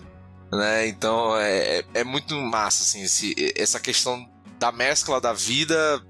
Né? 0.51 0.87
Então 0.87 1.35
é, 1.37 1.79
é, 1.79 1.85
é 1.95 2.03
muito 2.03 2.35
massa 2.35 2.83
assim, 2.83 3.01
esse, 3.03 3.33
essa 3.55 3.79
questão 3.79 4.29
da 4.59 4.71
mescla 4.71 5.19
da 5.19 5.33
vida 5.33 6.03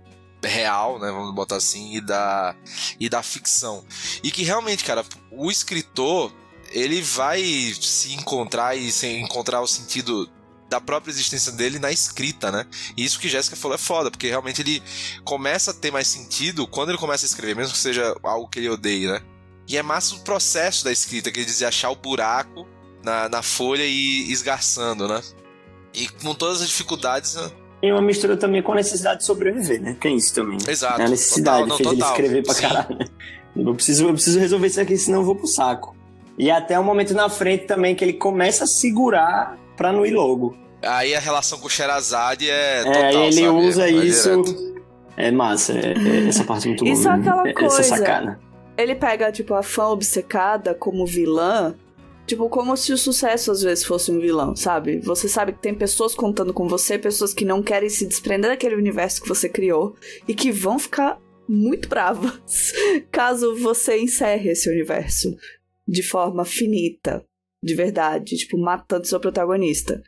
real, 0.44 1.00
né, 1.00 1.12
vamos 1.12 1.34
botar 1.34 1.58
assim, 1.58 1.96
e 1.96 2.02
da, 2.02 2.56
e 3.00 3.08
da 3.08 3.22
ficção. 3.22 3.86
E 4.24 4.32
que 4.32 4.44
realmente, 4.44 4.84
cara, 4.84 5.06
o 5.32 5.52
escritor 5.52 6.34
ele 6.72 7.02
vai 7.02 7.42
se 7.80 8.14
encontrar 8.14 8.76
e 8.76 8.92
se 8.92 9.08
encontrar 9.08 9.62
o 9.62 9.68
sentido 9.68 10.30
da 10.72 10.80
própria 10.80 11.12
existência 11.12 11.52
dele 11.52 11.80
na 11.80 11.92
escrita, 11.92 12.50
né? 12.50 12.66
E 12.96 13.04
isso 13.04 13.20
que 13.20 13.28
Jéssica 13.28 13.58
falou 13.58 13.76
é 13.76 13.78
foda, 13.78 14.10
porque 14.10 14.30
realmente 14.30 14.62
ele 14.62 14.82
começa 15.26 15.72
a 15.72 15.74
ter 15.74 15.92
mais 15.92 16.08
sentido 16.08 16.66
quando 16.66 16.90
ele 16.90 16.98
começa 16.98 17.26
a 17.26 17.28
escrever, 17.28 17.58
mesmo 17.58 17.74
que 17.74 17.78
seja 17.78 18.16
algo 18.24 18.48
que 18.48 18.58
ele 18.58 18.70
odeie, 18.70 19.06
né? 19.06 19.22
E 19.68 19.76
é 19.76 19.84
massa 19.84 20.16
o 20.16 20.20
processo 20.20 20.86
da 20.86 20.92
escrita, 20.92 21.30
que 21.30 21.40
ele 21.40 21.46
dizia 21.46 21.68
achar 21.68 21.90
o 21.90 21.96
buraco 21.96 22.66
na, 23.04 23.28
na 23.28 23.42
folha 23.42 23.84
e 23.84 24.32
esgarçando, 24.32 25.10
né? 25.10 25.22
E 25.94 26.08
com 26.08 26.34
todas 26.34 26.62
as 26.62 26.70
dificuldades. 26.70 27.36
Né? 27.36 27.52
E 27.84 27.92
uma 27.92 28.02
mistura 28.02 28.38
também 28.38 28.64
com 28.64 28.72
a 28.72 28.76
necessidade 28.76 29.20
de 29.20 29.26
sobreviver, 29.26 29.82
né? 29.82 29.98
Tem 30.00 30.16
isso 30.16 30.34
também. 30.34 30.58
Exato. 30.66 31.02
É 31.02 31.06
a 31.06 31.10
necessidade 31.10 31.68
total, 31.68 31.84
não, 31.84 31.92
ele 31.92 32.02
escrever 32.02 32.44
pra 32.44 32.54
Sim. 32.54 32.62
caralho. 32.62 32.98
Eu 33.54 33.76
preciso, 33.76 34.06
eu 34.06 34.14
preciso 34.14 34.40
resolver 34.40 34.68
isso 34.68 34.80
aqui, 34.80 34.98
senão 34.98 35.20
eu 35.20 35.26
vou 35.26 35.36
pro 35.36 35.48
saco. 35.48 35.94
E 36.38 36.50
até 36.50 36.80
um 36.80 36.84
momento 36.84 37.14
na 37.14 37.28
frente 37.28 37.66
também 37.66 37.94
que 37.94 38.06
ele 38.06 38.14
começa 38.14 38.64
a 38.64 38.68
segurar 38.68 39.60
pra 39.82 39.92
não 39.92 40.06
ir 40.06 40.12
logo. 40.12 40.56
Aí 40.84 41.16
a 41.16 41.20
relação 41.20 41.60
com 41.60 41.68
o 41.68 41.70
Sherazade 41.70 42.50
é 42.50 42.80
É, 42.82 42.84
total, 42.84 43.02
aí 43.04 43.16
ele 43.28 43.34
sabe? 43.34 43.48
usa 43.68 43.82
Vai 43.82 43.92
isso. 43.92 44.42
direto. 44.42 44.72
É 45.18 45.32
massa, 45.32 45.74
é, 45.74 45.94
é 45.94 46.28
essa 46.28 46.44
parte 46.44 46.68
muito 46.68 46.84
boa. 46.84 46.94
Isso 46.94 47.08
é 47.08 47.12
aquela 47.12 47.48
Essa 47.48 47.54
coisa. 47.60 47.84
sacada. 47.84 48.40
Ele 48.78 48.96
pega, 48.96 49.32
tipo, 49.32 49.54
a 49.54 49.62
fã 49.62 49.88
obcecada 49.90 50.74
como 50.74 51.06
vilã, 51.06 51.76
tipo, 52.26 52.48
como 52.50 52.76
se 52.78 52.94
o 52.94 52.98
sucesso 52.98 53.52
às 53.52 53.62
vezes 53.62 53.84
fosse 53.84 54.10
um 54.12 54.20
vilão, 54.20 54.56
sabe? 54.56 55.00
Você 55.00 55.28
sabe 55.28 55.52
que 55.54 55.60
tem 55.60 55.76
pessoas 55.76 56.16
contando 56.16 56.54
com 56.54 56.68
você, 56.68 56.98
pessoas 56.98 57.34
que 57.34 57.44
não 57.46 57.62
querem 57.62 57.90
se 57.90 58.08
desprender 58.08 58.50
daquele 58.50 58.76
universo 58.76 59.22
que 59.22 59.28
você 59.30 59.50
criou 59.50 59.96
e 60.28 60.34
que 60.34 60.52
vão 60.52 60.80
ficar 60.80 61.20
muito 61.48 61.90
bravas 61.90 62.74
caso 63.12 63.56
você 63.58 63.98
encerre 64.00 64.52
esse 64.52 64.70
universo 64.70 65.36
de 65.88 66.02
forma 66.02 66.46
finita, 66.46 67.24
de 67.64 67.76
verdade, 67.76 68.38
tipo, 68.38 68.58
matando 68.58 69.08
seu 69.08 69.20
protagonista. 69.20 70.02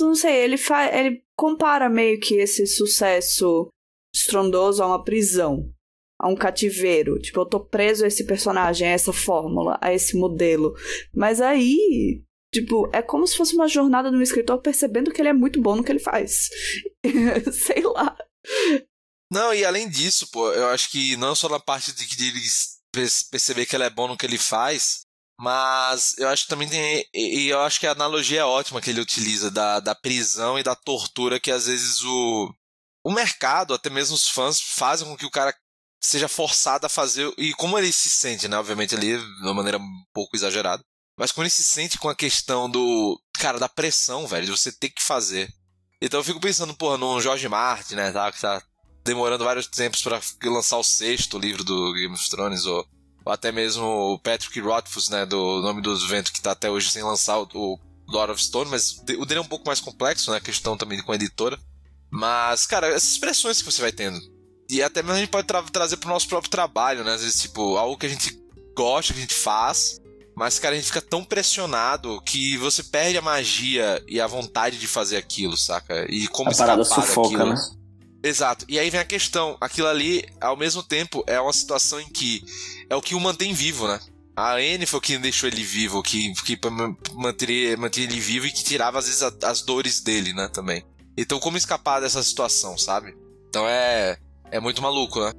Não 0.00 0.14
sei, 0.14 0.36
ele, 0.36 0.56
ele 0.92 1.22
compara 1.36 1.88
meio 1.88 2.18
que 2.18 2.34
esse 2.34 2.66
sucesso 2.66 3.68
estrondoso 4.14 4.82
a 4.82 4.86
uma 4.86 5.04
prisão, 5.04 5.72
a 6.18 6.28
um 6.28 6.34
cativeiro. 6.34 7.18
Tipo, 7.20 7.40
eu 7.40 7.46
tô 7.46 7.60
preso 7.60 8.04
a 8.04 8.08
esse 8.08 8.24
personagem, 8.24 8.88
a 8.88 8.92
essa 8.92 9.12
fórmula, 9.12 9.78
a 9.80 9.92
esse 9.92 10.16
modelo. 10.16 10.74
Mas 11.14 11.40
aí, 11.40 12.22
tipo, 12.52 12.88
é 12.92 13.00
como 13.00 13.26
se 13.26 13.36
fosse 13.36 13.54
uma 13.54 13.68
jornada 13.68 14.10
de 14.10 14.16
um 14.16 14.22
escritor 14.22 14.60
percebendo 14.60 15.12
que 15.12 15.20
ele 15.20 15.28
é 15.28 15.34
muito 15.34 15.60
bom 15.60 15.76
no 15.76 15.84
que 15.84 15.92
ele 15.92 16.00
faz. 16.00 16.48
sei 17.52 17.82
lá. 17.82 18.16
Não, 19.32 19.54
e 19.54 19.64
além 19.64 19.88
disso, 19.88 20.28
pô, 20.32 20.52
eu 20.52 20.66
acho 20.68 20.90
que 20.90 21.16
não 21.16 21.34
só 21.34 21.48
na 21.48 21.60
parte 21.60 21.92
de, 21.92 22.04
de 22.04 22.28
ele 22.28 22.40
perceber 23.30 23.64
que 23.64 23.76
ele 23.76 23.84
é 23.84 23.90
bom 23.90 24.08
no 24.08 24.16
que 24.16 24.26
ele 24.26 24.38
faz, 24.38 25.02
mas 25.40 26.18
eu 26.18 26.28
acho 26.28 26.42
que 26.42 26.50
também 26.50 26.68
tem. 26.68 27.02
E 27.14 27.48
eu 27.48 27.60
acho 27.62 27.80
que 27.80 27.86
a 27.86 27.92
analogia 27.92 28.42
é 28.42 28.44
ótima 28.44 28.78
que 28.78 28.90
ele 28.90 29.00
utiliza 29.00 29.50
da, 29.50 29.80
da 29.80 29.94
prisão 29.94 30.58
e 30.58 30.62
da 30.62 30.76
tortura 30.76 31.40
que 31.40 31.50
às 31.50 31.64
vezes 31.64 32.04
o, 32.04 32.54
o 33.02 33.10
mercado, 33.10 33.72
até 33.72 33.88
mesmo 33.88 34.14
os 34.14 34.28
fãs, 34.28 34.60
fazem 34.60 35.08
com 35.08 35.16
que 35.16 35.24
o 35.24 35.30
cara 35.30 35.54
seja 35.98 36.28
forçado 36.28 36.84
a 36.84 36.90
fazer. 36.90 37.32
E 37.38 37.54
como 37.54 37.78
ele 37.78 37.90
se 37.90 38.10
sente, 38.10 38.48
né? 38.48 38.58
Obviamente 38.58 38.94
ali, 38.94 39.16
de 39.16 39.42
uma 39.42 39.54
maneira 39.54 39.78
um 39.78 40.04
pouco 40.12 40.36
exagerada. 40.36 40.84
Mas 41.18 41.32
como 41.32 41.44
ele 41.44 41.50
se 41.50 41.64
sente 41.64 41.96
com 41.96 42.10
a 42.10 42.14
questão 42.14 42.68
do. 42.68 43.18
Cara, 43.38 43.58
da 43.58 43.68
pressão, 43.68 44.26
velho, 44.26 44.44
de 44.44 44.52
você 44.52 44.70
ter 44.70 44.90
que 44.90 45.02
fazer. 45.02 45.50
Então 46.02 46.20
eu 46.20 46.24
fico 46.24 46.38
pensando, 46.38 46.76
porra, 46.76 46.98
no 46.98 47.18
George 47.18 47.48
Martin, 47.48 47.94
né? 47.94 48.12
Tá, 48.12 48.30
que 48.30 48.38
tá 48.38 48.62
demorando 49.02 49.44
vários 49.44 49.66
tempos 49.66 50.02
para 50.02 50.20
lançar 50.44 50.76
o 50.76 50.84
sexto 50.84 51.38
livro 51.38 51.64
do 51.64 51.94
Game 51.94 52.12
of 52.12 52.28
Thrones, 52.28 52.66
ou, 52.66 52.86
ou 53.24 53.32
até 53.32 53.52
mesmo 53.52 53.84
o 53.84 54.18
Patrick 54.18 54.58
Rothfuss, 54.60 55.08
né, 55.08 55.26
do 55.26 55.60
Nome 55.60 55.82
dos 55.82 56.08
Ventos, 56.08 56.32
que 56.32 56.40
tá 56.40 56.52
até 56.52 56.70
hoje 56.70 56.90
sem 56.90 57.02
lançar 57.02 57.38
o, 57.38 57.48
o 57.54 57.78
Lord 58.08 58.32
of 58.32 58.42
Stone, 58.42 58.70
mas 58.70 59.02
o 59.18 59.24
dele 59.24 59.38
é 59.38 59.42
um 59.42 59.48
pouco 59.48 59.66
mais 59.66 59.80
complexo, 59.80 60.30
né, 60.30 60.38
a 60.38 60.40
questão 60.40 60.76
também 60.76 61.02
com 61.02 61.12
a 61.12 61.16
editora. 61.16 61.58
Mas, 62.10 62.66
cara, 62.66 62.88
essas 62.88 63.18
pressões 63.18 63.62
que 63.62 63.70
você 63.70 63.80
vai 63.80 63.92
tendo. 63.92 64.18
E 64.68 64.82
até 64.82 65.02
mesmo 65.02 65.16
a 65.16 65.20
gente 65.20 65.30
pode 65.30 65.46
tra 65.46 65.62
trazer 65.62 65.96
pro 65.96 66.08
nosso 66.08 66.28
próprio 66.28 66.50
trabalho, 66.50 67.04
né, 67.04 67.14
às 67.14 67.22
vezes, 67.22 67.40
tipo, 67.40 67.76
algo 67.76 67.96
que 67.96 68.06
a 68.06 68.08
gente 68.08 68.40
gosta, 68.76 69.12
que 69.12 69.18
a 69.18 69.22
gente 69.22 69.34
faz, 69.34 70.00
mas, 70.34 70.58
cara, 70.58 70.74
a 70.74 70.78
gente 70.78 70.86
fica 70.86 71.02
tão 71.02 71.22
pressionado 71.22 72.20
que 72.22 72.56
você 72.56 72.82
perde 72.82 73.18
a 73.18 73.22
magia 73.22 74.02
e 74.08 74.20
a 74.20 74.26
vontade 74.26 74.78
de 74.78 74.86
fazer 74.86 75.18
aquilo, 75.18 75.56
saca? 75.56 76.06
E 76.08 76.26
como 76.28 76.50
a 76.50 76.54
parada 76.54 76.80
escapar 76.80 77.06
sufoca, 77.06 77.36
daquilo. 77.36 77.54
né? 77.54 77.79
Exato. 78.22 78.64
E 78.68 78.78
aí 78.78 78.90
vem 78.90 79.00
a 79.00 79.04
questão, 79.04 79.56
aquilo 79.60 79.88
ali, 79.88 80.24
ao 80.40 80.56
mesmo 80.56 80.82
tempo, 80.82 81.24
é 81.26 81.40
uma 81.40 81.52
situação 81.52 82.00
em 82.00 82.08
que 82.08 82.44
é 82.88 82.94
o 82.94 83.00
que 83.00 83.14
o 83.14 83.20
mantém 83.20 83.52
vivo, 83.54 83.88
né? 83.88 83.98
A 84.36 84.54
Anne 84.54 84.86
foi 84.86 84.98
o 84.98 85.02
que 85.02 85.18
deixou 85.18 85.48
ele 85.48 85.62
vivo, 85.62 86.02
que, 86.02 86.32
que 86.44 86.58
manter, 87.12 87.76
manter 87.76 88.02
ele 88.02 88.20
vivo 88.20 88.46
e 88.46 88.50
que 88.50 88.64
tirava, 88.64 88.98
às 88.98 89.06
vezes, 89.06 89.22
a, 89.22 89.32
as 89.44 89.62
dores 89.62 90.00
dele, 90.00 90.32
né, 90.32 90.48
também. 90.48 90.82
Então, 91.16 91.38
como 91.38 91.56
escapar 91.56 92.00
dessa 92.00 92.22
situação, 92.22 92.78
sabe? 92.78 93.14
Então 93.48 93.68
é, 93.68 94.16
é 94.50 94.60
muito 94.60 94.80
maluco, 94.80 95.20
né? 95.20 95.32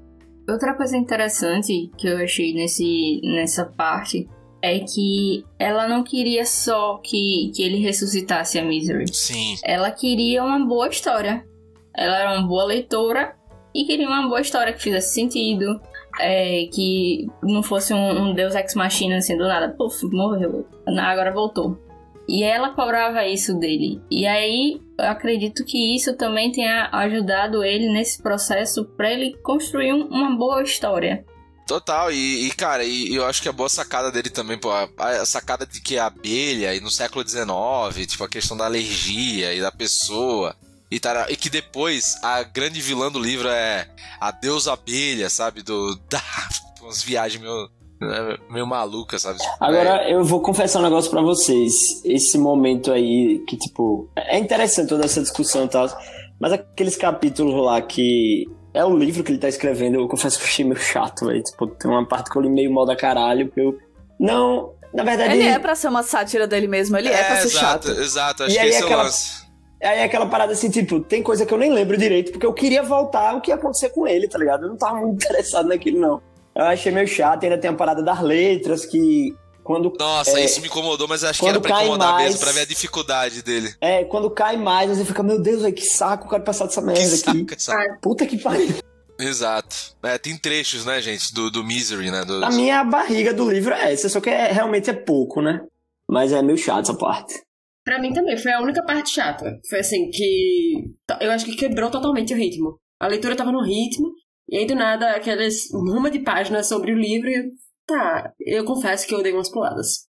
Outra 0.47 0.75
coisa 0.75 0.97
interessante 0.97 1.89
que 1.97 2.07
eu 2.07 2.17
achei 2.17 2.53
nesse, 2.53 3.21
nessa 3.23 3.65
parte 3.65 4.27
é 4.61 4.79
que 4.79 5.45
ela 5.57 5.87
não 5.87 6.03
queria 6.03 6.45
só 6.45 6.97
que, 6.97 7.51
que 7.55 7.63
ele 7.63 7.77
ressuscitasse 7.77 8.59
a 8.59 8.63
Misery. 8.63 9.13
Sim. 9.13 9.55
Ela 9.63 9.89
queria 9.91 10.43
uma 10.43 10.63
boa 10.65 10.87
história. 10.89 11.45
Ela 11.95 12.17
era 12.17 12.33
uma 12.33 12.47
boa 12.47 12.65
leitora 12.65 13.35
e 13.73 13.85
queria 13.85 14.07
uma 14.07 14.27
boa 14.27 14.41
história 14.41 14.73
que 14.73 14.81
fizesse 14.81 15.13
sentido. 15.13 15.79
É, 16.19 16.65
que 16.73 17.25
não 17.41 17.63
fosse 17.63 17.93
um, 17.93 18.23
um 18.23 18.33
Deus 18.33 18.53
Ex 18.53 18.75
Machina 18.75 19.17
assim 19.17 19.37
do 19.37 19.47
nada. 19.47 19.73
Puf, 19.77 20.05
morreu. 20.11 20.67
Agora 20.85 21.31
voltou. 21.31 21.77
E 22.27 22.43
ela 22.43 22.69
cobrava 22.69 23.25
isso 23.25 23.57
dele. 23.57 24.01
E 24.09 24.27
aí 24.27 24.81
eu 24.97 25.05
acredito 25.05 25.65
que 25.65 25.95
isso 25.95 26.15
também 26.15 26.51
tenha 26.51 26.89
ajudado 26.91 27.63
ele 27.63 27.91
nesse 27.91 28.21
processo 28.21 28.85
para 28.85 29.11
ele 29.11 29.35
construir 29.37 29.93
um, 29.93 30.05
uma 30.07 30.35
boa 30.37 30.61
história. 30.61 31.25
Total, 31.67 32.11
e, 32.11 32.47
e 32.47 32.51
cara, 32.51 32.83
e, 32.83 33.15
eu 33.15 33.25
acho 33.25 33.41
que 33.41 33.47
a 33.47 33.53
boa 33.53 33.69
sacada 33.69 34.11
dele 34.11 34.29
também, 34.29 34.57
pô, 34.57 34.69
a, 34.71 34.89
a, 34.97 35.25
sacada 35.25 35.65
de 35.65 35.81
que 35.81 35.97
a 35.97 36.07
abelha, 36.07 36.75
e 36.75 36.81
no 36.81 36.91
século 36.91 37.25
XIX, 37.25 38.07
tipo, 38.07 38.23
a 38.23 38.29
questão 38.29 38.57
da 38.57 38.65
alergia 38.65 39.53
e 39.53 39.61
da 39.61 39.71
pessoa, 39.71 40.55
e, 40.91 41.35
que 41.37 41.49
depois 41.49 42.15
a 42.21 42.43
grande 42.43 42.81
vilã 42.81 43.09
do 43.09 43.19
livro 43.19 43.47
é 43.47 43.87
a 44.19 44.31
deusa 44.31 44.73
abelha, 44.73 45.29
sabe? 45.29 45.61
Do. 45.63 45.95
Da, 46.09 46.21
umas 46.83 47.01
viagens 47.01 47.41
meio, 47.41 47.69
né, 48.01 48.37
meio 48.49 48.67
malucas, 48.67 49.21
sabe? 49.21 49.39
Tipo, 49.39 49.51
Agora, 49.59 50.03
é... 50.03 50.13
eu 50.13 50.25
vou 50.25 50.41
confessar 50.41 50.79
um 50.79 50.83
negócio 50.83 51.09
para 51.09 51.21
vocês. 51.21 52.03
Esse 52.03 52.37
momento 52.37 52.91
aí, 52.91 53.41
que, 53.47 53.55
tipo, 53.57 54.09
é 54.17 54.37
interessante 54.37 54.89
toda 54.89 55.05
essa 55.05 55.21
discussão 55.21 55.65
e 55.65 55.69
tal, 55.69 55.87
mas 56.39 56.51
aqueles 56.51 56.97
capítulos 56.97 57.55
lá 57.63 57.81
que 57.81 58.45
é 58.73 58.83
o 58.83 58.97
livro 58.97 59.23
que 59.23 59.31
ele 59.31 59.39
tá 59.39 59.47
escrevendo, 59.47 59.95
eu 59.95 60.07
confesso 60.07 60.37
que 60.37 60.43
eu 60.43 60.47
achei 60.47 60.65
meio 60.65 60.79
chato, 60.79 61.25
velho. 61.25 61.43
Tipo, 61.43 61.67
tem 61.67 61.89
uma 61.89 62.05
parte 62.05 62.29
que 62.29 62.37
eu 62.37 62.41
li 62.41 62.49
meio 62.49 62.73
mal 62.73 62.85
da 62.85 62.95
caralho, 62.95 63.47
porque 63.47 63.61
eu. 63.61 63.77
Não, 64.19 64.73
na 64.93 65.03
verdade. 65.03 65.33
Ele, 65.33 65.43
ele... 65.43 65.49
é 65.49 65.59
pra 65.59 65.75
ser 65.75 65.87
uma 65.87 66.03
sátira 66.03 66.47
dele 66.47 66.67
mesmo, 66.67 66.97
ele 66.97 67.07
é, 67.09 67.13
é 67.13 67.23
pra 67.23 67.35
ser 67.37 67.47
exato, 67.47 67.87
chato. 67.87 68.01
Exato, 68.01 68.43
acho 68.43 68.51
e 68.51 68.55
que 68.55 68.59
aí 68.59 68.69
esse 68.69 68.83
aquela... 68.83 68.93
é 68.93 69.03
o 69.03 69.05
lance. 69.05 69.50
Aí 69.81 69.99
é 69.99 70.03
aquela 70.03 70.27
parada 70.27 70.53
assim, 70.53 70.69
tipo, 70.69 70.99
tem 70.99 71.23
coisa 71.23 71.45
que 71.45 71.53
eu 71.53 71.57
nem 71.57 71.73
lembro 71.73 71.97
direito, 71.97 72.31
porque 72.31 72.45
eu 72.45 72.53
queria 72.53 72.83
voltar 72.83 73.35
o 73.35 73.41
que 73.41 73.49
ia 73.49 73.55
acontecer 73.55 73.89
com 73.89 74.07
ele, 74.07 74.27
tá 74.27 74.37
ligado? 74.37 74.65
Eu 74.65 74.69
não 74.69 74.77
tava 74.77 74.99
muito 74.99 75.23
interessado 75.25 75.67
naquilo, 75.67 75.99
não. 75.99 76.21
Eu 76.53 76.65
achei 76.65 76.91
meio 76.91 77.07
chato, 77.07 77.43
ainda 77.43 77.57
tem 77.57 77.71
a 77.71 77.73
parada 77.73 78.03
das 78.03 78.21
letras, 78.21 78.85
que 78.85 79.33
quando. 79.63 79.93
Nossa, 79.97 80.39
é, 80.39 80.45
isso 80.45 80.59
me 80.61 80.67
incomodou, 80.67 81.07
mas 81.07 81.23
acho 81.23 81.39
que 81.39 81.47
era 81.47 81.59
pra 81.59 81.83
incomodar 81.83 82.13
mais, 82.13 82.29
mesmo, 82.31 82.39
pra 82.41 82.51
ver 82.51 82.61
a 82.61 82.65
dificuldade 82.65 83.41
dele. 83.41 83.73
É, 83.79 84.03
quando 84.03 84.29
cai 84.29 84.57
mais, 84.57 84.89
você 84.89 85.05
fica, 85.05 85.23
meu 85.23 85.41
Deus, 85.41 85.61
véio, 85.61 85.73
que 85.73 85.85
saco, 85.85 86.25
eu 86.25 86.29
quero 86.29 86.43
passar 86.43 86.65
dessa 86.65 86.81
merda 86.81 87.17
que 87.17 87.29
aqui. 87.29 87.45
Saco, 87.57 87.81
saco. 87.83 88.01
Puta 88.01 88.25
que 88.25 88.37
pariu. 88.37 88.75
Exato. 89.19 89.75
É, 90.03 90.17
tem 90.17 90.35
trechos, 90.35 90.85
né, 90.85 90.99
gente, 91.01 91.33
do, 91.33 91.51
do 91.51 91.63
Misery, 91.63 92.09
né? 92.09 92.25
Do... 92.25 92.43
A 92.43 92.49
minha 92.49 92.83
barriga 92.83 93.33
do 93.33 93.49
livro 93.49 93.73
é 93.73 93.93
essa, 93.93 94.09
só 94.09 94.19
que 94.19 94.29
é, 94.29 94.51
realmente 94.51 94.89
é 94.89 94.93
pouco, 94.93 95.41
né? 95.41 95.61
Mas 96.09 96.31
é 96.31 96.41
meio 96.41 96.57
chato 96.57 96.89
essa 96.89 96.93
parte. 96.95 97.41
Pra 97.83 97.99
mim 97.99 98.13
também, 98.13 98.37
foi 98.37 98.51
a 98.51 98.61
única 98.61 98.83
parte 98.83 99.09
chata. 99.09 99.59
Foi 99.67 99.79
assim, 99.79 100.09
que. 100.11 100.73
Eu 101.19 101.31
acho 101.31 101.45
que 101.45 101.55
quebrou 101.55 101.89
totalmente 101.89 102.33
o 102.33 102.37
ritmo. 102.37 102.77
A 102.99 103.07
leitura 103.07 103.35
tava 103.35 103.51
no 103.51 103.63
ritmo, 103.63 104.13
e 104.47 104.57
aí 104.57 104.67
do 104.67 104.75
nada, 104.75 105.15
aquelas 105.15 105.71
uma 105.71 106.11
de 106.11 106.19
páginas 106.19 106.67
sobre 106.67 106.93
o 106.93 106.97
livro, 106.97 107.29
e 107.29 107.51
tá, 107.87 108.31
eu 108.39 108.63
confesso 108.63 109.07
que 109.07 109.15
eu 109.15 109.23
dei 109.23 109.33
umas 109.33 109.49
puladas. 109.49 110.07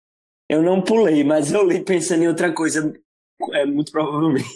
Eu 0.48 0.62
não 0.62 0.81
pulei, 0.81 1.24
mas 1.24 1.52
eu 1.52 1.66
li 1.66 1.85
pensando 1.85 2.22
em 2.22 2.29
outra 2.29 2.52
coisa, 2.52 2.92
é 3.52 3.66
muito 3.66 3.90
provavelmente. 3.90 4.46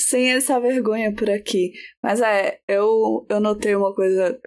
Sem 0.00 0.32
essa 0.32 0.58
vergonha 0.58 1.14
por 1.14 1.30
aqui. 1.30 1.72
Mas 2.02 2.20
é, 2.20 2.60
eu, 2.66 3.24
eu 3.30 3.38
notei 3.38 3.76
uma 3.76 3.94
coisa 3.94 4.40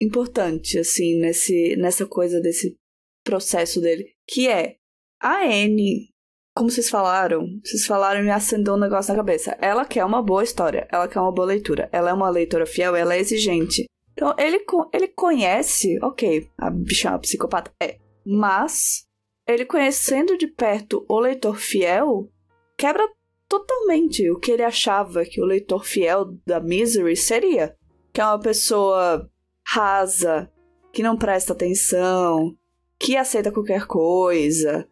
importante, 0.00 0.78
assim, 0.78 1.20
nesse, 1.20 1.76
nessa 1.76 2.06
coisa 2.06 2.40
desse 2.40 2.78
processo 3.22 3.80
dele, 3.80 4.06
que 4.26 4.48
é 4.48 4.76
a 5.20 5.44
Anne 5.44 6.13
como 6.54 6.70
vocês 6.70 6.88
falaram, 6.88 7.60
vocês 7.64 7.84
falaram 7.84 8.20
e 8.20 8.22
me 8.22 8.30
acendeu 8.30 8.74
um 8.74 8.78
negócio 8.78 9.12
na 9.12 9.18
cabeça. 9.18 9.58
Ela 9.60 9.84
quer 9.84 10.04
uma 10.04 10.22
boa 10.22 10.44
história, 10.44 10.86
ela 10.90 11.08
quer 11.08 11.18
uma 11.18 11.32
boa 11.32 11.48
leitura, 11.48 11.88
ela 11.92 12.10
é 12.10 12.12
uma 12.12 12.30
leitora 12.30 12.64
fiel, 12.64 12.94
ela 12.94 13.14
é 13.14 13.18
exigente. 13.18 13.86
Então, 14.12 14.32
ele, 14.38 14.64
ele 14.92 15.08
conhece, 15.08 15.98
ok, 16.00 16.48
a 16.56 16.70
bicha 16.70 17.08
é 17.08 17.10
uma 17.10 17.18
psicopata, 17.18 17.72
é, 17.82 17.98
mas 18.24 19.04
ele 19.46 19.64
conhecendo 19.64 20.38
de 20.38 20.46
perto 20.46 21.04
o 21.08 21.18
leitor 21.18 21.56
fiel, 21.56 22.30
quebra 22.78 23.06
totalmente 23.48 24.30
o 24.30 24.38
que 24.38 24.52
ele 24.52 24.62
achava 24.62 25.24
que 25.24 25.40
o 25.40 25.44
leitor 25.44 25.84
fiel 25.84 26.36
da 26.46 26.60
Misery 26.60 27.16
seria. 27.16 27.76
Que 28.12 28.20
é 28.20 28.24
uma 28.24 28.38
pessoa 28.38 29.28
rasa, 29.66 30.48
que 30.92 31.02
não 31.02 31.16
presta 31.16 31.52
atenção, 31.52 32.56
que 32.98 33.16
aceita 33.16 33.50
qualquer 33.50 33.86
coisa, 33.86 34.88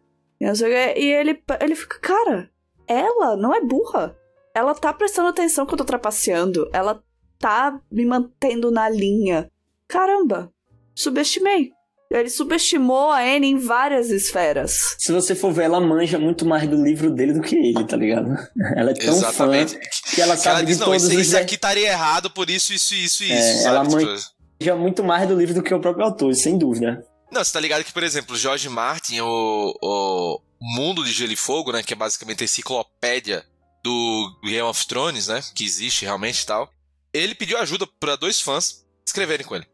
e 0.97 1.11
ele, 1.11 1.41
ele 1.61 1.75
fica, 1.75 1.99
cara, 1.99 2.49
ela 2.87 3.37
não 3.37 3.53
é 3.53 3.61
burra. 3.61 4.15
Ela 4.55 4.75
tá 4.75 4.93
prestando 4.93 5.29
atenção 5.29 5.65
que 5.65 5.73
eu 5.73 5.77
tô 5.77 5.85
trapaceando. 5.85 6.69
Ela 6.73 7.01
tá 7.39 7.79
me 7.91 8.05
mantendo 8.05 8.71
na 8.71 8.89
linha. 8.89 9.49
Caramba, 9.87 10.51
subestimei. 10.95 11.71
Ele 12.11 12.29
subestimou 12.29 13.09
a 13.09 13.21
Anne 13.21 13.47
em 13.47 13.57
várias 13.57 14.11
esferas. 14.11 14.95
Se 14.99 15.11
você 15.11 15.33
for 15.33 15.51
ver, 15.51 15.63
ela 15.63 15.81
manja 15.81 16.19
muito 16.19 16.45
mais 16.45 16.69
do 16.69 16.75
livro 16.75 17.09
dele 17.09 17.33
do 17.33 17.41
que 17.41 17.55
ele, 17.55 17.83
tá 17.85 17.97
ligado? 17.97 18.29
Ela 18.77 18.91
é 18.91 18.93
tão 18.93 19.09
Exatamente. 19.15 19.73
fã 19.73 19.79
que 20.13 20.21
ela 20.21 20.37
sabe 20.37 20.57
ela 20.57 20.65
diz, 20.65 20.75
de 20.75 20.81
não, 20.81 20.87
todos 20.91 21.03
isso, 21.05 21.15
os... 21.15 21.27
isso 21.27 21.37
aqui 21.37 21.55
estaria 21.55 21.87
errado 21.87 22.29
por 22.29 22.51
isso, 22.51 22.71
isso, 22.71 22.93
isso, 22.93 23.23
É, 23.23 23.25
isso, 23.39 23.67
ela 23.67 23.83
sabe? 23.83 24.05
manja 24.05 24.75
muito 24.75 25.03
mais 25.03 25.27
do 25.27 25.35
livro 25.35 25.55
do 25.55 25.63
que 25.63 25.73
o 25.73 25.79
próprio 25.79 26.05
autor, 26.05 26.35
sem 26.35 26.55
dúvida. 26.55 27.03
Não, 27.33 27.43
você 27.43 27.51
tá 27.51 27.59
ligado 27.59 27.83
que, 27.83 27.91
por 27.91 28.03
exemplo, 28.03 28.37
George 28.37 28.69
Martin, 28.69 29.19
o, 29.21 29.73
o 29.81 30.39
Mundo 30.61 31.03
de 31.03 31.11
Gelo 31.11 31.33
e 31.33 31.35
Fogo, 31.35 31.71
né, 31.71 31.81
que 31.83 31.93
é 31.93 31.95
basicamente 31.95 32.41
a 32.41 32.45
enciclopédia 32.45 33.43
do 33.83 34.39
Game 34.43 34.61
of 34.61 34.87
Thrones, 34.87 35.27
né, 35.27 35.41
que 35.55 35.65
existe 35.65 36.05
realmente 36.05 36.41
e 36.41 36.45
tal, 36.45 36.69
ele 37.13 37.35
pediu 37.35 37.57
ajuda 37.57 37.85
para 37.99 38.15
dois 38.15 38.39
fãs 38.39 38.83
escreverem 39.05 39.45
com 39.45 39.55
ele. 39.55 39.65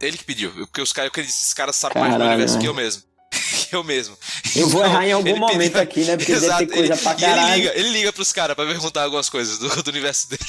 Ele 0.00 0.18
que 0.18 0.24
pediu, 0.24 0.50
porque 0.52 0.82
os 0.82 0.92
caras, 0.92 1.10
esses 1.16 1.54
caras 1.54 1.76
sabem 1.76 1.98
mais 2.00 2.12
do 2.14 2.18
Caralho, 2.18 2.34
universo 2.36 2.58
que 2.58 2.66
eu 2.68 2.74
mesmo. 2.74 3.02
eu 3.72 3.82
mesmo. 3.84 4.16
Eu 4.54 4.68
vou 4.68 4.80
Então, 4.80 4.92
errar 4.92 5.06
em 5.08 5.12
algum 5.12 5.28
ele 5.28 5.38
momento 5.40 5.72
pediu- 5.72 5.80
aqui, 5.80 6.04
né? 6.04 6.16
Porque 6.16 6.32
deve 6.32 6.46
Exato, 6.46 6.66
ter 6.66 6.74
coisa 6.74 6.92
ele- 6.94 7.02
pra 7.02 7.12
e 7.12 7.14
ele 7.14 7.20
caralho. 7.24 7.54
liga, 7.56 7.78
ele 7.78 7.88
liga 7.90 8.12
pros 8.12 8.32
caras 8.32 8.54
pra 8.56 8.66
perguntar 8.66 9.04
algumas 9.04 9.28
coisas 9.30 9.58
do, 9.58 9.82
do 9.82 9.88
universo 9.90 10.28
dele. 10.28 10.42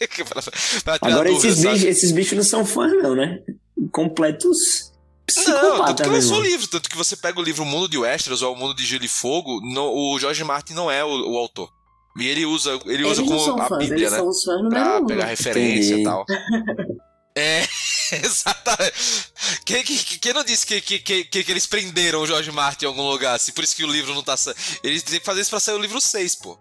pra, 0.28 0.42
pra 0.98 0.98
Agora 1.10 1.28
dúvida, 1.30 1.48
esses 1.48 1.60
bichos, 1.64 1.82
esses 1.84 2.12
bichos 2.12 2.36
não 2.36 2.44
são 2.44 2.64
fãs, 2.64 2.92
não, 3.02 3.14
né? 3.16 3.40
Completos 3.90 4.89
Não, 5.36 5.84
tanto 5.86 6.02
que 6.02 6.08
lançou 6.08 6.38
o 6.38 6.42
livro, 6.42 6.66
tanto 6.68 6.88
que 6.90 6.96
você 6.96 7.16
pega 7.16 7.38
o 7.38 7.42
livro 7.42 7.62
O 7.62 7.66
Mundo 7.66 7.88
de 7.88 7.98
Westeros 7.98 8.42
ou 8.42 8.54
O 8.54 8.56
Mundo 8.56 8.74
de 8.74 8.84
Gelo 8.84 9.04
e 9.04 9.08
Fogo, 9.08 9.60
no- 9.62 9.92
o 10.14 10.18
George 10.18 10.42
Martin 10.44 10.72
não 10.74 10.90
é 10.90 11.04
o, 11.04 11.08
o 11.32 11.36
autor. 11.38 11.70
E 12.18 12.26
ele 12.26 12.44
usa, 12.44 12.72
ele 12.86 13.04
Eles 13.04 13.12
usa 13.18 13.22
como 13.22 13.38
são 13.40 13.60
a 13.60 13.68
fãs, 13.68 13.78
Bíblia, 13.78 13.98
eles 14.00 14.10
né? 14.12 14.18
são 14.18 14.28
os 14.28 14.42
fãs 14.42 14.56
número 14.62 14.70
Pra 14.84 14.98
um. 14.98 15.06
pegar 15.06 15.24
referência 15.26 15.92
Entendi. 15.94 16.00
e 16.02 16.04
tal. 16.04 16.24
É, 17.36 17.62
exatamente. 18.12 18.92
Quem, 19.64 19.84
quem, 19.84 19.96
quem 19.96 20.32
não 20.32 20.42
disse 20.42 20.66
que, 20.66 20.80
que, 20.80 20.98
que, 20.98 21.44
que 21.44 21.50
eles 21.50 21.64
prenderam 21.64 22.20
o 22.22 22.26
George 22.26 22.50
Martin 22.50 22.84
em 22.84 22.88
algum 22.88 23.08
lugar? 23.08 23.36
Assim, 23.36 23.52
por 23.52 23.62
isso 23.62 23.76
que 23.76 23.84
o 23.84 23.90
livro 23.90 24.12
não 24.14 24.22
tá. 24.22 24.36
sa- 24.36 24.54
Eles 24.82 25.02
têm 25.04 25.20
que 25.20 25.24
fazer 25.24 25.40
isso 25.40 25.50
pra 25.50 25.60
sair 25.60 25.76
o 25.76 25.78
livro 25.80 26.00
6, 26.00 26.34
pô. 26.34 26.58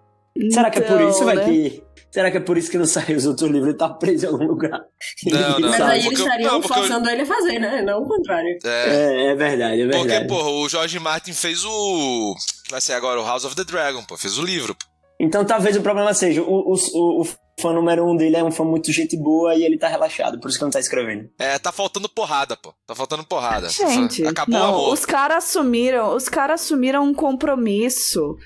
Será 0.52 0.70
que 0.70 0.78
é 0.78 0.82
por 0.82 0.96
Então, 1.02 1.10
isso, 1.10 1.26
velho, 1.26 1.40
né? 1.42 1.46
que... 1.70 1.84
Será 2.12 2.32
que 2.32 2.38
é 2.38 2.40
por 2.40 2.58
isso 2.58 2.72
que 2.72 2.78
não 2.78 2.86
saiu 2.88 3.16
os 3.18 3.26
outros 3.28 3.50
livros? 3.50 3.70
Ele 3.70 3.78
tá 3.78 3.88
preso 3.90 4.26
em 4.26 4.30
algum 4.30 4.46
lugar. 4.48 4.82
Não, 5.26 5.60
não. 5.60 5.70
Mas 5.70 5.82
aí 5.82 6.02
porque 6.04 6.08
eles 6.16 6.20
estariam 6.20 6.52
não, 6.54 6.62
porque 6.62 6.74
eu- 6.80 6.84
forçando 6.84 7.10
ele 7.10 7.22
a 7.22 7.26
fazer, 7.26 7.60
né? 7.60 7.82
Não 7.84 8.02
o 8.02 8.08
contrário. 8.08 8.58
É, 8.64 8.70
É, 8.90 9.26
é 9.28 9.36
verdade, 9.36 9.82
é 9.82 9.86
porque, 9.86 9.98
verdade. 10.08 10.28
porra, 10.28 10.50
o 10.50 10.68
George 10.68 10.98
Martin 11.00 11.34
fez 11.34 11.64
o. 11.64 12.34
Que 12.66 12.72
vai 12.72 12.82
ser 12.82 12.94
agora 12.94 13.22
o 13.22 13.26
House 13.26 13.46
of 13.46 13.56
the 13.56 13.64
Dragon, 13.64 14.04
pô. 14.04 14.18
Fez 14.18 14.38
o 14.38 14.44
livro, 14.44 14.74
pô. 14.76 14.86
Então 15.20 15.44
talvez 15.46 15.76
o 15.76 15.82
problema 15.82 16.14
seja, 16.14 16.42
o, 16.42 16.46
o, 16.48 16.74
o, 16.94 17.22
o 17.22 17.28
fã 17.60 17.74
número 17.74 18.10
um 18.10 18.16
dele 18.16 18.38
é 18.38 18.44
um 18.44 18.52
fã 18.52 18.64
muito 18.64 18.90
gente 18.92 19.18
boa 19.18 19.54
e 19.54 19.64
ele 19.64 19.78
tá 19.78 19.90
relaxado, 19.90 20.40
por 20.40 20.48
isso 20.50 20.58
que 20.58 20.64
não 20.64 20.72
tá 20.72 20.80
escrevendo. 20.80 21.30
É, 21.38 21.60
tá 21.60 21.72
faltando 21.74 22.08
porrada, 22.08 22.56
pô. 22.56 22.74
Tá 22.88 22.96
faltando 22.96 23.24
porrada. 23.26 23.68
Gente, 23.70 24.26
Acabou 24.26 24.56
o 24.56 24.60
não, 24.60 24.70
amor. 24.76 24.94
os 24.94 25.06
caras 25.06 25.44
assumiram, 25.44 26.16
os 26.16 26.30
caras 26.30 26.62
assumiram 26.62 27.04
um 27.04 27.14
compromisso 27.14 28.38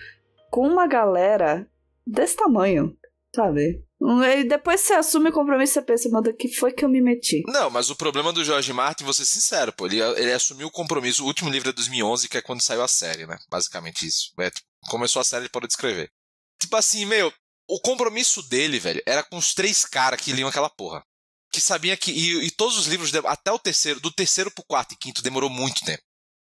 com 0.49 0.68
uma 0.68 0.88
galera 0.88 1.68
desse 2.05 2.36
tamanho, 2.36 2.95
sabe? 3.34 3.84
E 4.01 4.43
depois 4.43 4.81
você 4.81 4.93
assume 4.93 5.29
o 5.29 5.34
compromisso, 5.34 5.73
você 5.73 5.81
pensa, 5.81 6.09
mano, 6.09 6.36
que 6.36 6.49
foi 6.49 6.71
que 6.71 6.84
eu 6.84 6.89
me 6.89 7.01
meti? 7.01 7.41
Não, 7.47 7.69
mas 7.69 7.89
o 7.89 7.95
problema 7.95 8.34
do 8.34 8.43
George 8.43 8.73
Martin, 8.73 9.05
vou 9.05 9.13
ser 9.13 9.25
sincero, 9.25 9.71
pô, 9.71 9.86
ele, 9.86 9.99
ele 9.99 10.34
assumiu 10.34 10.67
o 10.67 10.71
compromisso. 10.71 11.23
O 11.23 11.27
último 11.27 11.49
livro 11.49 11.69
é 11.69 11.73
2011, 11.73 12.27
que 12.27 12.38
é 12.38 12.41
quando 12.41 12.61
saiu 12.61 12.84
a 12.84 12.88
série, 12.88 13.25
né? 13.25 13.38
Basicamente 13.49 14.05
isso. 14.05 14.34
É, 14.39 14.49
tipo, 14.49 14.67
começou 14.89 15.19
a 15.19 15.23
série, 15.23 15.43
ele 15.43 15.49
parou 15.49 15.67
de 15.67 15.73
escrever. 15.73 16.11
Tipo 16.59 16.75
assim, 16.75 17.05
meu, 17.05 17.31
o 17.67 17.79
compromisso 17.79 18.41
dele, 18.43 18.79
velho, 18.79 19.01
era 19.05 19.23
com 19.23 19.38
os 19.38 19.53
três 19.53 19.86
caras 19.86 20.19
que 20.19 20.34
liam 20.34 20.49
aquela 20.49 20.69
porra. 20.69 21.03
Que 21.51 21.61
sabiam 21.61 21.95
que. 21.95 22.11
E, 22.11 22.45
e 22.45 22.51
todos 22.51 22.77
os 22.77 22.88
livros, 22.88 23.13
até 23.25 23.51
o 23.51 23.59
terceiro, 23.59 23.99
do 23.99 24.11
terceiro 24.11 24.51
pro 24.51 24.65
quarto 24.65 24.93
e 24.93 24.97
quinto, 24.97 25.21
demorou 25.21 25.49
muito 25.49 25.86
tempo. 25.86 26.01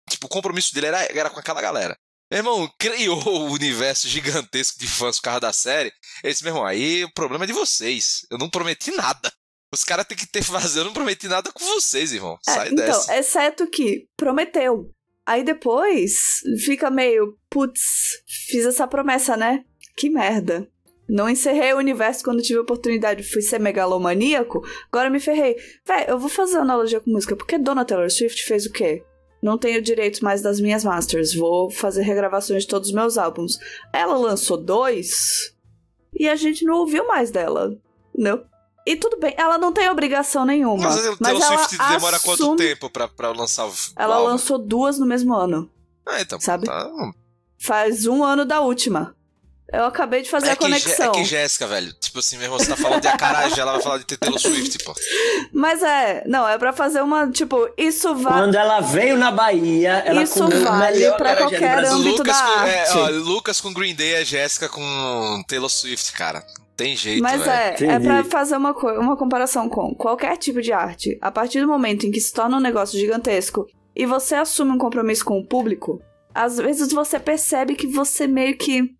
Tipo, 0.08 0.26
o 0.26 0.30
compromisso 0.30 0.74
dele 0.74 0.86
era, 0.86 1.02
era 1.04 1.30
com 1.30 1.38
aquela 1.38 1.60
galera. 1.60 1.96
Meu 2.30 2.38
irmão, 2.38 2.72
criou 2.78 3.20
o 3.26 3.50
universo 3.50 4.06
gigantesco 4.06 4.78
de 4.78 4.86
fãs 4.86 5.16
por 5.16 5.24
causa 5.24 5.40
da 5.40 5.52
série. 5.52 5.92
Esse, 6.22 6.44
meu 6.44 6.52
irmão, 6.52 6.64
aí 6.64 7.02
o 7.02 7.12
problema 7.12 7.44
é 7.44 7.46
de 7.46 7.52
vocês. 7.52 8.24
Eu 8.30 8.38
não 8.38 8.48
prometi 8.48 8.92
nada. 8.92 9.32
Os 9.72 9.82
caras 9.82 10.06
têm 10.06 10.16
que 10.16 10.26
ter 10.26 10.42
fazer, 10.42 10.80
eu 10.80 10.84
não 10.84 10.92
prometi 10.92 11.26
nada 11.26 11.50
com 11.52 11.64
vocês, 11.64 12.12
irmão. 12.12 12.38
É, 12.46 12.52
Sai 12.52 12.68
então, 12.68 12.86
dessa. 12.86 13.16
exceto 13.16 13.66
que 13.68 14.06
prometeu. 14.16 14.90
Aí 15.26 15.44
depois 15.44 16.40
fica 16.64 16.90
meio, 16.90 17.36
putz, 17.48 18.22
fiz 18.48 18.64
essa 18.64 18.86
promessa, 18.86 19.36
né? 19.36 19.64
Que 19.96 20.08
merda. 20.08 20.68
Não 21.08 21.28
encerrei 21.28 21.72
o 21.72 21.78
universo 21.78 22.22
quando 22.22 22.42
tive 22.42 22.60
a 22.60 22.62
oportunidade, 22.62 23.24
fui 23.24 23.42
ser 23.42 23.58
megalomaníaco, 23.58 24.64
agora 24.92 25.10
me 25.10 25.18
ferrei. 25.18 25.56
Véi, 25.84 26.06
eu 26.08 26.18
vou 26.18 26.28
fazer 26.28 26.58
analogia 26.58 27.00
com 27.00 27.10
música, 27.10 27.34
porque 27.34 27.58
Dona 27.58 27.84
Taylor 27.84 28.08
Swift 28.10 28.44
fez 28.44 28.66
o 28.66 28.72
quê? 28.72 29.04
Não 29.42 29.56
tenho 29.56 29.80
direitos 29.80 30.20
mais 30.20 30.42
das 30.42 30.60
minhas 30.60 30.84
masters, 30.84 31.34
vou 31.34 31.70
fazer 31.70 32.02
regravações 32.02 32.62
de 32.64 32.68
todos 32.68 32.88
os 32.90 32.94
meus 32.94 33.16
álbuns. 33.16 33.58
Ela 33.92 34.16
lançou 34.16 34.56
dois 34.58 35.54
e 36.18 36.28
a 36.28 36.36
gente 36.36 36.64
não 36.64 36.78
ouviu 36.80 37.06
mais 37.06 37.30
dela, 37.30 37.74
entendeu? 38.14 38.44
E 38.86 38.96
tudo 38.96 39.18
bem, 39.18 39.34
ela 39.36 39.56
não 39.58 39.72
tem 39.72 39.88
obrigação 39.88 40.44
nenhuma. 40.44 40.84
Mas 40.84 40.96
mas 41.06 41.18
Taylor 41.18 41.42
ela 41.42 41.58
Swift 41.68 41.88
demora 41.90 42.18
quanto 42.20 42.42
assume- 42.42 42.56
tempo 42.56 42.90
pra, 42.90 43.08
pra 43.08 43.30
lançar 43.30 43.66
o. 43.66 43.72
Ela 43.96 44.16
álbum? 44.16 44.28
lançou 44.28 44.58
duas 44.58 44.98
no 44.98 45.06
mesmo 45.06 45.34
ano. 45.34 45.70
Ah, 46.06 46.20
então. 46.20 46.40
sabe? 46.40 46.64
Tá, 46.66 46.90
Faz 47.58 48.06
um 48.06 48.24
ano 48.24 48.44
da 48.44 48.60
última. 48.60 49.14
Eu 49.72 49.84
acabei 49.84 50.22
de 50.22 50.30
fazer 50.30 50.48
é 50.48 50.50
a 50.52 50.56
que, 50.56 50.62
conexão. 50.62 51.12
é 51.12 51.14
que 51.14 51.24
Jéssica, 51.24 51.66
velho. 51.66 51.92
Tipo 51.94 52.18
assim, 52.18 52.36
meu 52.36 52.46
irmão, 52.46 52.58
você 52.58 52.68
tá 52.68 52.76
falando 52.76 53.00
de 53.00 53.08
acarajé, 53.08 53.60
ela 53.60 53.72
vai 53.72 53.82
falar 53.82 53.98
de 53.98 54.04
Taylor 54.04 54.38
Swift, 54.38 54.82
pô. 54.84 54.92
Mas 55.52 55.82
é, 55.82 56.24
não, 56.26 56.48
é 56.48 56.58
pra 56.58 56.72
fazer 56.72 57.00
uma, 57.02 57.30
tipo, 57.30 57.68
isso 57.76 58.14
vai. 58.16 58.32
Quando 58.32 58.54
ela 58.56 58.80
veio 58.80 59.16
na 59.16 59.30
Bahia, 59.30 60.02
ela 60.04 60.22
Isso 60.22 60.46
vale 60.48 61.10
pra 61.12 61.36
qualquer 61.36 61.84
âmbito 61.84 62.18
Lucas 62.18 62.36
da 62.36 62.42
com, 62.42 62.60
é, 62.66 62.80
arte. 62.80 62.98
ó, 62.98 63.08
Lucas 63.10 63.60
com 63.60 63.72
Green 63.72 63.94
Day 63.94 64.14
é 64.14 64.24
Jéssica 64.24 64.68
com 64.68 65.42
Taylor 65.46 65.70
Swift, 65.70 66.12
cara. 66.12 66.44
Tem 66.76 66.96
jeito, 66.96 67.22
Mas 67.22 67.42
velho. 67.42 67.50
é, 67.52 67.68
é 67.68 67.74
Entendi. 67.74 68.06
pra 68.06 68.24
fazer 68.24 68.56
uma, 68.56 68.72
uma 68.72 69.16
comparação 69.16 69.68
com 69.68 69.94
qualquer 69.94 70.36
tipo 70.38 70.62
de 70.62 70.72
arte. 70.72 71.18
A 71.20 71.30
partir 71.30 71.60
do 71.60 71.68
momento 71.68 72.06
em 72.06 72.10
que 72.10 72.20
se 72.20 72.32
torna 72.32 72.56
um 72.56 72.60
negócio 72.60 72.98
gigantesco 72.98 73.66
e 73.94 74.06
você 74.06 74.34
assume 74.34 74.72
um 74.72 74.78
compromisso 74.78 75.22
com 75.24 75.38
o 75.38 75.46
público, 75.46 76.00
às 76.34 76.56
vezes 76.56 76.90
você 76.90 77.20
percebe 77.20 77.74
que 77.74 77.86
você 77.86 78.26
meio 78.26 78.56
que 78.56 78.98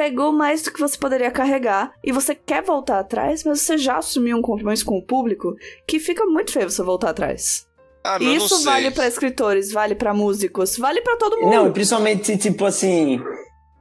pegou 0.00 0.32
mais 0.32 0.62
do 0.62 0.72
que 0.72 0.80
você 0.80 0.96
poderia 0.96 1.30
carregar 1.30 1.92
e 2.02 2.10
você 2.10 2.34
quer 2.34 2.62
voltar 2.62 3.00
atrás, 3.00 3.44
mas 3.44 3.60
você 3.60 3.76
já 3.76 3.98
assumiu 3.98 4.38
um 4.38 4.40
compromisso 4.40 4.82
com 4.86 4.96
o 4.96 5.04
público 5.04 5.54
que 5.86 6.00
fica 6.00 6.24
muito 6.24 6.50
feio 6.52 6.70
você 6.70 6.82
voltar 6.82 7.10
atrás. 7.10 7.66
Ah, 8.02 8.16
E 8.18 8.34
isso 8.36 8.64
vale 8.64 8.90
pra 8.90 9.06
escritores, 9.06 9.70
vale 9.70 9.94
pra 9.94 10.14
músicos, 10.14 10.78
vale 10.78 11.02
pra 11.02 11.16
todo 11.18 11.36
mundo. 11.38 11.50
Não, 11.54 11.68
e 11.68 11.70
principalmente, 11.70 12.34
tipo 12.38 12.64
assim, 12.64 13.20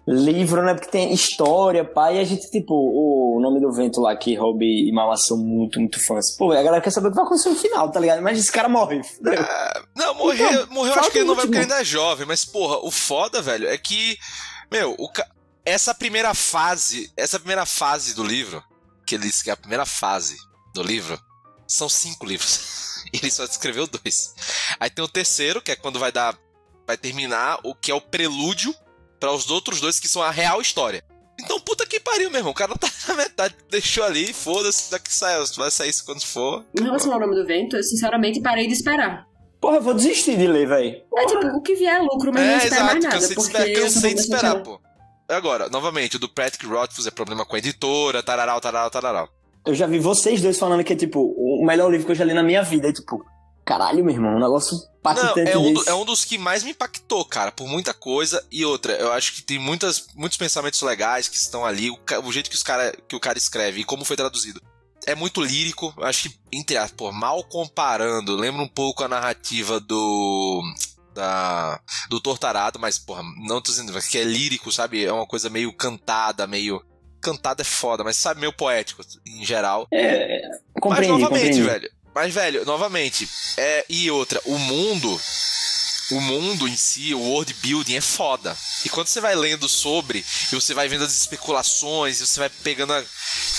livro, 0.05 0.61
né? 0.61 0.73
Porque 0.73 0.89
tem 0.89 1.13
história, 1.13 1.85
pai, 1.85 2.17
e 2.17 2.19
a 2.19 2.23
gente, 2.25 2.51
tipo, 2.51 2.73
o 2.73 3.39
Nome 3.39 3.61
do 3.61 3.71
Vento 3.71 4.01
lá, 4.01 4.13
que 4.17 4.35
Rob 4.35 4.61
e 4.61 4.91
Mama 4.91 5.15
são 5.15 5.37
muito, 5.37 5.79
muito 5.79 6.05
fãs. 6.05 6.35
Pô, 6.35 6.51
a 6.51 6.61
galera 6.61 6.81
quer 6.81 6.89
saber 6.91 7.07
o 7.07 7.11
que 7.11 7.15
vai 7.15 7.23
acontecer 7.25 7.47
no 7.47 7.55
final, 7.55 7.89
tá 7.91 7.97
ligado? 7.97 8.21
Mas 8.21 8.37
esse 8.37 8.51
cara 8.51 8.67
morre. 8.67 9.01
fudeu. 9.03 9.33
Não, 9.95 10.13
morreu, 10.15 10.49
Então, 10.51 10.67
morreu 10.73 10.93
acho 10.95 11.11
que 11.11 11.19
ele 11.19 11.27
não 11.27 11.35
vai 11.35 11.45
porque 11.45 11.59
ele 11.59 11.63
ainda 11.63 11.79
é 11.79 11.85
jovem, 11.85 12.27
mas 12.27 12.43
porra, 12.43 12.77
o 12.85 12.91
foda, 12.91 13.41
velho, 13.41 13.69
é 13.69 13.77
que, 13.77 14.17
meu, 14.69 14.95
o 14.99 15.09
ca- 15.09 15.25
essa 15.65 15.93
primeira 15.93 16.33
fase, 16.33 17.11
essa 17.15 17.39
primeira 17.39 17.65
fase 17.65 18.13
do 18.13 18.23
livro, 18.23 18.63
que 19.05 19.15
ele 19.15 19.27
disse 19.27 19.43
que 19.43 19.49
é 19.49 19.53
a 19.53 19.57
primeira 19.57 19.85
fase 19.85 20.37
do 20.73 20.81
livro, 20.83 21.19
são 21.67 21.87
cinco 21.89 22.25
livros. 22.25 23.03
E 23.13 23.17
ele 23.21 23.31
só 23.31 23.43
escreveu 23.43 23.87
dois. 23.87 24.33
Aí 24.79 24.89
tem 24.89 25.03
o 25.03 25.07
terceiro, 25.07 25.61
que 25.61 25.71
é 25.71 25.75
quando 25.75 25.99
vai 25.99 26.11
dar, 26.11 26.37
vai 26.85 26.97
terminar 26.97 27.59
o 27.63 27.73
que 27.75 27.91
é 27.91 27.95
o 27.95 28.01
prelúdio 28.01 28.73
para 29.19 29.31
os 29.31 29.49
outros 29.49 29.79
dois 29.81 29.99
que 29.99 30.07
são 30.07 30.21
a 30.21 30.31
real 30.31 30.61
história. 30.61 31.03
Então, 31.39 31.59
puta 31.59 31.85
que 31.85 31.99
pariu, 32.01 32.29
meu 32.29 32.39
irmão. 32.39 32.51
O 32.51 32.55
cara 32.55 32.75
tá 32.75 32.89
na 33.07 33.15
metade, 33.15 33.55
deixou 33.69 34.03
ali, 34.03 34.33
foda-se, 34.33 34.91
daqui 34.91 35.11
sai, 35.13 35.41
vai 35.55 35.71
sair 35.71 35.89
isso 35.89 36.03
quando 36.05 36.21
for. 36.21 36.65
Em 36.77 36.83
relação 36.83 37.13
ao 37.13 37.19
nome 37.19 37.33
do 37.35 37.45
vento, 37.45 37.77
eu 37.77 37.83
sinceramente 37.83 38.41
parei 38.41 38.67
de 38.67 38.73
esperar. 38.73 39.25
Porra, 39.61 39.77
eu 39.77 39.81
vou 39.81 39.93
desistir 39.93 40.37
de 40.37 40.47
ler, 40.47 40.67
velho. 40.67 41.01
É 41.17 41.25
tipo, 41.25 41.45
o 41.47 41.61
que 41.61 41.75
vier 41.75 41.95
é 41.95 41.99
lucro, 41.99 42.31
mas 42.33 42.43
não 42.45 42.49
É, 42.51 42.57
espero 42.57 42.75
exato, 42.75 42.85
mais 42.91 43.03
nada. 43.03 43.15
cansei 43.15 43.29
de 43.29 43.35
porque 43.35 43.57
esperar, 43.57 43.81
cansei 43.81 44.13
de 44.13 44.19
esperar, 44.21 44.53
decepcionada. 44.55 44.63
pô. 44.63 44.88
Agora, 45.29 45.69
novamente, 45.69 46.15
o 46.15 46.19
do 46.19 46.27
Patrick 46.27 46.65
Rothfuss 46.65 47.05
é 47.07 47.11
problema 47.11 47.45
com 47.45 47.55
a 47.55 47.59
editora, 47.59 48.23
tararau, 48.23 48.59
tararau, 48.59 48.89
tararau. 48.89 49.29
Eu 49.65 49.75
já 49.75 49.85
vi 49.85 49.99
vocês 49.99 50.41
dois 50.41 50.57
falando 50.57 50.83
que 50.83 50.93
é, 50.93 50.95
tipo, 50.95 51.19
o 51.37 51.63
melhor 51.65 51.91
livro 51.91 52.05
que 52.05 52.11
eu 52.11 52.15
já 52.15 52.25
li 52.25 52.33
na 52.33 52.41
minha 52.41 52.63
vida. 52.63 52.87
E, 52.87 52.93
tipo, 52.93 53.23
caralho, 53.63 54.03
meu 54.03 54.13
irmão, 54.15 54.35
um 54.35 54.39
negócio 54.39 54.75
Não, 54.77 54.83
impactante 54.99 55.51
é 55.51 55.57
um, 55.57 55.73
do- 55.73 55.89
é 55.89 55.93
um 55.93 56.05
dos 56.05 56.25
que 56.25 56.37
mais 56.37 56.63
me 56.63 56.71
impactou, 56.71 57.23
cara, 57.25 57.51
por 57.51 57.67
muita 57.67 57.93
coisa. 57.93 58.43
E 58.51 58.65
outra, 58.65 58.93
eu 58.93 59.11
acho 59.11 59.33
que 59.35 59.43
tem 59.43 59.59
muitas, 59.59 60.07
muitos 60.15 60.37
pensamentos 60.37 60.81
legais 60.81 61.27
que 61.27 61.37
estão 61.37 61.63
ali, 61.63 61.91
o, 61.91 61.99
o 62.23 62.31
jeito 62.31 62.49
que, 62.49 62.55
os 62.55 62.63
cara, 62.63 62.95
que 63.07 63.15
o 63.15 63.19
cara 63.19 63.37
escreve 63.37 63.81
e 63.81 63.83
como 63.83 64.03
foi 64.05 64.15
traduzido. 64.15 64.59
É 65.05 65.13
muito 65.15 65.41
lírico, 65.41 65.93
eu 65.97 66.03
acho 66.05 66.29
que, 66.29 66.35
entre 66.51 66.75
aspas, 66.77 67.13
mal 67.13 67.43
comparando, 67.43 68.35
lembra 68.35 68.61
um 68.61 68.67
pouco 68.67 69.03
a 69.03 69.07
narrativa 69.07 69.79
do. 69.79 70.61
Da, 71.19 71.81
do 72.09 72.21
Tortarado, 72.21 72.79
mas, 72.79 72.97
porra, 72.97 73.21
não 73.45 73.59
tô 73.61 73.71
dizendo 73.71 73.91
que 74.01 74.17
é 74.17 74.23
lírico, 74.23 74.71
sabe? 74.71 75.03
É 75.03 75.11
uma 75.11 75.25
coisa 75.27 75.49
meio 75.49 75.73
cantada, 75.73 76.47
meio. 76.47 76.81
Cantada 77.21 77.61
é 77.61 77.65
foda, 77.65 78.01
mas 78.05 78.15
sabe, 78.15 78.39
meio 78.39 78.53
poético 78.53 79.03
em 79.27 79.43
geral. 79.43 79.85
É, 79.91 80.39
Mas 80.47 80.81
compreendi, 80.81 81.11
novamente, 81.11 81.41
compreendi. 81.47 81.61
velho. 81.61 81.91
Mas, 82.15 82.33
velho, 82.33 82.65
novamente. 82.65 83.27
É, 83.57 83.85
e 83.89 84.09
outra, 84.09 84.39
o 84.45 84.57
mundo. 84.57 85.19
O 86.11 86.19
mundo 86.19 86.67
em 86.67 86.75
si, 86.75 87.13
o 87.13 87.19
world 87.19 87.53
building 87.61 87.95
é 87.95 88.01
foda. 88.01 88.55
E 88.83 88.89
quando 88.89 89.07
você 89.07 89.21
vai 89.21 89.35
lendo 89.35 89.67
sobre, 89.69 90.19
e 90.51 90.55
você 90.55 90.73
vai 90.73 90.87
vendo 90.87 91.03
as 91.03 91.15
especulações, 91.15 92.19
e 92.19 92.25
você 92.25 92.39
vai 92.39 92.49
pegando 92.63 92.93
a. 92.93 93.03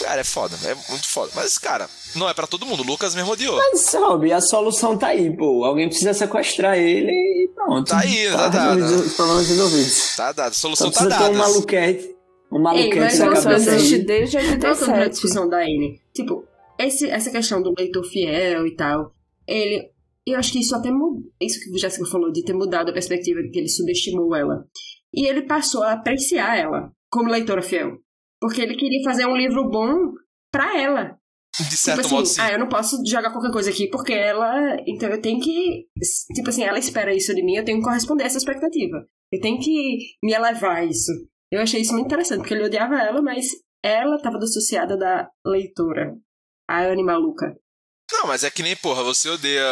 Cara, 0.01 0.21
é 0.21 0.25
foda, 0.25 0.57
é 0.65 0.75
muito 0.91 1.07
foda. 1.07 1.31
Mas, 1.35 1.59
cara, 1.59 1.89
não 2.15 2.29
é 2.29 2.35
pra 2.35 2.47
todo 2.47 2.67
mundo. 2.67 2.81
O 2.83 2.87
Lucas 2.87 3.15
mesmo 3.15 3.31
odiou. 3.33 3.57
Mas, 3.57 3.95
Rob, 3.95 4.33
a 4.33 4.41
solução 4.41 4.97
tá 4.99 5.09
aí, 5.09 5.35
pô. 5.37 5.65
Alguém 5.65 5.89
precisa 5.89 6.13
sequestrar 6.13 6.77
ele 6.77 7.11
e 7.13 7.49
pronto. 7.55 7.89
Tá 7.89 8.01
aí, 8.01 8.31
tá 8.31 8.49
dado. 8.49 8.81
resolvido, 8.81 9.07
Os 9.07 9.15
problemas 9.15 9.49
resolvidos. 9.49 10.17
Tá 10.17 10.33
dado. 10.33 10.51
A 10.51 10.55
solução 10.55 10.91
tá 10.91 10.99
precisa 11.05 11.19
ter 11.19 11.31
um 11.31 11.33
dada. 11.33 11.39
maluquete. 11.39 12.17
Um 12.53 12.57
Ei, 12.57 12.63
maluquete 12.63 12.97
mas 12.99 13.13
Isso 13.15 13.23
sou 13.23 13.33
cabeça 13.33 13.75
existe 13.77 13.99
desde 13.99 14.37
Voltando 14.39 14.59
pra 14.61 14.71
87. 14.71 15.11
discussão 15.11 15.49
da 15.49 15.65
N, 15.65 16.01
tipo, 16.13 16.45
esse, 16.77 17.09
essa 17.09 17.31
questão 17.31 17.63
do 17.63 17.73
leitor 17.79 18.03
fiel 18.05 18.67
e 18.67 18.75
tal, 18.75 19.13
ele. 19.47 19.89
Eu 20.33 20.39
acho 20.39 20.53
que 20.53 20.61
isso 20.61 20.75
até 20.75 20.91
mudou. 20.91 21.23
Isso 21.41 21.61
que 21.61 21.75
a 21.75 21.79
Jéssica 21.79 22.11
falou, 22.11 22.33
de 22.33 22.45
ter 22.45 22.53
mudado 22.53 22.91
a 22.91 22.93
perspectiva 22.93 23.43
de 23.43 23.51
que 23.51 23.59
ele 23.59 23.69
subestimou 23.69 24.35
ela. 24.35 24.65
E 25.13 25.27
ele 25.27 25.43
passou 25.43 25.83
a 25.83 25.93
apreciar 25.93 26.57
ela 26.57 26.93
como 27.11 27.31
leitora 27.31 27.63
fiel. 27.63 27.99
Porque 28.41 28.61
ele 28.61 28.77
queria 28.77 29.03
fazer 29.05 29.27
um 29.27 29.37
livro 29.37 29.69
bom 29.69 30.13
pra 30.53 30.79
ela. 30.81 31.19
De 31.59 31.77
certo 31.77 32.03
tipo 32.03 32.15
modo, 32.15 32.23
assim, 32.23 32.35
sim. 32.35 32.41
ah, 32.41 32.53
eu 32.53 32.59
não 32.59 32.69
posso 32.69 32.97
jogar 33.05 33.33
qualquer 33.33 33.51
coisa 33.51 33.71
aqui 33.71 33.89
porque 33.89 34.13
ela. 34.13 34.77
Então 34.87 35.09
eu 35.09 35.21
tenho 35.21 35.41
que. 35.41 35.87
Tipo 36.35 36.49
assim, 36.49 36.63
ela 36.63 36.79
espera 36.79 37.15
isso 37.15 37.35
de 37.35 37.43
mim, 37.43 37.57
eu 37.57 37.65
tenho 37.65 37.79
que 37.79 37.85
corresponder 37.85 38.23
a 38.23 38.27
essa 38.27 38.39
expectativa. 38.39 39.05
Eu 39.33 39.41
tenho 39.41 39.59
que 39.61 39.99
me 40.23 40.33
elevar 40.33 40.77
a 40.77 40.85
isso. 40.85 41.13
Eu 41.51 41.61
achei 41.61 41.81
isso 41.81 41.93
muito 41.93 42.07
interessante, 42.07 42.39
porque 42.39 42.55
ele 42.55 42.65
odiava 42.65 42.97
ela, 42.97 43.21
mas 43.21 43.49
ela 43.83 44.17
estava 44.17 44.39
dissociada 44.39 44.97
da 44.97 45.29
leitora. 45.45 46.17
A 46.69 46.85
Anne 46.85 47.03
maluca. 47.03 47.57
Não, 48.13 48.27
mas 48.27 48.43
é 48.43 48.51
que 48.51 48.63
nem, 48.63 48.75
porra, 48.75 49.03
você 49.03 49.29
odeia. 49.29 49.65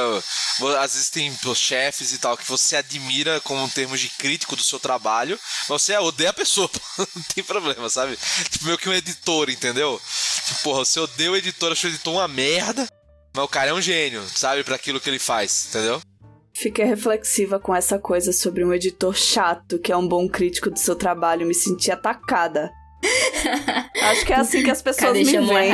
Às 0.80 0.94
vezes 0.94 1.10
tem 1.10 1.32
pô, 1.36 1.54
chefes 1.54 2.12
e 2.12 2.18
tal 2.18 2.36
que 2.36 2.48
você 2.48 2.76
admira 2.76 3.40
como 3.40 3.68
termos 3.68 4.00
de 4.00 4.08
crítico 4.10 4.54
do 4.54 4.62
seu 4.62 4.78
trabalho, 4.78 5.38
mas 5.68 5.82
você 5.82 5.96
odeia 5.96 6.30
a 6.30 6.34
pessoa, 6.34 6.68
pô, 6.68 6.80
não 6.98 7.22
tem 7.34 7.42
problema, 7.42 7.88
sabe? 7.88 8.16
Tipo, 8.50 8.66
meio 8.66 8.78
que 8.78 8.88
um 8.88 8.94
editor, 8.94 9.50
entendeu? 9.50 10.00
Tipo, 10.46 10.62
porra, 10.62 10.84
você 10.84 11.00
odeia 11.00 11.32
o 11.32 11.36
editor, 11.36 11.72
achou 11.72 11.90
o 11.90 11.92
editor 11.92 12.14
uma 12.14 12.28
merda, 12.28 12.86
mas 13.34 13.44
o 13.44 13.48
cara 13.48 13.70
é 13.70 13.74
um 13.74 13.82
gênio, 13.82 14.22
sabe, 14.34 14.62
para 14.64 14.76
aquilo 14.76 15.00
que 15.00 15.10
ele 15.10 15.18
faz, 15.18 15.66
entendeu? 15.68 16.00
Fiquei 16.56 16.84
reflexiva 16.84 17.60
com 17.60 17.74
essa 17.74 18.00
coisa 18.00 18.32
sobre 18.32 18.64
um 18.64 18.74
editor 18.74 19.14
chato 19.14 19.78
que 19.78 19.92
é 19.92 19.96
um 19.96 20.06
bom 20.06 20.28
crítico 20.28 20.70
do 20.70 20.78
seu 20.78 20.96
trabalho. 20.96 21.46
Me 21.46 21.54
senti 21.54 21.88
atacada. 21.88 22.68
Acho 24.02 24.26
que 24.26 24.32
é 24.32 24.36
assim 24.36 24.64
que 24.64 24.70
as 24.70 24.82
pessoas 24.82 25.12
Cadê 25.12 25.22
me 25.22 25.46
veem. 25.46 25.72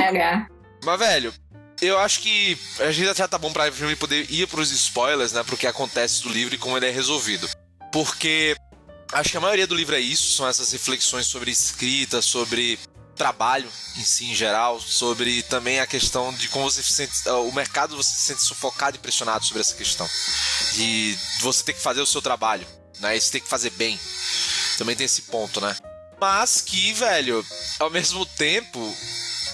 Mas, 0.85 0.99
velho, 0.99 1.33
eu 1.81 1.99
acho 1.99 2.21
que 2.21 2.59
a 2.81 2.91
gente 2.91 3.15
já 3.15 3.29
tá 3.29 3.39
bom 3.39 3.53
pra 3.53 3.71
mim 3.71 3.97
poder 3.97 4.31
ir 4.31 4.47
pros 4.47 4.71
spoilers, 4.71 5.33
né? 5.33 5.43
Pro 5.43 5.57
que 5.57 5.67
acontece 5.67 6.23
do 6.23 6.29
livro 6.29 6.55
e 6.55 6.59
como 6.59 6.77
ele 6.77 6.87
é 6.87 6.91
resolvido. 6.91 7.49
Porque 7.93 8.57
acho 9.13 9.31
que 9.31 9.37
a 9.37 9.41
maioria 9.41 9.67
do 9.67 9.75
livro 9.75 9.95
é 9.95 10.01
isso, 10.01 10.37
são 10.37 10.49
essas 10.49 10.73
reflexões 10.73 11.27
sobre 11.27 11.51
escrita, 11.51 12.21
sobre 12.21 12.79
trabalho 13.15 13.71
em 13.97 14.05
si 14.05 14.25
em 14.27 14.35
geral, 14.35 14.81
sobre 14.81 15.43
também 15.45 15.79
a 15.79 15.87
questão 15.87 16.35
de 16.35 16.49
como 16.49 16.69
você 16.69 16.83
se 16.83 16.93
sente, 16.93 17.29
o 17.29 17.53
mercado 17.53 17.97
você 17.97 18.11
se 18.11 18.23
sente 18.23 18.43
sufocado 18.43 18.97
e 18.97 18.99
pressionado 18.99 19.45
sobre 19.45 19.61
essa 19.61 19.75
questão. 19.75 20.09
De 20.75 21.17
você 21.41 21.63
ter 21.63 21.75
que 21.75 21.81
fazer 21.81 22.01
o 22.01 22.07
seu 22.07 22.21
trabalho, 22.21 22.67
né? 22.99 23.17
E 23.17 23.21
você 23.21 23.33
tem 23.33 23.41
que 23.41 23.49
fazer 23.49 23.71
bem. 23.71 23.99
Também 24.79 24.97
tem 24.97 25.05
esse 25.05 25.23
ponto, 25.23 25.61
né? 25.61 25.77
Mas 26.21 26.61
que, 26.61 26.93
velho, 26.93 27.47
ao 27.79 27.91
mesmo 27.91 28.27
tempo, 28.27 28.97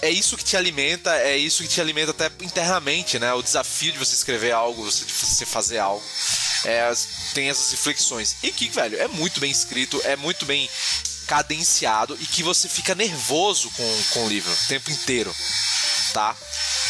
é 0.01 0.09
isso 0.09 0.37
que 0.37 0.43
te 0.43 0.57
alimenta, 0.57 1.15
é 1.17 1.37
isso 1.37 1.61
que 1.63 1.69
te 1.69 1.79
alimenta 1.79 2.11
até 2.11 2.31
internamente, 2.43 3.19
né? 3.19 3.33
O 3.33 3.41
desafio 3.41 3.91
de 3.91 3.99
você 3.99 4.15
escrever 4.15 4.51
algo, 4.51 4.83
de 4.83 5.13
você 5.13 5.45
fazer 5.45 5.77
algo. 5.77 6.03
É, 6.65 6.91
tem 7.33 7.49
essas 7.49 7.71
reflexões. 7.71 8.35
E 8.41 8.51
que, 8.51 8.69
velho, 8.69 8.99
é 8.99 9.07
muito 9.07 9.39
bem 9.39 9.51
escrito, 9.51 10.01
é 10.03 10.15
muito 10.15 10.45
bem 10.45 10.69
cadenciado 11.27 12.17
e 12.19 12.25
que 12.25 12.43
você 12.43 12.67
fica 12.67 12.93
nervoso 12.93 13.69
com, 13.71 14.03
com 14.11 14.25
o 14.25 14.29
livro 14.29 14.51
o 14.51 14.67
tempo 14.67 14.91
inteiro, 14.91 15.33
tá? 16.13 16.35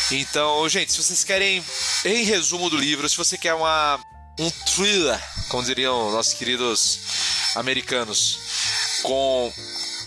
Então, 0.10 0.68
gente, 0.68 0.92
se 0.92 1.02
vocês 1.02 1.24
querem, 1.24 1.64
em 2.04 2.24
resumo 2.24 2.70
do 2.70 2.76
livro, 2.76 3.08
se 3.08 3.16
você 3.16 3.38
quer 3.38 3.54
uma, 3.54 4.00
um 4.40 4.50
thriller, 4.50 5.22
como 5.50 5.64
diriam 5.64 6.12
nossos 6.12 6.34
queridos 6.34 7.00
americanos, 7.56 8.40
com 9.04 9.54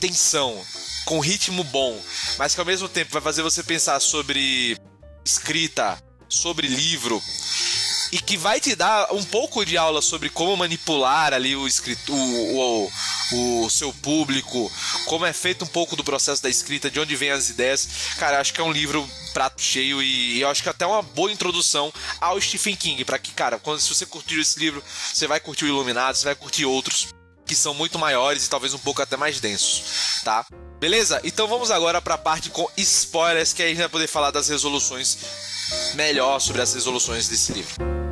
tensão, 0.00 0.64
com 1.04 1.20
ritmo 1.20 1.62
bom, 1.64 2.00
mas 2.38 2.54
que 2.54 2.60
ao 2.60 2.66
mesmo 2.66 2.88
tempo 2.88 3.12
vai 3.12 3.22
fazer 3.22 3.42
você 3.42 3.62
pensar 3.62 4.00
sobre 4.00 4.78
escrita, 5.24 5.98
sobre 6.28 6.66
livro 6.66 7.22
e 8.14 8.20
que 8.20 8.36
vai 8.36 8.60
te 8.60 8.76
dar 8.76 9.12
um 9.12 9.24
pouco 9.24 9.64
de 9.64 9.76
aula 9.76 10.00
sobre 10.00 10.30
como 10.30 10.56
manipular 10.56 11.32
ali 11.32 11.56
o 11.56 11.66
escritor, 11.66 12.14
o, 12.14 12.90
o, 13.32 13.64
o 13.64 13.70
seu 13.70 13.92
público, 13.92 14.70
como 15.06 15.26
é 15.26 15.32
feito 15.32 15.64
um 15.64 15.68
pouco 15.68 15.96
do 15.96 16.04
processo 16.04 16.40
da 16.40 16.48
escrita, 16.48 16.88
de 16.88 17.00
onde 17.00 17.16
vem 17.16 17.32
as 17.32 17.50
ideias. 17.50 17.88
Cara, 18.16 18.38
acho 18.38 18.54
que 18.54 18.60
é 18.60 18.64
um 18.64 18.70
livro 18.70 19.08
prato 19.32 19.60
cheio 19.60 20.00
e, 20.00 20.38
e 20.38 20.44
acho 20.44 20.62
que 20.62 20.68
é 20.68 20.70
até 20.70 20.86
uma 20.86 21.02
boa 21.02 21.32
introdução 21.32 21.92
ao 22.20 22.40
Stephen 22.40 22.76
King, 22.76 23.04
para 23.04 23.18
que, 23.18 23.32
cara, 23.32 23.58
quando 23.58 23.80
se 23.80 23.92
você 23.92 24.06
curtir 24.06 24.38
esse 24.38 24.60
livro, 24.60 24.80
você 25.12 25.26
vai 25.26 25.40
curtir 25.40 25.64
o 25.64 25.68
Iluminado, 25.68 26.14
você 26.14 26.24
vai 26.24 26.36
curtir 26.36 26.64
outros 26.64 27.08
que 27.44 27.56
são 27.56 27.74
muito 27.74 27.98
maiores 27.98 28.46
e 28.46 28.50
talvez 28.50 28.72
um 28.74 28.78
pouco 28.78 29.02
até 29.02 29.16
mais 29.16 29.40
densos, 29.40 30.22
tá? 30.22 30.46
Beleza? 30.84 31.18
Então 31.24 31.48
vamos 31.48 31.70
agora 31.70 31.98
para 32.02 32.12
a 32.12 32.18
parte 32.18 32.50
com 32.50 32.68
spoilers, 32.76 33.54
que 33.54 33.62
aí 33.62 33.68
a 33.68 33.70
gente 33.70 33.78
vai 33.78 33.88
poder 33.88 34.06
falar 34.06 34.30
das 34.30 34.48
resoluções 34.48 35.16
melhor 35.94 36.38
sobre 36.40 36.60
as 36.60 36.74
resoluções 36.74 37.26
desse 37.26 37.54
livro. 37.54 38.03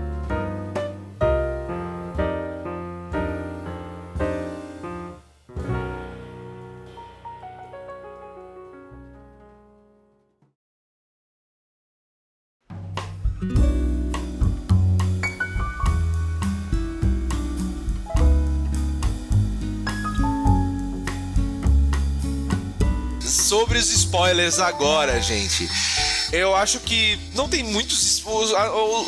Sobre 23.62 23.78
os 23.78 23.92
spoilers 23.92 24.58
agora, 24.58 25.22
gente. 25.22 25.68
Eu 26.32 26.52
acho 26.56 26.80
que 26.80 27.16
não 27.32 27.48
tem 27.48 27.62
muitos. 27.62 28.20
Os, 28.26 28.50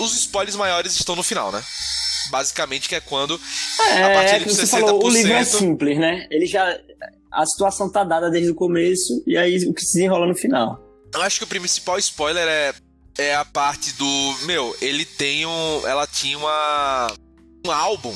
os 0.01 0.15
spoilers 0.17 0.55
maiores 0.55 0.95
estão 0.95 1.17
no 1.17 1.25
final, 1.25 1.51
né? 1.51 1.61
Basicamente, 2.31 2.89
que 2.89 2.95
é 2.95 3.01
quando 3.01 3.39
a 3.81 3.91
É, 3.91 4.15
partir 4.15 4.39
que 4.45 4.49
de 4.49 4.55
você 4.55 4.63
60%. 4.63 4.69
falou, 4.71 5.05
o 5.05 5.09
livro 5.11 5.33
é 5.33 5.45
simples, 5.45 5.99
né? 5.99 6.29
Ele 6.31 6.47
já. 6.47 6.79
A 7.33 7.45
situação 7.45 7.91
tá 7.91 8.05
dada 8.05 8.31
desde 8.31 8.53
o 8.53 8.55
começo 8.55 9.25
e 9.27 9.37
aí 9.37 9.57
o 9.67 9.75
que 9.75 9.85
se 9.85 9.95
desenrola 9.95 10.25
no 10.25 10.37
final. 10.37 10.79
Eu 11.13 11.21
acho 11.23 11.39
que 11.39 11.45
o 11.45 11.49
principal 11.49 11.99
spoiler 11.99 12.47
é, 12.47 12.73
é 13.19 13.35
a 13.35 13.45
parte 13.45 13.93
do. 13.95 14.37
Meu, 14.43 14.77
ele 14.81 15.05
tem 15.05 15.45
um. 15.45 15.83
Ela 15.85 16.07
tinha 16.07 16.39
uma. 16.39 17.13
Um 17.67 17.73
álbum. 17.73 18.15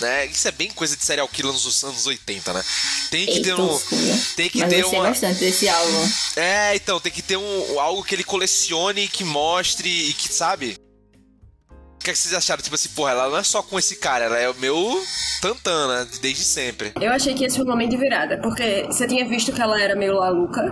Né? 0.00 0.26
Isso 0.26 0.48
é 0.48 0.50
bem 0.50 0.70
coisa 0.70 0.96
de 0.96 1.04
serial 1.04 1.28
killer 1.28 1.52
nos 1.52 1.84
anos 1.84 2.06
80, 2.06 2.52
né? 2.52 2.64
Tem 3.10 3.26
que 3.26 3.40
ter 3.40 3.54
um. 3.54 3.78
Tem 4.36 4.48
que 4.48 4.58
Mas 4.58 4.70
ter 4.70 4.84
uma. 4.84 5.02
bastante 5.02 5.40
desse 5.40 5.68
álbum. 5.68 6.08
É, 6.36 6.74
então, 6.74 6.98
tem 6.98 7.12
que 7.12 7.22
ter 7.22 7.36
um, 7.36 7.80
algo 7.80 8.02
que 8.02 8.14
ele 8.14 8.24
colecione, 8.24 9.08
que 9.08 9.24
mostre 9.24 9.88
e 9.88 10.14
que, 10.14 10.32
sabe? 10.32 10.76
O 12.00 12.02
que, 12.02 12.08
é 12.08 12.12
que 12.14 12.18
vocês 12.18 12.32
acharam? 12.32 12.62
Tipo 12.62 12.76
assim, 12.76 12.88
porra, 12.90 13.10
ela 13.10 13.28
não 13.28 13.36
é 13.36 13.42
só 13.42 13.62
com 13.62 13.78
esse 13.78 13.96
cara, 13.96 14.24
ela 14.24 14.38
é 14.38 14.48
o 14.48 14.54
meu 14.54 15.04
tantana, 15.42 16.08
desde 16.22 16.44
sempre. 16.44 16.92
Eu 16.98 17.12
achei 17.12 17.34
que 17.34 17.44
esse 17.44 17.56
foi 17.56 17.66
o 17.66 17.68
momento 17.68 17.90
de 17.90 17.98
virada, 17.98 18.38
porque 18.38 18.84
você 18.86 19.06
tinha 19.06 19.28
visto 19.28 19.52
que 19.52 19.60
ela 19.60 19.78
era 19.78 19.94
meio 19.94 20.14
laluca, 20.14 20.62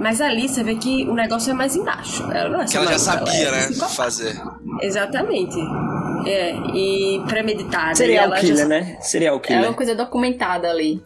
mas 0.00 0.20
ali 0.20 0.48
você 0.48 0.62
vê 0.62 0.76
que 0.76 1.04
o 1.08 1.14
negócio 1.14 1.50
é 1.50 1.54
mais 1.54 1.74
embaixo. 1.74 2.22
Ela 2.30 2.48
não 2.48 2.62
é 2.62 2.64
Que 2.64 2.76
ela 2.76 2.92
já 2.92 2.98
sabia, 2.98 3.48
ela 3.48 3.56
é 3.56 3.70
né? 3.70 3.88
Fazer. 3.88 4.40
Exatamente. 4.80 5.56
É, 6.26 6.52
e 6.74 7.22
premeditada. 7.28 7.94
Serial 7.94 8.28
já 8.30 8.36
killer, 8.40 8.56
sabe- 8.56 8.68
né? 8.68 8.96
Serial 9.00 9.36
É 9.36 9.40
killer. 9.40 9.64
uma 9.64 9.74
coisa 9.74 9.94
documentada 9.94 10.68
ali. 10.70 11.02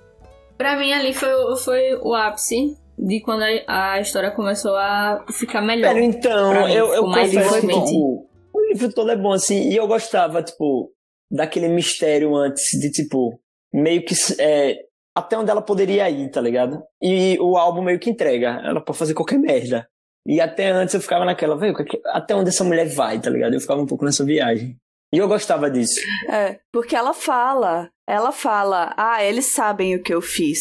Pra 0.56 0.76
mim, 0.76 0.92
ali 0.92 1.12
foi, 1.12 1.32
o- 1.32 1.56
foi 1.56 1.94
o 2.02 2.14
ápice 2.14 2.76
de 2.98 3.20
quando 3.20 3.42
a, 3.66 3.92
a 3.94 4.00
história 4.00 4.30
começou 4.30 4.76
a 4.76 5.24
ficar 5.32 5.60
melhor. 5.60 5.92
Velho, 5.94 6.04
então, 6.04 6.66
mim, 6.66 6.72
eu, 6.72 6.94
eu 6.94 7.02
confesso 7.04 7.60
que, 7.60 7.66
tipo, 7.66 8.26
o 8.52 8.60
livro 8.68 8.92
todo 8.92 9.10
é 9.10 9.16
bom, 9.16 9.32
assim, 9.32 9.70
e 9.70 9.76
eu 9.76 9.86
gostava, 9.86 10.42
tipo, 10.42 10.90
daquele 11.30 11.68
mistério 11.68 12.34
antes, 12.36 12.64
de, 12.78 12.90
tipo, 12.90 13.40
meio 13.72 14.04
que, 14.04 14.14
é, 14.38 14.76
até 15.16 15.36
onde 15.36 15.50
ela 15.50 15.62
poderia 15.62 16.08
ir, 16.10 16.30
tá 16.30 16.40
ligado? 16.40 16.80
E 17.02 17.36
o 17.40 17.56
álbum 17.56 17.82
meio 17.82 17.98
que 17.98 18.10
entrega, 18.10 18.60
ela 18.64 18.80
pode 18.80 18.98
fazer 18.98 19.14
qualquer 19.14 19.38
merda. 19.38 19.86
E 20.26 20.40
até 20.40 20.70
antes 20.70 20.94
eu 20.94 21.00
ficava 21.00 21.24
naquela, 21.24 21.56
velho, 21.56 21.74
que- 21.74 22.00
até 22.06 22.34
onde 22.36 22.50
essa 22.50 22.62
mulher 22.62 22.86
vai, 22.86 23.18
tá 23.18 23.28
ligado? 23.30 23.54
Eu 23.54 23.60
ficava 23.60 23.80
um 23.80 23.86
pouco 23.86 24.04
nessa 24.04 24.24
viagem. 24.24 24.76
E 25.12 25.18
eu 25.18 25.28
gostava 25.28 25.70
disso. 25.70 26.00
É, 26.28 26.58
porque 26.72 26.96
ela 26.96 27.12
fala, 27.12 27.90
ela 28.08 28.32
fala, 28.32 28.94
ah, 28.96 29.22
eles 29.22 29.46
sabem 29.46 29.94
o 29.94 30.02
que 30.02 30.14
eu 30.14 30.22
fiz. 30.22 30.60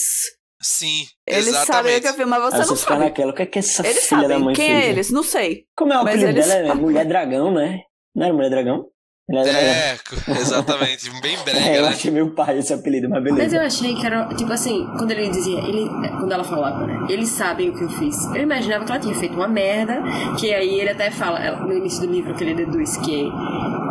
Sim, 0.64 1.06
Eles 1.28 1.46
sabem 1.46 1.94
o 1.94 1.98
exatamente. 1.98 2.02
que 2.02 2.08
eu 2.10 2.14
fiz, 2.14 2.28
mas 2.28 2.42
você 2.44 2.56
Aí 2.56 2.62
não 2.62 2.68
você 2.76 2.86
sabe. 2.86 3.00
naquela, 3.06 3.32
o 3.32 3.36
que 3.36 3.42
é 3.42 3.46
que 3.48 3.60
essa 3.60 3.88
Eles 3.88 4.06
filha 4.08 4.22
da 4.22 4.28
sabem. 4.28 4.44
mãe 4.44 4.54
Quem 4.56 4.68
fez? 4.68 4.84
é 4.84 4.90
eles? 4.90 5.10
Não 5.12 5.24
sei. 5.24 5.64
Como 5.76 5.92
é 5.94 5.98
o 5.98 6.02
apelido 6.02 6.34
dela? 6.34 6.54
É 6.54 6.74
Mulher 6.76 7.06
Dragão, 7.06 7.52
né? 7.52 7.80
Não 8.16 8.26
era 8.26 8.34
Mulher 8.36 8.50
Dragão? 8.52 8.86
Mulher 9.28 9.44
Dragão. 9.46 9.62
É, 9.62 9.98
exatamente. 10.40 11.10
Bem 11.22 11.36
É, 11.42 11.44
brega, 11.44 11.74
eu 11.78 11.82
né? 11.84 11.88
achei 11.90 12.12
meu 12.12 12.30
pai 12.36 12.60
esse 12.60 12.74
apelido, 12.74 13.10
mas 13.10 13.24
beleza. 13.24 13.44
Mas 13.44 13.54
eu 13.54 13.62
achei 13.62 13.96
que 13.96 14.06
era, 14.06 14.28
tipo 14.36 14.52
assim, 14.54 14.86
quando 14.98 15.10
ele 15.10 15.30
dizia, 15.30 15.58
ele, 15.62 15.88
quando 16.20 16.32
ela 16.32 16.44
falava, 16.44 16.86
né? 16.86 17.08
Eles 17.10 17.30
sabem 17.30 17.70
o 17.70 17.74
que 17.76 17.84
eu 17.84 17.90
fiz. 17.90 18.24
Eu 18.36 18.44
imaginava 18.44 18.86
que 18.86 18.92
ela 18.92 19.00
tinha 19.02 19.16
feito 19.16 19.34
uma 19.34 19.48
merda, 19.48 20.04
que 20.40 20.54
aí 20.54 20.80
ele 20.80 20.90
até 20.92 21.10
fala, 21.10 21.40
no 21.62 21.74
início 21.74 22.02
do 22.06 22.12
livro, 22.12 22.36
que 22.36 22.44
ele 22.44 22.54
deduz 22.54 22.98
que 22.98 23.32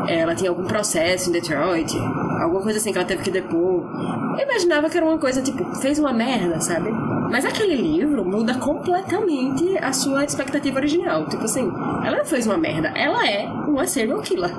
ela 0.08 0.34
tinha 0.34 0.50
algum 0.50 0.64
processo 0.64 1.28
em 1.28 1.32
Detroit, 1.32 1.96
alguma 2.40 2.62
coisa 2.62 2.78
assim 2.78 2.92
que 2.92 2.98
ela 2.98 3.06
teve 3.06 3.22
que 3.22 3.30
depor. 3.30 3.84
Eu 4.38 4.44
imaginava 4.44 4.88
que 4.88 4.96
era 4.96 5.06
uma 5.06 5.18
coisa, 5.18 5.42
tipo, 5.42 5.64
fez 5.76 5.98
uma 5.98 6.12
merda, 6.12 6.60
sabe? 6.60 6.90
Mas 7.30 7.44
aquele 7.44 7.76
livro 7.76 8.24
muda 8.24 8.54
completamente 8.58 9.78
a 9.78 9.92
sua 9.92 10.24
expectativa 10.24 10.78
original. 10.78 11.28
Tipo 11.28 11.44
assim, 11.44 11.70
ela 12.04 12.18
não 12.18 12.24
fez 12.24 12.46
uma 12.46 12.56
merda, 12.56 12.88
ela 12.88 13.28
é 13.28 13.46
uma 13.46 13.86
serial 13.86 14.20
killer. 14.22 14.50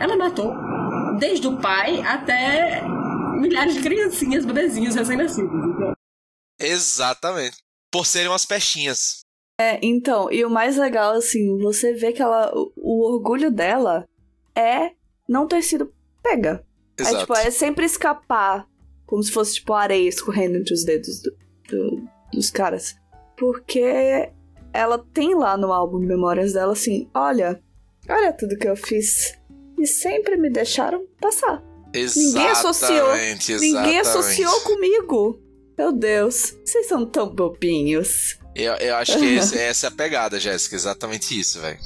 ela 0.00 0.16
matou 0.16 0.54
desde 1.18 1.46
o 1.46 1.56
pai 1.56 2.00
até 2.02 2.82
milhares 3.40 3.74
de 3.74 3.82
criancinhas, 3.82 4.44
bebezinhos 4.44 4.94
recém-nascidos. 4.94 5.50
Exatamente. 6.58 7.56
Por 7.90 8.06
serem 8.06 8.28
umas 8.28 8.46
pestinhas. 8.46 9.24
É, 9.60 9.78
então, 9.82 10.30
e 10.32 10.44
o 10.44 10.50
mais 10.50 10.76
legal, 10.76 11.14
assim, 11.14 11.56
você 11.58 11.92
vê 11.92 12.12
que 12.12 12.20
ela. 12.20 12.52
O, 12.54 12.72
o 12.76 13.14
orgulho 13.14 13.52
dela 13.52 14.04
é 14.56 14.90
não 15.28 15.46
ter 15.46 15.62
sido 15.62 15.92
pega. 16.22 16.64
Exato. 16.98 17.16
É 17.16 17.20
tipo, 17.20 17.34
é 17.34 17.50
sempre 17.50 17.84
escapar. 17.86 18.66
Como 19.06 19.22
se 19.22 19.30
fosse, 19.32 19.54
tipo, 19.56 19.72
areia 19.74 20.08
escorrendo 20.08 20.56
entre 20.58 20.72
os 20.72 20.84
dedos 20.84 21.20
do- 21.20 21.36
do- 21.68 22.08
dos 22.32 22.50
caras. 22.50 22.94
Porque 23.36 24.30
ela 24.72 24.98
tem 25.12 25.34
lá 25.34 25.56
no 25.56 25.72
álbum 25.72 25.98
memórias 25.98 26.52
dela 26.52 26.72
assim: 26.72 27.08
olha, 27.14 27.60
olha 28.08 28.32
tudo 28.32 28.56
que 28.56 28.68
eu 28.68 28.76
fiz. 28.76 29.34
E 29.78 29.86
sempre 29.86 30.36
me 30.36 30.48
deixaram 30.48 31.04
passar. 31.20 31.62
Ninguém 31.94 32.46
associou- 32.48 33.12
Exatamente, 33.14 33.52
Ninguém 33.56 33.96
exatamente. 33.98 33.98
associou 33.98 34.60
comigo. 34.62 35.40
Meu 35.76 35.92
Deus, 35.92 36.56
vocês 36.64 36.86
são 36.86 37.04
tão 37.04 37.28
bobinhos. 37.34 38.38
Eu, 38.54 38.74
eu 38.74 38.94
acho 38.96 39.18
que 39.18 39.24
esse- 39.34 39.58
essa 39.58 39.86
é 39.86 39.88
a 39.88 39.92
pegada, 39.92 40.38
Jéssica. 40.38 40.76
Exatamente 40.76 41.38
isso, 41.38 41.60
velho. 41.60 41.78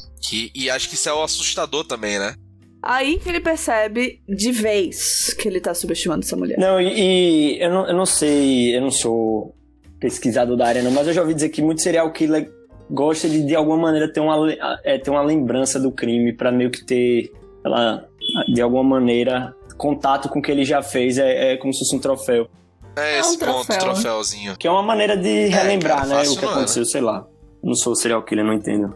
E 0.55 0.69
acho 0.71 0.89
que 0.91 0.95
isso 0.95 1.09
é 1.09 1.13
o 1.15 1.23
assustador 1.23 1.85
também, 1.85 2.19
né? 2.19 2.35
Aí 2.83 3.19
que 3.19 3.29
ele 3.29 3.41
percebe 3.41 4.21
de 4.29 4.53
vez 4.53 5.35
que 5.35 5.49
ele 5.49 5.61
tá 5.61 5.75
subestimando 5.75 6.25
essa 6.25 6.37
mulher. 6.37 6.59
Não, 6.59 6.81
e, 6.81 7.57
e 7.57 7.63
eu, 7.63 7.71
não, 7.71 7.89
eu 7.89 7.95
não 7.95 8.07
sei, 8.07 8.77
eu 8.77 8.81
não 8.81 8.91
sou 8.91 9.55
pesquisador 9.99 10.57
da 10.57 10.67
área, 10.67 10.83
não, 10.83 10.93
mas 10.93 11.07
eu 11.09 11.13
já 11.13 11.21
ouvi 11.23 11.35
dizer 11.35 11.49
que 11.49 11.61
muito 11.61 11.83
serial 11.83 12.13
killer 12.13 12.51
gosta 12.91 13.29
de, 13.29 13.45
de 13.45 13.55
alguma 13.55 13.77
maneira, 13.77 14.11
ter 14.11 14.21
uma, 14.21 14.37
é, 14.85 14.97
ter 14.99 15.11
uma 15.11 15.23
lembrança 15.23 15.79
do 15.81 15.91
crime 15.91 16.33
pra 16.33 16.53
meio 16.53 16.71
que 16.71 16.85
ter, 16.85 17.33
ela, 17.65 18.07
de 18.53 18.63
alguma 18.63 18.85
maneira, 18.85 19.55
contato 19.77 20.29
com 20.29 20.39
o 20.39 20.43
que 20.43 20.51
ele 20.51 20.65
já 20.65 20.83
fez. 20.83 21.19
É, 21.19 21.53
é 21.53 21.57
como 21.57 21.73
se 21.73 21.81
fosse 21.81 21.97
um 21.97 21.99
troféu. 21.99 22.49
É, 22.97 23.17
É 23.17 23.17
um 23.19 23.21
esse 23.21 23.39
ponto, 23.39 23.67
troféu. 23.67 23.79
troféuzinho. 23.79 24.57
Que 24.57 24.67
é 24.67 24.71
uma 24.71 24.83
maneira 24.83 25.17
de 25.17 25.47
relembrar, 25.47 26.09
cara, 26.09 26.23
né? 26.23 26.29
O 26.29 26.37
que 26.37 26.43
não 26.43 26.51
é, 26.51 26.55
aconteceu, 26.55 26.85
sei 26.85 27.01
lá. 27.01 27.27
Não 27.63 27.75
sou 27.75 27.95
serial 27.95 28.23
killer, 28.23 28.45
não 28.45 28.53
entendo. 28.53 28.95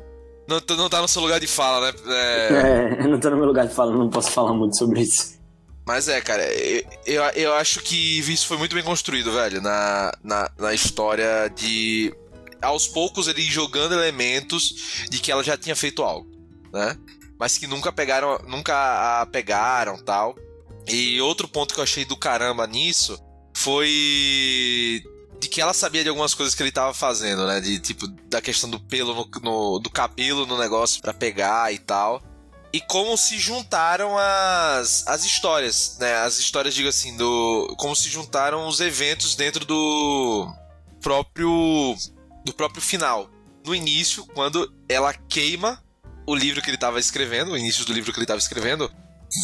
Não, 0.52 0.76
não 0.76 0.88
tá 0.88 1.00
no 1.00 1.08
seu 1.08 1.22
lugar 1.22 1.40
de 1.40 1.46
fala, 1.46 1.90
né? 1.90 1.98
É, 2.08 2.96
É, 3.00 3.08
não 3.08 3.18
tô 3.18 3.30
no 3.30 3.36
meu 3.36 3.46
lugar 3.46 3.66
de 3.66 3.74
fala, 3.74 3.92
não 3.92 4.08
posso 4.08 4.30
falar 4.30 4.52
muito 4.52 4.76
sobre 4.76 5.00
isso. 5.00 5.40
Mas 5.86 6.08
é, 6.08 6.20
cara, 6.20 6.44
eu, 6.52 6.84
eu, 7.06 7.22
eu 7.34 7.54
acho 7.54 7.80
que 7.80 8.18
isso 8.18 8.46
foi 8.46 8.56
muito 8.56 8.74
bem 8.74 8.84
construído, 8.84 9.32
velho, 9.32 9.60
na, 9.60 10.12
na, 10.22 10.50
na 10.58 10.74
história 10.74 11.48
de. 11.48 12.14
Aos 12.60 12.86
poucos 12.86 13.26
ele 13.26 13.42
jogando 13.42 13.92
elementos 13.92 15.06
de 15.10 15.18
que 15.18 15.32
ela 15.32 15.42
já 15.42 15.56
tinha 15.56 15.74
feito 15.74 16.02
algo, 16.02 16.30
né? 16.72 16.96
Mas 17.38 17.58
que 17.58 17.66
nunca 17.66 17.90
pegaram, 17.90 18.38
nunca 18.46 19.20
a 19.22 19.26
pegaram 19.26 19.98
tal. 19.98 20.36
E 20.86 21.20
outro 21.20 21.48
ponto 21.48 21.74
que 21.74 21.80
eu 21.80 21.84
achei 21.84 22.04
do 22.04 22.16
caramba 22.16 22.66
nisso 22.66 23.18
foi 23.56 23.88
de 25.42 25.48
que 25.48 25.60
ela 25.60 25.74
sabia 25.74 26.02
de 26.02 26.08
algumas 26.08 26.34
coisas 26.34 26.54
que 26.54 26.62
ele 26.62 26.70
tava 26.72 26.94
fazendo, 26.94 27.46
né? 27.46 27.60
De 27.60 27.78
tipo, 27.80 28.06
da 28.28 28.40
questão 28.40 28.70
do 28.70 28.78
pelo 28.80 29.12
no, 29.14 29.28
no- 29.42 29.78
do 29.80 29.90
cabelo 29.90 30.46
no 30.46 30.56
negócio 30.56 31.02
pra 31.02 31.12
pegar 31.12 31.72
e 31.72 31.78
tal 31.78 32.22
e 32.74 32.80
como 32.80 33.14
se 33.18 33.38
juntaram 33.38 34.16
as, 34.16 35.06
as 35.06 35.24
histórias, 35.26 35.98
né? 36.00 36.14
As 36.16 36.38
histórias, 36.38 36.72
digo 36.74 36.88
assim, 36.88 37.14
do. 37.18 37.74
Como 37.78 37.94
se 37.94 38.08
juntaram 38.08 38.66
os 38.66 38.80
eventos 38.80 39.34
dentro 39.36 39.66
do 39.66 40.50
próprio. 41.02 41.94
do 42.46 42.54
próprio 42.54 42.80
final. 42.82 43.28
No 43.66 43.74
início, 43.74 44.24
quando 44.34 44.72
ela 44.88 45.12
queima 45.12 45.82
o 46.26 46.34
livro 46.34 46.62
que 46.62 46.70
ele 46.70 46.78
tava 46.78 46.98
escrevendo, 46.98 47.52
o 47.52 47.58
início 47.58 47.84
do 47.84 47.92
livro 47.92 48.10
que 48.12 48.18
ele 48.18 48.26
tava 48.26 48.38
escrevendo. 48.38 48.90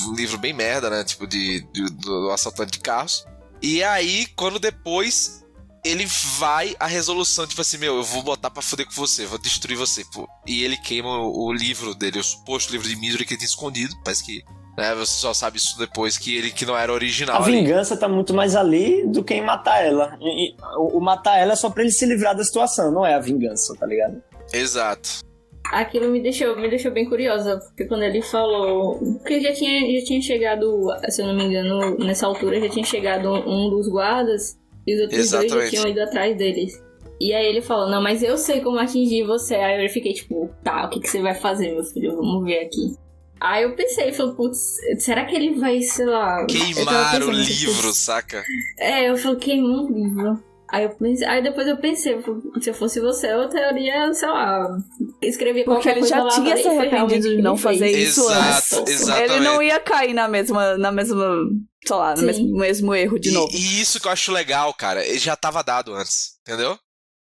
Um 0.06 0.14
livro 0.14 0.38
bem 0.38 0.52
merda, 0.54 0.88
né? 0.88 1.04
Tipo, 1.04 1.26
de, 1.26 1.60
de- 1.72 1.90
do 1.90 2.30
assaltante 2.30 2.72
de 2.72 2.80
carros. 2.80 3.26
E 3.60 3.82
aí, 3.82 4.26
quando 4.36 4.58
depois 4.58 5.44
ele 5.84 6.04
vai 6.38 6.74
a 6.78 6.86
resolução, 6.86 7.46
tipo 7.46 7.60
assim, 7.60 7.78
meu, 7.78 7.96
eu 7.96 8.02
vou 8.02 8.22
botar 8.22 8.50
pra 8.50 8.62
fuder 8.62 8.86
com 8.86 8.92
você, 8.92 9.26
vou 9.26 9.38
destruir 9.38 9.76
você, 9.76 10.02
pô. 10.12 10.28
E 10.46 10.62
ele 10.64 10.76
queima 10.76 11.08
o, 11.18 11.46
o 11.46 11.52
livro 11.52 11.94
dele, 11.94 12.18
o 12.18 12.24
suposto 12.24 12.72
livro 12.72 12.88
de 12.88 12.96
Misery 12.96 13.24
que 13.24 13.32
ele 13.34 13.38
tinha 13.38 13.48
escondido, 13.48 13.94
parece 14.04 14.24
que, 14.24 14.42
né, 14.76 14.94
você 14.94 15.14
só 15.14 15.32
sabe 15.32 15.56
isso 15.58 15.78
depois 15.78 16.18
que 16.18 16.36
ele 16.36 16.50
que 16.50 16.66
não 16.66 16.76
era 16.76 16.92
original 16.92 17.36
A 17.40 17.44
ali. 17.44 17.52
vingança 17.52 17.96
tá 17.96 18.08
muito 18.08 18.34
mais 18.34 18.54
ali 18.56 19.06
do 19.06 19.22
que 19.24 19.34
em 19.34 19.42
matar 19.44 19.84
ela. 19.84 20.16
E- 20.20 20.50
e 20.50 20.56
o, 20.76 20.98
o 20.98 21.00
matar 21.00 21.36
ela 21.38 21.52
é 21.52 21.56
só 21.56 21.70
pra 21.70 21.82
ele 21.82 21.92
se 21.92 22.04
livrar 22.06 22.36
da 22.36 22.44
situação, 22.44 22.90
não 22.92 23.04
é 23.06 23.14
a 23.14 23.20
vingança, 23.20 23.74
tá 23.78 23.86
ligado? 23.86 24.22
Exato. 24.52 25.20
Aquilo 25.70 26.10
me 26.10 26.22
deixou, 26.22 26.56
me 26.56 26.68
deixou 26.70 26.90
bem 26.90 27.06
curiosa, 27.06 27.58
porque 27.58 27.84
quando 27.84 28.02
ele 28.02 28.22
falou. 28.22 28.98
Porque 29.18 29.38
já 29.38 29.52
tinha, 29.52 30.00
já 30.00 30.06
tinha 30.06 30.22
chegado, 30.22 30.86
se 31.10 31.20
eu 31.20 31.26
não 31.26 31.34
me 31.34 31.44
engano, 31.44 31.98
nessa 31.98 32.26
altura 32.26 32.58
já 32.58 32.70
tinha 32.70 32.84
chegado 32.86 33.30
um 33.30 33.68
dos 33.68 33.86
guardas 33.86 34.56
e 34.88 34.94
os 34.94 35.00
outros 35.02 35.50
dois 35.50 35.70
tinham 35.70 35.86
ido 35.86 36.00
atrás 36.00 36.34
deles. 36.36 36.82
E 37.20 37.34
aí 37.34 37.46
ele 37.46 37.60
falou, 37.60 37.90
não, 37.90 38.00
mas 38.00 38.22
eu 38.22 38.38
sei 38.38 38.60
como 38.60 38.78
atingir 38.78 39.24
você. 39.24 39.56
Aí 39.56 39.84
eu 39.84 39.90
fiquei 39.90 40.14
tipo, 40.14 40.48
tá, 40.64 40.86
o 40.86 40.88
que, 40.88 41.00
que 41.00 41.08
você 41.10 41.20
vai 41.20 41.34
fazer, 41.34 41.72
meu 41.72 41.84
filho? 41.84 42.16
Vamos 42.16 42.44
ver 42.44 42.60
aqui. 42.60 42.96
Aí 43.40 43.64
eu 43.64 43.74
pensei, 43.74 44.12
falei, 44.12 44.34
putz, 44.34 44.78
será 44.98 45.24
que 45.24 45.34
ele 45.34 45.58
vai, 45.58 45.80
sei 45.82 46.06
lá. 46.06 46.46
Queimar 46.46 47.16
o 47.16 47.26
pensando, 47.26 47.30
livro, 47.32 47.92
saca? 47.92 48.42
É, 48.78 49.10
eu 49.10 49.16
falei, 49.16 49.38
queimou 49.38 49.84
o 49.84 49.92
livro. 49.92 50.42
Aí, 50.70 50.84
eu 50.84 50.90
pensei, 50.90 51.26
aí 51.26 51.42
depois 51.42 51.66
eu 51.66 51.76
pensei, 51.78 52.14
eu 52.14 52.60
se 52.60 52.70
eu 52.70 52.74
fosse 52.74 53.00
você, 53.00 53.32
eu 53.32 53.48
teria, 53.48 54.12
sei 54.12 54.28
lá, 54.28 54.68
escrever 55.22 55.64
Porque 55.64 55.82
qualquer 55.82 55.96
ele 55.98 56.06
já 56.06 56.22
lá, 56.22 56.30
tinha 56.30 56.56
se 56.56 56.68
arrependido 56.68 57.36
de 57.36 57.42
não 57.42 57.56
fazer 57.56 57.90
fez. 57.90 58.10
isso 58.10 58.30
Exato, 58.30 58.80
antes. 58.80 59.00
exatamente. 59.00 59.32
Ele 59.32 59.44
não 59.44 59.62
ia 59.62 59.80
cair 59.80 60.12
na 60.12 60.28
mesma, 60.28 60.76
na 60.76 60.92
mesma, 60.92 61.36
sei 61.86 61.96
lá, 61.96 62.10
no 62.10 62.18
Sim. 62.18 62.26
mesmo, 62.26 62.58
mesmo 62.58 62.94
erro 62.94 63.18
de 63.18 63.30
e, 63.30 63.32
novo. 63.32 63.50
e 63.56 63.80
isso 63.80 63.98
que 63.98 64.06
eu 64.06 64.12
acho 64.12 64.30
legal, 64.30 64.74
cara, 64.74 65.06
ele 65.06 65.18
já 65.18 65.34
tava 65.34 65.62
dado 65.62 65.94
antes, 65.94 66.38
entendeu? 66.42 66.78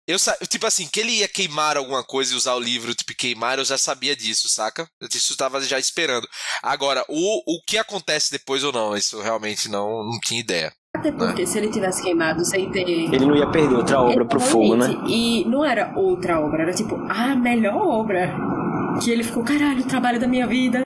Eu, 0.06 0.18
tipo 0.48 0.66
assim, 0.66 0.88
que 0.88 1.00
ele 1.00 1.12
ia 1.20 1.28
queimar 1.28 1.78
alguma 1.78 2.04
coisa 2.04 2.34
e 2.34 2.36
usar 2.36 2.56
o 2.56 2.60
livro, 2.60 2.96
tipo, 2.96 3.14
queimar, 3.16 3.60
eu 3.60 3.64
já 3.64 3.78
sabia 3.78 4.16
disso, 4.16 4.50
saca? 4.50 4.90
Eu 5.00 5.08
isso 5.08 5.38
tava 5.38 5.62
já 5.62 5.78
esperando. 5.78 6.28
Agora, 6.64 7.06
o, 7.08 7.44
o 7.46 7.62
que 7.64 7.78
acontece 7.78 8.32
depois 8.32 8.64
ou 8.64 8.72
não, 8.74 8.98
isso 8.98 9.18
eu 9.18 9.22
realmente 9.22 9.70
não, 9.70 10.04
não 10.04 10.20
tinha 10.20 10.40
ideia. 10.40 10.74
Até 11.00 11.14
porque 11.14 11.48
se 11.48 11.58
ele 11.58 11.70
tivesse 11.70 12.04
queimado 12.04 12.44
sem 12.44 12.70
ter. 12.72 12.82
Ele 12.82 13.26
não 13.26 13.34
ia 13.34 13.48
perder 13.48 13.76
outra 13.76 14.02
obra 14.02 14.26
pro 14.26 14.40
fogo, 14.40 14.76
né? 14.76 14.88
E 15.08 15.46
não 15.46 15.64
era 15.64 15.98
outra 15.98 16.42
obra, 16.42 16.64
era 16.64 16.74
tipo 16.74 16.96
a 17.10 17.34
melhor 17.36 17.78
obra. 17.78 18.30
Que 19.02 19.10
ele 19.10 19.24
ficou, 19.24 19.42
caralho, 19.46 19.80
o 19.80 19.88
trabalho 19.88 20.20
da 20.20 20.28
minha 20.28 20.46
vida. 20.46 20.82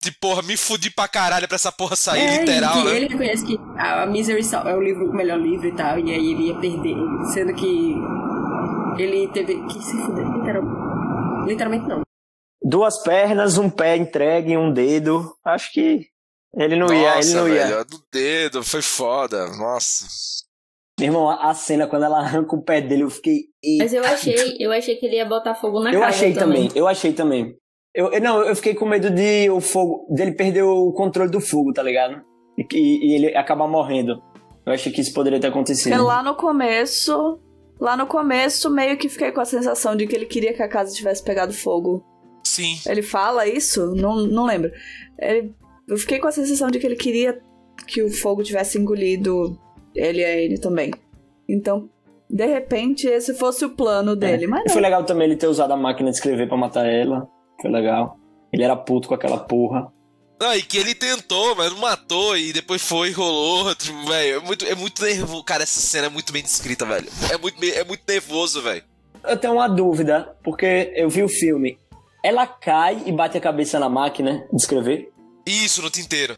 De 0.00 0.12
porra, 0.20 0.40
me 0.42 0.56
fudi 0.56 0.88
pra 0.88 1.08
caralho 1.08 1.48
pra 1.48 1.56
essa 1.56 1.72
porra 1.72 1.96
sair, 1.96 2.20
é, 2.20 2.40
literal, 2.40 2.78
e 2.78 2.84
né? 2.84 2.96
ele 2.96 3.08
reconhece 3.08 3.44
que 3.44 3.58
a 3.76 4.06
Misery 4.06 4.40
é 4.66 4.76
o 4.76 4.80
livro, 4.80 5.10
o 5.10 5.12
melhor 5.12 5.40
livro 5.40 5.66
e 5.66 5.72
tal, 5.72 5.98
e 5.98 6.12
aí 6.12 6.32
ele 6.32 6.46
ia 6.46 6.54
perder, 6.54 6.96
sendo 7.32 7.52
que 7.54 7.96
ele 8.98 9.26
teve 9.32 9.60
que 9.66 9.82
se 9.82 9.96
fuder, 9.96 10.24
literalmente. 10.28 11.48
Literalmente 11.48 11.88
não. 11.88 12.02
Duas 12.62 13.02
pernas, 13.02 13.58
um 13.58 13.68
pé 13.68 13.96
entregue, 13.96 14.56
um 14.56 14.72
dedo. 14.72 15.34
Acho 15.44 15.72
que 15.72 16.06
ele 16.56 16.76
não 16.76 16.86
ia, 16.92 17.08
ele 17.08 17.16
Nossa, 17.16 17.34
não 17.36 17.48
ia. 17.48 17.66
velho, 17.66 17.84
do 17.84 18.02
dedo, 18.12 18.62
foi 18.64 18.82
foda, 18.82 19.46
nossa. 19.56 20.06
Meu 20.98 21.08
irmão, 21.08 21.28
a 21.30 21.52
cena 21.52 21.86
quando 21.86 22.04
ela 22.04 22.18
arranca 22.18 22.56
o 22.56 22.62
pé 22.62 22.80
dele, 22.80 23.02
eu 23.02 23.10
fiquei. 23.10 23.40
Mas 23.78 23.92
eu 23.92 24.02
achei, 24.04 24.56
eu 24.58 24.72
achei 24.72 24.96
que 24.96 25.04
ele 25.04 25.16
ia 25.16 25.26
botar 25.26 25.54
fogo 25.54 25.80
na 25.80 25.92
Eu 25.92 26.00
casa 26.00 26.16
achei 26.16 26.32
também, 26.32 26.70
eu 26.74 26.88
achei 26.88 27.12
também. 27.12 27.54
Eu, 27.94 28.10
eu- 28.12 28.20
não, 28.20 28.42
eu 28.42 28.56
fiquei 28.56 28.74
com 28.74 28.86
medo 28.86 29.10
de 29.10 29.50
o 29.50 29.60
fogo, 29.60 30.06
dele 30.14 30.32
perder 30.32 30.62
o 30.62 30.92
controle 30.92 31.30
do 31.30 31.40
fogo, 31.40 31.72
tá 31.72 31.82
ligado? 31.82 32.22
E, 32.58 32.64
e 32.72 33.14
ele 33.14 33.36
acabar 33.36 33.66
morrendo. 33.68 34.22
Eu 34.64 34.72
achei 34.72 34.90
que 34.90 35.00
isso 35.02 35.12
poderia 35.12 35.38
ter 35.38 35.48
acontecido. 35.48 35.90
Porque 35.92 36.02
lá 36.02 36.22
no 36.22 36.34
começo, 36.34 37.38
lá 37.78 37.96
no 37.96 38.06
começo, 38.06 38.70
meio 38.70 38.96
que 38.96 39.08
fiquei 39.08 39.30
com 39.32 39.40
a 39.40 39.44
sensação 39.44 39.94
de 39.94 40.06
que 40.06 40.16
ele 40.16 40.26
queria 40.26 40.54
que 40.54 40.62
a 40.62 40.68
casa 40.68 40.94
tivesse 40.94 41.22
pegado 41.22 41.52
fogo. 41.52 42.02
Sim, 42.44 42.78
Ele 42.86 43.02
fala 43.02 43.46
isso? 43.46 43.94
Não, 43.94 44.16
não 44.26 44.44
lembro. 44.46 44.70
Ele- 45.18 45.52
eu 45.88 45.96
fiquei 45.96 46.18
com 46.18 46.28
a 46.28 46.32
sensação 46.32 46.68
de 46.70 46.78
que 46.78 46.86
ele 46.86 46.96
queria 46.96 47.40
que 47.86 48.02
o 48.02 48.10
fogo 48.10 48.42
tivesse 48.42 48.78
engolido 48.78 49.58
ele 49.94 50.20
e 50.20 50.24
a 50.24 50.28
Anne 50.46 50.58
também. 50.60 50.92
Então, 51.48 51.88
de 52.28 52.46
repente, 52.46 53.06
esse 53.06 53.34
fosse 53.34 53.64
o 53.64 53.70
plano 53.70 54.16
dele. 54.16 54.46
Mas 54.46 54.62
E 54.62 54.64
não. 54.66 54.72
foi 54.72 54.82
legal 54.82 55.04
também 55.04 55.26
ele 55.26 55.36
ter 55.36 55.46
usado 55.46 55.72
a 55.72 55.76
máquina 55.76 56.10
de 56.10 56.16
escrever 56.16 56.48
pra 56.48 56.56
matar 56.56 56.86
ela. 56.86 57.28
Foi 57.60 57.70
legal. 57.70 58.18
Ele 58.52 58.62
era 58.64 58.76
puto 58.76 59.08
com 59.08 59.14
aquela 59.14 59.38
porra. 59.38 59.92
Não, 60.40 60.54
e 60.54 60.62
que 60.62 60.76
ele 60.76 60.94
tentou, 60.94 61.54
mas 61.56 61.72
não 61.72 61.78
matou, 61.78 62.36
e 62.36 62.52
depois 62.52 62.82
foi, 62.82 63.10
rolou. 63.10 63.74
Tipo, 63.74 64.06
velho, 64.06 64.36
é 64.36 64.40
muito, 64.40 64.66
é 64.66 64.74
muito 64.74 65.02
nervoso. 65.02 65.44
Cara, 65.44 65.62
essa 65.62 65.80
cena 65.80 66.06
é 66.08 66.10
muito 66.10 66.30
bem 66.32 66.42
descrita, 66.42 66.84
velho. 66.84 67.08
É 67.32 67.38
muito, 67.38 67.64
é 67.64 67.84
muito 67.84 68.02
nervoso, 68.06 68.60
velho. 68.60 68.82
Eu 69.26 69.36
tenho 69.38 69.54
uma 69.54 69.66
dúvida, 69.68 70.36
porque 70.44 70.92
eu 70.94 71.08
vi 71.08 71.22
o 71.22 71.28
filme. 71.28 71.78
Ela 72.22 72.46
cai 72.46 73.02
e 73.06 73.12
bate 73.12 73.38
a 73.38 73.40
cabeça 73.40 73.78
na 73.78 73.88
máquina 73.88 74.46
de 74.52 74.56
escrever? 74.60 75.10
Isso, 75.46 75.80
no 75.82 75.90
tinteiro. 75.90 76.36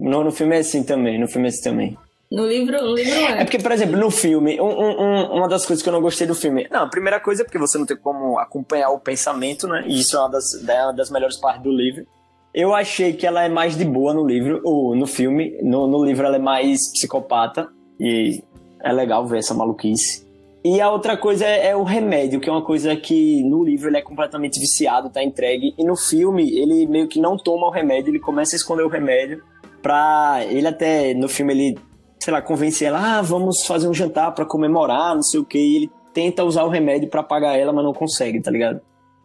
No, 0.00 0.24
no 0.24 0.32
filme 0.32 0.56
é 0.56 0.60
assim 0.60 0.82
também, 0.82 1.18
no 1.20 1.28
filme 1.28 1.48
é 1.48 1.50
assim 1.50 1.62
também. 1.62 1.98
No 2.30 2.44
livro, 2.46 2.82
no 2.82 2.94
livro 2.94 3.12
É 3.12 3.42
é. 3.42 3.44
porque, 3.44 3.58
por 3.58 3.70
exemplo, 3.70 3.96
no 3.96 4.10
filme, 4.10 4.60
um- 4.60 4.64
um- 4.64 5.00
um- 5.02 5.32
uma 5.36 5.48
das 5.48 5.64
coisas 5.64 5.82
que 5.82 5.88
eu 5.88 5.92
não 5.92 6.00
gostei 6.00 6.26
do 6.26 6.34
filme. 6.34 6.66
Não, 6.70 6.82
a 6.82 6.88
primeira 6.88 7.20
coisa 7.20 7.42
é 7.42 7.44
porque 7.44 7.58
você 7.58 7.78
não 7.78 7.86
tem 7.86 7.96
como 7.96 8.38
acompanhar 8.38 8.90
o 8.90 8.98
pensamento, 8.98 9.68
né? 9.68 9.84
E 9.86 10.00
isso 10.00 10.16
é 10.16 10.20
uma 10.20 10.30
das, 10.30 10.52
uma 10.54 10.92
das 10.92 11.08
melhores 11.10 11.36
partes 11.36 11.62
do 11.62 11.70
livro. 11.70 12.04
Eu 12.52 12.74
achei 12.74 13.12
que 13.12 13.26
ela 13.26 13.44
é 13.44 13.48
mais 13.48 13.76
de 13.76 13.84
boa 13.84 14.12
no 14.12 14.26
livro, 14.26 14.60
ou 14.64 14.96
no 14.96 15.06
filme. 15.06 15.56
No, 15.62 15.86
no 15.86 16.04
livro 16.04 16.26
ela 16.26 16.36
é 16.36 16.40
mais 16.40 16.90
psicopata. 16.92 17.68
E 18.00 18.42
é 18.82 18.92
legal 18.92 19.24
ver 19.26 19.38
essa 19.38 19.54
maluquice. 19.54 20.25
E 20.68 20.80
a 20.80 20.90
outra 20.90 21.16
coisa 21.16 21.46
é, 21.46 21.68
é, 21.68 21.76
o 21.76 21.84
remédio, 21.84 22.40
que 22.40 22.48
é 22.48 22.52
uma 22.52 22.64
coisa 22.64 22.96
que 22.96 23.40
no 23.44 23.64
livro 23.64 23.88
ele 23.88 23.98
é 23.98 24.02
completamente 24.02 24.58
viciado, 24.58 25.08
tá 25.08 25.22
entregue. 25.22 25.72
E 25.78 25.84
no 25.84 25.94
filme 25.94 26.42
ele 26.58 26.88
meio 26.88 27.06
que 27.06 27.20
não 27.20 27.36
toma 27.36 27.68
o 27.68 27.70
remédio, 27.70 28.10
ele 28.10 28.18
começa 28.18 28.56
a 28.56 28.58
esconder 28.58 28.82
o 28.82 28.88
remédio 28.88 29.44
pra. 29.80 30.40
Ele 30.50 30.66
até, 30.66 31.14
no 31.14 31.28
filme, 31.28 31.52
ele, 31.52 31.78
sei 32.18 32.32
lá, 32.32 32.42
convence 32.42 32.84
ela, 32.84 33.18
ah, 33.18 33.22
vamos 33.22 33.64
fazer 33.64 33.86
um 33.86 33.94
jantar 33.94 34.34
para 34.34 34.44
comemorar, 34.44 35.14
não 35.14 35.22
sei 35.22 35.38
o 35.38 35.44
que. 35.44 35.56
E 35.56 35.76
ele 35.76 35.90
tenta 36.12 36.42
usar 36.42 36.64
o 36.64 36.68
remédio 36.68 37.08
para 37.08 37.20
apagar 37.20 37.56
ela, 37.56 37.72
mas 37.72 37.84
não 37.84 37.92
consegue, 37.92 38.42
tá 38.42 38.50
ligado? 38.50 38.80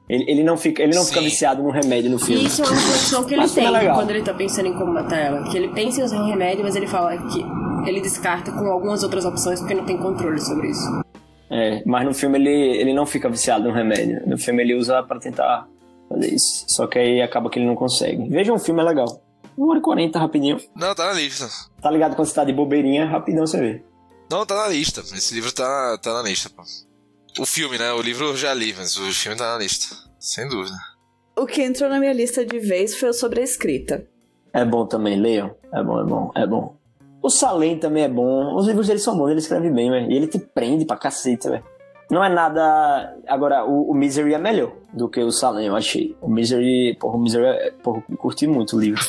Ele, 0.07 0.25
ele 0.27 0.43
não, 0.43 0.55
fica, 0.55 0.83
ele 0.83 0.93
não 0.93 1.03
fica 1.03 1.21
viciado 1.21 1.63
no 1.63 1.71
remédio 1.71 2.11
no 2.11 2.19
filme. 2.19 2.45
Isso 2.45 2.61
é 2.61 2.65
uma 2.67 2.75
reflexão 2.75 3.23
que 3.23 3.33
ele 3.33 3.49
tem 3.49 3.65
é 3.65 3.91
quando 3.91 4.11
ele 4.11 4.21
tá 4.21 4.33
pensando 4.35 4.67
em 4.67 4.73
como 4.73 4.93
matar 4.93 5.17
ela. 5.17 5.49
Que 5.49 5.57
ele 5.57 5.69
pensa 5.69 6.01
em 6.01 6.03
usar 6.03 6.21
o 6.21 6.27
remédio, 6.27 6.63
mas 6.63 6.75
ele 6.75 6.85
fala 6.85 7.17
que 7.17 7.43
ele 7.89 7.99
descarta 7.99 8.51
com 8.51 8.67
algumas 8.67 9.01
outras 9.01 9.25
opções 9.25 9.59
porque 9.59 9.73
não 9.73 9.85
tem 9.85 9.97
controle 9.97 10.39
sobre 10.39 10.69
isso. 10.69 11.01
É, 11.52 11.84
mas 11.86 12.06
no 12.06 12.14
filme 12.14 12.39
ele, 12.39 12.49
ele 12.49 12.93
não 12.93 13.06
fica 13.06 13.30
viciado 13.30 13.66
no 13.66 13.74
remédio. 13.74 14.22
No 14.26 14.38
filme 14.38 14.64
ele 14.64 14.74
usa 14.74 15.04
para 15.04 15.20
tentar 15.20 15.68
fazer 16.08 16.34
isso. 16.34 16.66
Só 16.68 16.88
que 16.88 16.97
aí 16.97 17.22
acaba 17.22 17.49
que 17.49 17.60
ele 17.60 17.66
não 17.66 17.76
consegue. 17.76 18.30
Veja 18.30 18.54
um 18.54 18.60
filme, 18.60 18.82
é 18.82 18.86
legal. 18.86 19.22
1 19.58 19.68
hora 19.68 19.80
e 19.80 19.82
40, 19.82 20.18
rapidinho. 20.18 20.58
Não, 20.76 20.95
tá 20.95 21.08
na 21.08 21.14
lista. 21.14 21.49
Tá 21.82 21.91
ligado 21.91 22.16
quando 22.16 22.28
você 22.28 22.34
tá 22.34 22.45
de 22.45 22.54
bobeirinha, 22.54 23.06
rapidão 23.06 23.45
você 23.45 23.60
vê. 23.60 23.84
Não, 24.32 24.45
tá 24.45 24.56
na 24.56 24.70
lista. 24.70 25.02
Esse 25.02 25.34
livro 25.34 25.52
tá, 25.52 25.97
tá 26.02 26.14
na 26.14 26.24
lista, 26.24 26.49
pô. 26.49 26.64
O 27.38 27.45
filme, 27.45 27.78
né? 27.78 27.91
O 27.91 28.02
livro 28.02 28.28
eu 28.28 28.38
já 28.38 28.54
li, 28.54 28.74
mas 28.78 28.95
o 28.95 29.12
filme 29.12 29.38
tá 29.38 29.52
na 29.54 29.58
lista. 29.58 29.93
Sem 30.20 30.47
dúvida. 30.47 30.76
O 31.36 31.45
que 31.45 31.62
entrou 31.62 31.89
na 31.89 31.99
minha 31.99 32.14
lista 32.14 32.45
de 32.45 32.60
vez 32.60 32.95
foi 32.95 33.10
o 33.10 33.14
sobre 33.14 33.41
a 33.41 33.43
escrita. 33.43 34.08
É 34.54 34.64
bom 34.64 34.86
também, 34.86 35.20
leiam. 35.20 35.54
É 35.74 35.84
bom, 35.84 35.99
é 35.99 36.04
bom, 36.04 36.32
é 36.36 36.47
bom. 36.47 36.80
O 37.22 37.30
Salem 37.30 37.78
também 37.78 38.03
é 38.03 38.09
bom. 38.09 38.55
Os 38.55 38.67
livros 38.67 38.88
dele 38.88 38.99
são 38.99 39.17
bons, 39.17 39.30
ele 39.30 39.39
escreve 39.39 39.69
bem, 39.69 39.89
velho. 39.91 40.11
E 40.11 40.15
ele 40.15 40.28
te 40.28 40.39
prende 40.39 40.86
pra 40.86 40.97
cacete, 40.97 41.49
velho. 41.49 41.63
Não 42.09 42.24
é 42.24 42.30
nada. 42.30 43.15
Agora, 43.28 43.63
o, 43.63 43.91
o, 43.91 43.93
Misery 43.93 44.34
é 44.34 44.38
melhor 44.38 44.74
do 44.91 45.07
que 45.07 45.22
o 45.22 45.32
Salem, 45.32 45.67
eu 45.67 45.76
achei. 45.76 46.15
O 46.22 46.30
Misery. 46.30 46.97
Porra, 46.99 47.15
o 47.15 47.22
Misery. 47.22 47.45
É, 47.45 47.72
porra, 47.72 48.03
curti 48.17 48.47
muito 48.47 48.76
o 48.76 48.80
livro. 48.80 49.01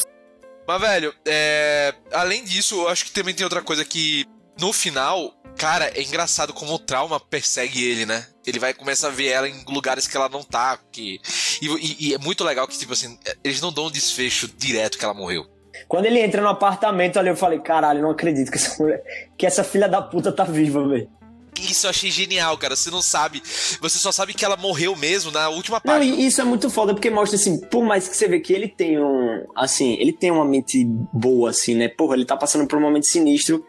Mas, 0.67 0.81
velho, 0.81 1.13
é... 1.27 1.95
além 2.13 2.45
disso, 2.45 2.83
eu 2.83 2.89
acho 2.89 3.05
que 3.05 3.13
também 3.13 3.35
tem 3.35 3.45
outra 3.45 3.63
coisa 3.63 3.85
que 3.85 4.25
no 4.61 4.73
final 4.73 5.35
Cara, 5.57 5.93
é 5.95 6.03
engraçado 6.03 6.53
como 6.53 6.75
o 6.75 6.79
trauma 6.79 7.21
persegue 7.21 7.85
ele, 7.85 8.07
né? 8.07 8.27
Ele 8.47 8.59
vai 8.59 8.75
começar 8.75 9.09
a 9.09 9.11
ver 9.11 9.29
ela 9.29 9.49
em 9.49 9.65
lugares 9.69 10.07
que 10.07 10.17
ela 10.17 10.29
não 10.29 10.43
tá. 10.43 10.79
Que... 10.91 11.21
E, 11.61 11.67
e, 11.67 12.09
e 12.09 12.15
é 12.15 12.19
muito 12.19 12.43
legal 12.43 12.67
que, 12.67 12.79
tipo 12.79 12.93
assim, 12.93 13.19
eles 13.45 13.61
não 13.61 13.73
dão 13.73 13.87
um 13.87 13.91
desfecho 13.91 14.49
direto 14.49 14.99
que 14.99 15.05
ela 15.05 15.15
morreu. 15.15 15.47
Quando 15.89 16.07
ele 16.07 16.21
entra 16.21 16.43
no 16.43 16.49
apartamento 16.49 17.19
ali, 17.19 17.29
eu 17.29 17.37
falei, 17.37 17.59
caralho, 17.59 18.03
não 18.03 18.11
acredito 18.11 18.51
que 18.51 18.57
essa 18.57 18.83
mulher, 18.83 19.03
que 19.37 19.47
essa 19.47 19.65
filha 19.65 19.89
da 19.89 20.01
puta 20.01 20.33
tá 20.33 20.45
viva, 20.45 20.87
velho. 20.87 21.09
Isso 21.61 21.87
eu 21.87 21.91
achei 21.91 22.11
genial, 22.11 22.57
cara. 22.57 22.75
Você 22.75 22.91
não 22.91 23.03
sabe. 23.03 23.43
Você 23.81 23.99
só 23.99 24.11
sabe 24.11 24.33
que 24.33 24.45
ela 24.45 24.57
morreu 24.57 24.97
mesmo 24.97 25.31
na 25.31 25.49
última 25.49 25.81
página. 25.81 26.15
Não, 26.15 26.21
isso 26.21 26.41
é 26.41 26.45
muito 26.45 26.71
foda, 26.71 26.95
porque 26.95 27.11
mostra 27.11 27.37
assim, 27.37 27.61
por 27.61 27.85
mais 27.85 28.09
que 28.09 28.17
você 28.17 28.27
vê 28.27 28.41
que 28.41 28.53
ele 28.53 28.69
tem 28.69 28.99
um. 28.99 29.45
Assim, 29.55 29.95
ele 30.01 30.13
tem 30.13 30.31
uma 30.31 30.45
mente 30.45 30.85
boa, 31.13 31.51
assim, 31.51 31.75
né? 31.75 31.89
Porra, 31.89 32.15
ele 32.15 32.25
tá 32.25 32.37
passando 32.37 32.67
por 32.67 32.79
um 32.79 32.83
momento 32.83 33.07
sinistro. 33.07 33.65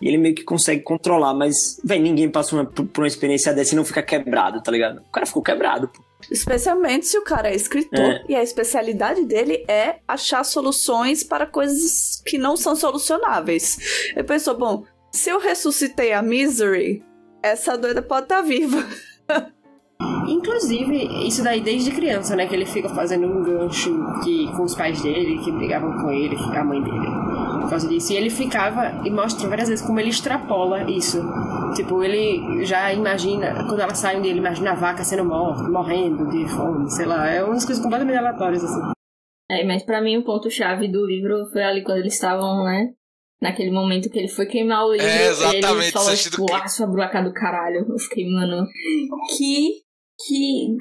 E 0.00 0.06
ele 0.06 0.18
meio 0.18 0.34
que 0.34 0.44
consegue 0.44 0.82
controlar, 0.82 1.34
mas, 1.34 1.54
velho, 1.84 2.02
ninguém 2.02 2.30
passa 2.30 2.54
uma, 2.54 2.64
por 2.64 3.00
uma 3.02 3.08
experiência 3.08 3.52
dessa 3.52 3.74
e 3.74 3.76
não 3.76 3.84
fica 3.84 4.00
quebrado, 4.00 4.62
tá 4.62 4.70
ligado? 4.70 5.00
O 5.00 5.10
cara 5.10 5.26
ficou 5.26 5.42
quebrado, 5.42 5.88
pô. 5.88 6.07
Especialmente 6.30 7.06
se 7.06 7.16
o 7.16 7.22
cara 7.22 7.48
é 7.48 7.54
escritor 7.54 7.98
é. 8.00 8.24
e 8.28 8.34
a 8.34 8.42
especialidade 8.42 9.24
dele 9.24 9.64
é 9.68 10.00
achar 10.06 10.44
soluções 10.44 11.22
para 11.22 11.46
coisas 11.46 12.22
que 12.26 12.38
não 12.38 12.56
são 12.56 12.74
solucionáveis. 12.74 14.10
Ele 14.10 14.24
pensou, 14.24 14.56
bom, 14.56 14.84
se 15.12 15.30
eu 15.30 15.38
ressuscitei 15.38 16.12
a 16.12 16.22
Misery, 16.22 17.04
essa 17.42 17.78
doida 17.78 18.02
pode 18.02 18.24
estar 18.24 18.36
tá 18.36 18.42
viva. 18.42 18.84
Inclusive, 20.28 21.26
isso 21.26 21.42
daí 21.42 21.60
desde 21.60 21.90
criança, 21.90 22.36
né? 22.36 22.46
Que 22.46 22.54
ele 22.54 22.66
fica 22.66 22.88
fazendo 22.88 23.26
um 23.26 23.42
gancho 23.42 23.90
que, 24.22 24.46
com 24.52 24.62
os 24.62 24.74
pais 24.74 25.02
dele, 25.02 25.38
que 25.42 25.50
brigavam 25.50 25.92
com 26.00 26.10
ele, 26.10 26.36
com 26.36 26.52
a 26.52 26.64
mãe 26.64 26.82
dele. 26.82 27.06
Por 27.60 27.70
causa 27.70 27.88
disso. 27.88 28.12
E 28.12 28.16
ele 28.16 28.30
ficava 28.30 29.06
e 29.06 29.10
mostra 29.10 29.48
várias 29.48 29.68
vezes 29.68 29.84
como 29.84 29.98
ele 29.98 30.10
extrapola 30.10 30.88
isso. 30.90 31.20
Tipo, 31.74 32.02
ele 32.02 32.64
já 32.64 32.92
imagina, 32.92 33.64
quando 33.66 33.80
ela 33.80 33.94
sai 33.94 34.20
dele, 34.20 34.38
imagina 34.38 34.72
a 34.72 34.74
vaca 34.74 35.02
sendo 35.02 35.24
morta, 35.24 35.68
morrendo 35.68 36.28
de 36.28 36.46
fome, 36.48 36.90
sei 36.90 37.06
lá. 37.06 37.28
É 37.28 37.42
umas 37.42 37.64
coisas 37.64 37.82
completamente 37.82 38.18
aleatórias, 38.18 38.64
assim. 38.64 38.92
É, 39.50 39.64
mas 39.64 39.82
para 39.82 40.02
mim 40.02 40.18
o 40.18 40.24
ponto-chave 40.24 40.88
do 40.88 41.06
livro 41.06 41.46
foi 41.50 41.62
ali 41.62 41.82
quando 41.82 41.98
eles 41.98 42.14
estavam, 42.14 42.64
né? 42.64 42.90
Naquele 43.40 43.70
momento 43.70 44.10
que 44.10 44.18
ele 44.18 44.28
foi 44.28 44.46
queimar 44.46 44.84
o 44.84 44.92
livro. 44.92 45.06
É, 45.06 45.28
exatamente. 45.28 45.66
Ele 45.66 45.92
falou, 45.92 46.14
tipo, 46.14 46.52
ah, 46.52 46.68
sua 46.68 46.86
buraca 46.86 47.22
do 47.22 47.32
caralho. 47.32 47.86
Eu 47.88 47.98
fiquei, 47.98 48.28
mano, 48.30 48.66
que 49.36 49.87
que 50.26 50.76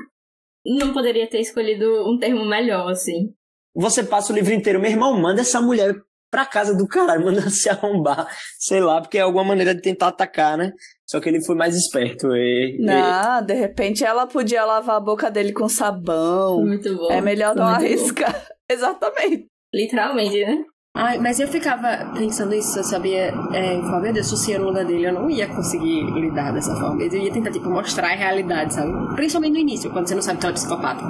não 0.66 0.94
poderia 0.94 1.30
ter 1.30 1.40
escolhido 1.40 1.86
um 2.10 2.18
termo 2.20 2.46
melhor, 2.46 2.90
assim. 2.90 3.34
Você 3.76 4.04
passa 4.04 4.34
o 4.34 4.36
livro 4.36 4.54
inteiro, 4.54 4.80
meu 4.80 4.90
irmão, 4.90 5.20
manda 5.20 5.42
essa 5.42 5.62
mulher 5.62 5.96
pra 6.30 6.46
casa 6.46 6.76
do 6.76 6.88
caralho, 6.88 7.26
manda 7.26 7.50
se 7.50 7.70
arrombar, 7.70 8.28
sei 8.60 8.82
lá, 8.82 9.02
porque 9.02 9.18
é 9.18 9.22
alguma 9.22 9.44
maneira 9.44 9.74
de 9.74 9.82
tentar 9.82 10.08
atacar, 10.08 10.58
né? 10.58 10.74
Só 11.06 11.22
que 11.22 11.30
ele 11.30 11.44
foi 11.44 11.56
mais 11.56 11.76
esperto. 11.76 12.36
E, 12.36 12.78
não, 12.82 13.40
e... 13.40 13.46
de 13.46 13.54
repente 13.54 14.04
ela 14.04 14.28
podia 14.28 14.66
lavar 14.66 14.98
a 14.98 15.02
boca 15.02 15.32
dele 15.32 15.54
com 15.54 15.70
sabão. 15.70 16.66
Muito 16.66 16.96
bom. 16.96 17.12
É 17.12 17.22
melhor 17.22 17.56
não 17.56 17.66
arriscar. 17.66 18.48
Exatamente. 18.70 19.48
Literalmente, 19.74 20.46
né? 20.46 20.66
Ai, 21.00 21.20
mas 21.20 21.40
eu 21.40 21.48
ficava 21.48 22.12
pensando 22.18 22.56
isso, 22.56 22.80
eu 22.80 22.84
sabia, 22.84 23.32
é, 23.54 23.76
eu 23.76 24.02
meu 24.02 24.12
Deus, 24.12 24.26
se 24.26 24.32
fosse 24.32 24.58
no 24.58 24.66
lugar 24.66 24.84
dele, 24.84 25.06
eu 25.06 25.14
não 25.14 25.30
ia 25.30 25.48
conseguir 25.48 26.04
lidar 26.20 26.52
dessa 26.52 26.76
forma. 26.76 27.04
Eu 27.04 27.14
ia 27.14 27.32
tentar, 27.32 27.52
tipo, 27.52 27.70
mostrar 27.70 28.08
a 28.08 28.16
realidade, 28.16 28.74
sabe? 28.74 28.92
Principalmente 29.16 29.54
no 29.54 29.60
início, 29.60 29.92
quando 29.92 30.08
você 30.08 30.16
não 30.16 30.24
sabe 30.24 30.40
que 30.40 30.48
é 30.48 30.52
psicopata. 30.52 31.04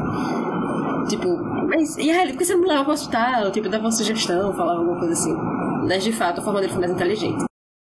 Tipo, 1.07 1.37
mas 1.67 1.95
e 1.95 2.11
aí, 2.11 2.27
por 2.31 2.39
que 2.39 2.45
você 2.45 2.55
não 2.55 2.67
leva 2.67 2.83
pro 2.83 2.91
hospital? 2.91 3.49
Tipo, 3.51 3.69
dava 3.69 3.85
uma 3.85 3.91
sugestão, 3.93 4.53
falava 4.53 4.79
alguma 4.79 4.99
coisa 4.99 5.13
assim. 5.13 5.33
Mas 5.87 6.03
de 6.03 6.11
fato, 6.11 6.41
a 6.41 6.43
forma 6.43 6.59
dele 6.59 6.73
foi 6.73 6.81
mais 6.81 6.91
inteligente. 6.91 7.45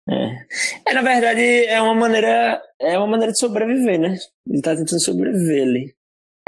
É. 0.09 0.91
é, 0.91 0.95
na 0.95 1.03
verdade, 1.03 1.67
é 1.67 1.83
uma 1.83 1.95
maneira. 1.95 2.63
É 2.81 2.97
uma 2.97 3.09
maneira 3.09 3.31
de 3.31 3.39
sobreviver, 3.39 4.01
né? 4.01 4.17
Ele 4.49 4.63
tá 4.63 4.75
tentando 4.75 5.03
sobreviver 5.03 5.65
ali. 5.65 5.95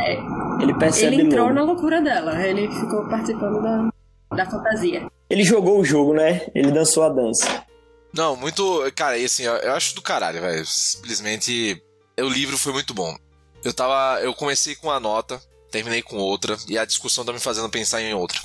É. 0.01 0.17
Ele 0.63 0.75
percebe. 0.79 1.15
Ele 1.15 1.25
entrou 1.25 1.49
logo. 1.49 1.55
na 1.55 1.63
loucura 1.63 2.01
dela, 2.01 2.43
ele 2.43 2.71
ficou 2.71 3.07
participando 3.11 3.61
da, 3.63 3.91
da 4.35 4.47
fantasia. 4.47 5.07
Ele 5.33 5.45
jogou 5.45 5.80
o 5.80 5.85
jogo, 5.85 6.12
né? 6.12 6.47
Ele 6.55 6.70
dançou 6.70 7.05
a 7.05 7.09
dança. 7.09 7.64
Não, 8.12 8.37
muito. 8.37 8.85
Cara, 8.95 9.16
e 9.16 9.24
assim, 9.24 9.45
eu 9.45 9.72
acho 9.72 9.95
do 9.95 10.03
caralho, 10.03 10.43
velho. 10.43 10.66
Simplesmente. 10.66 11.83
O 12.20 12.28
livro 12.28 12.59
foi 12.59 12.70
muito 12.70 12.93
bom. 12.93 13.16
Eu 13.64 13.72
tava. 13.72 14.20
Eu 14.20 14.35
comecei 14.35 14.74
com 14.74 14.89
uma 14.89 15.01
nota, 15.01 15.43
terminei 15.70 16.03
com 16.03 16.18
outra, 16.18 16.59
e 16.68 16.76
a 16.76 16.85
discussão 16.85 17.24
tá 17.24 17.33
me 17.33 17.41
fazendo 17.41 17.70
pensar 17.70 18.03
em 18.03 18.12
outra. 18.12 18.39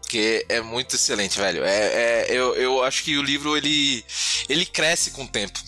Porque 0.00 0.46
é 0.48 0.62
muito 0.62 0.96
excelente, 0.96 1.38
velho. 1.38 1.62
É, 1.64 1.76
é, 1.76 2.26
eu, 2.30 2.54
eu 2.54 2.82
acho 2.82 3.04
que 3.04 3.18
o 3.18 3.22
livro 3.22 3.54
ele, 3.54 4.02
ele 4.48 4.64
cresce 4.64 5.10
com 5.10 5.24
o 5.24 5.28
tempo. 5.28 5.60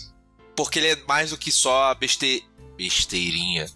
Porque 0.55 0.79
ele 0.79 0.87
é 0.87 0.97
mais 1.07 1.29
do 1.29 1.37
que 1.37 1.51
só 1.51 1.91
a 1.91 1.93
beste, 1.93 2.43
besteirinha 2.75 3.67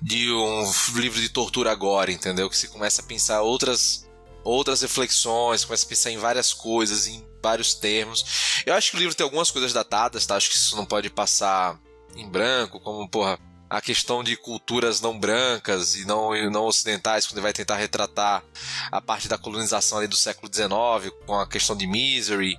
de 0.00 0.30
um 0.30 0.72
livro 0.94 1.20
de 1.20 1.28
tortura 1.28 1.72
agora, 1.72 2.12
entendeu? 2.12 2.48
Que 2.48 2.56
você 2.56 2.68
começa 2.68 3.02
a 3.02 3.04
pensar 3.04 3.42
outras 3.42 4.05
outras 4.46 4.80
reflexões, 4.80 5.64
começa 5.64 5.84
a 5.84 5.88
pensar 5.88 6.10
em 6.10 6.18
várias 6.18 6.54
coisas, 6.54 7.06
em 7.06 7.24
vários 7.42 7.74
termos. 7.74 8.62
Eu 8.64 8.74
acho 8.74 8.90
que 8.90 8.96
o 8.96 9.00
livro 9.00 9.14
tem 9.14 9.24
algumas 9.24 9.50
coisas 9.50 9.72
datadas, 9.72 10.24
tá? 10.26 10.36
Acho 10.36 10.50
que 10.50 10.56
isso 10.56 10.76
não 10.76 10.86
pode 10.86 11.10
passar 11.10 11.78
em 12.14 12.28
branco, 12.28 12.80
como, 12.80 13.08
porra, 13.08 13.38
a 13.68 13.80
questão 13.80 14.22
de 14.22 14.36
culturas 14.36 15.00
não 15.00 15.18
brancas 15.18 15.96
e 15.96 16.04
não, 16.06 16.34
e 16.34 16.48
não 16.48 16.64
ocidentais, 16.64 17.26
quando 17.26 17.38
ele 17.38 17.42
vai 17.42 17.52
tentar 17.52 17.76
retratar 17.76 18.44
a 18.90 19.00
parte 19.00 19.28
da 19.28 19.36
colonização 19.36 19.98
ali 19.98 20.06
do 20.06 20.16
século 20.16 20.52
XIX, 20.52 21.12
com 21.26 21.38
a 21.38 21.46
questão 21.46 21.76
de 21.76 21.86
misery, 21.86 22.56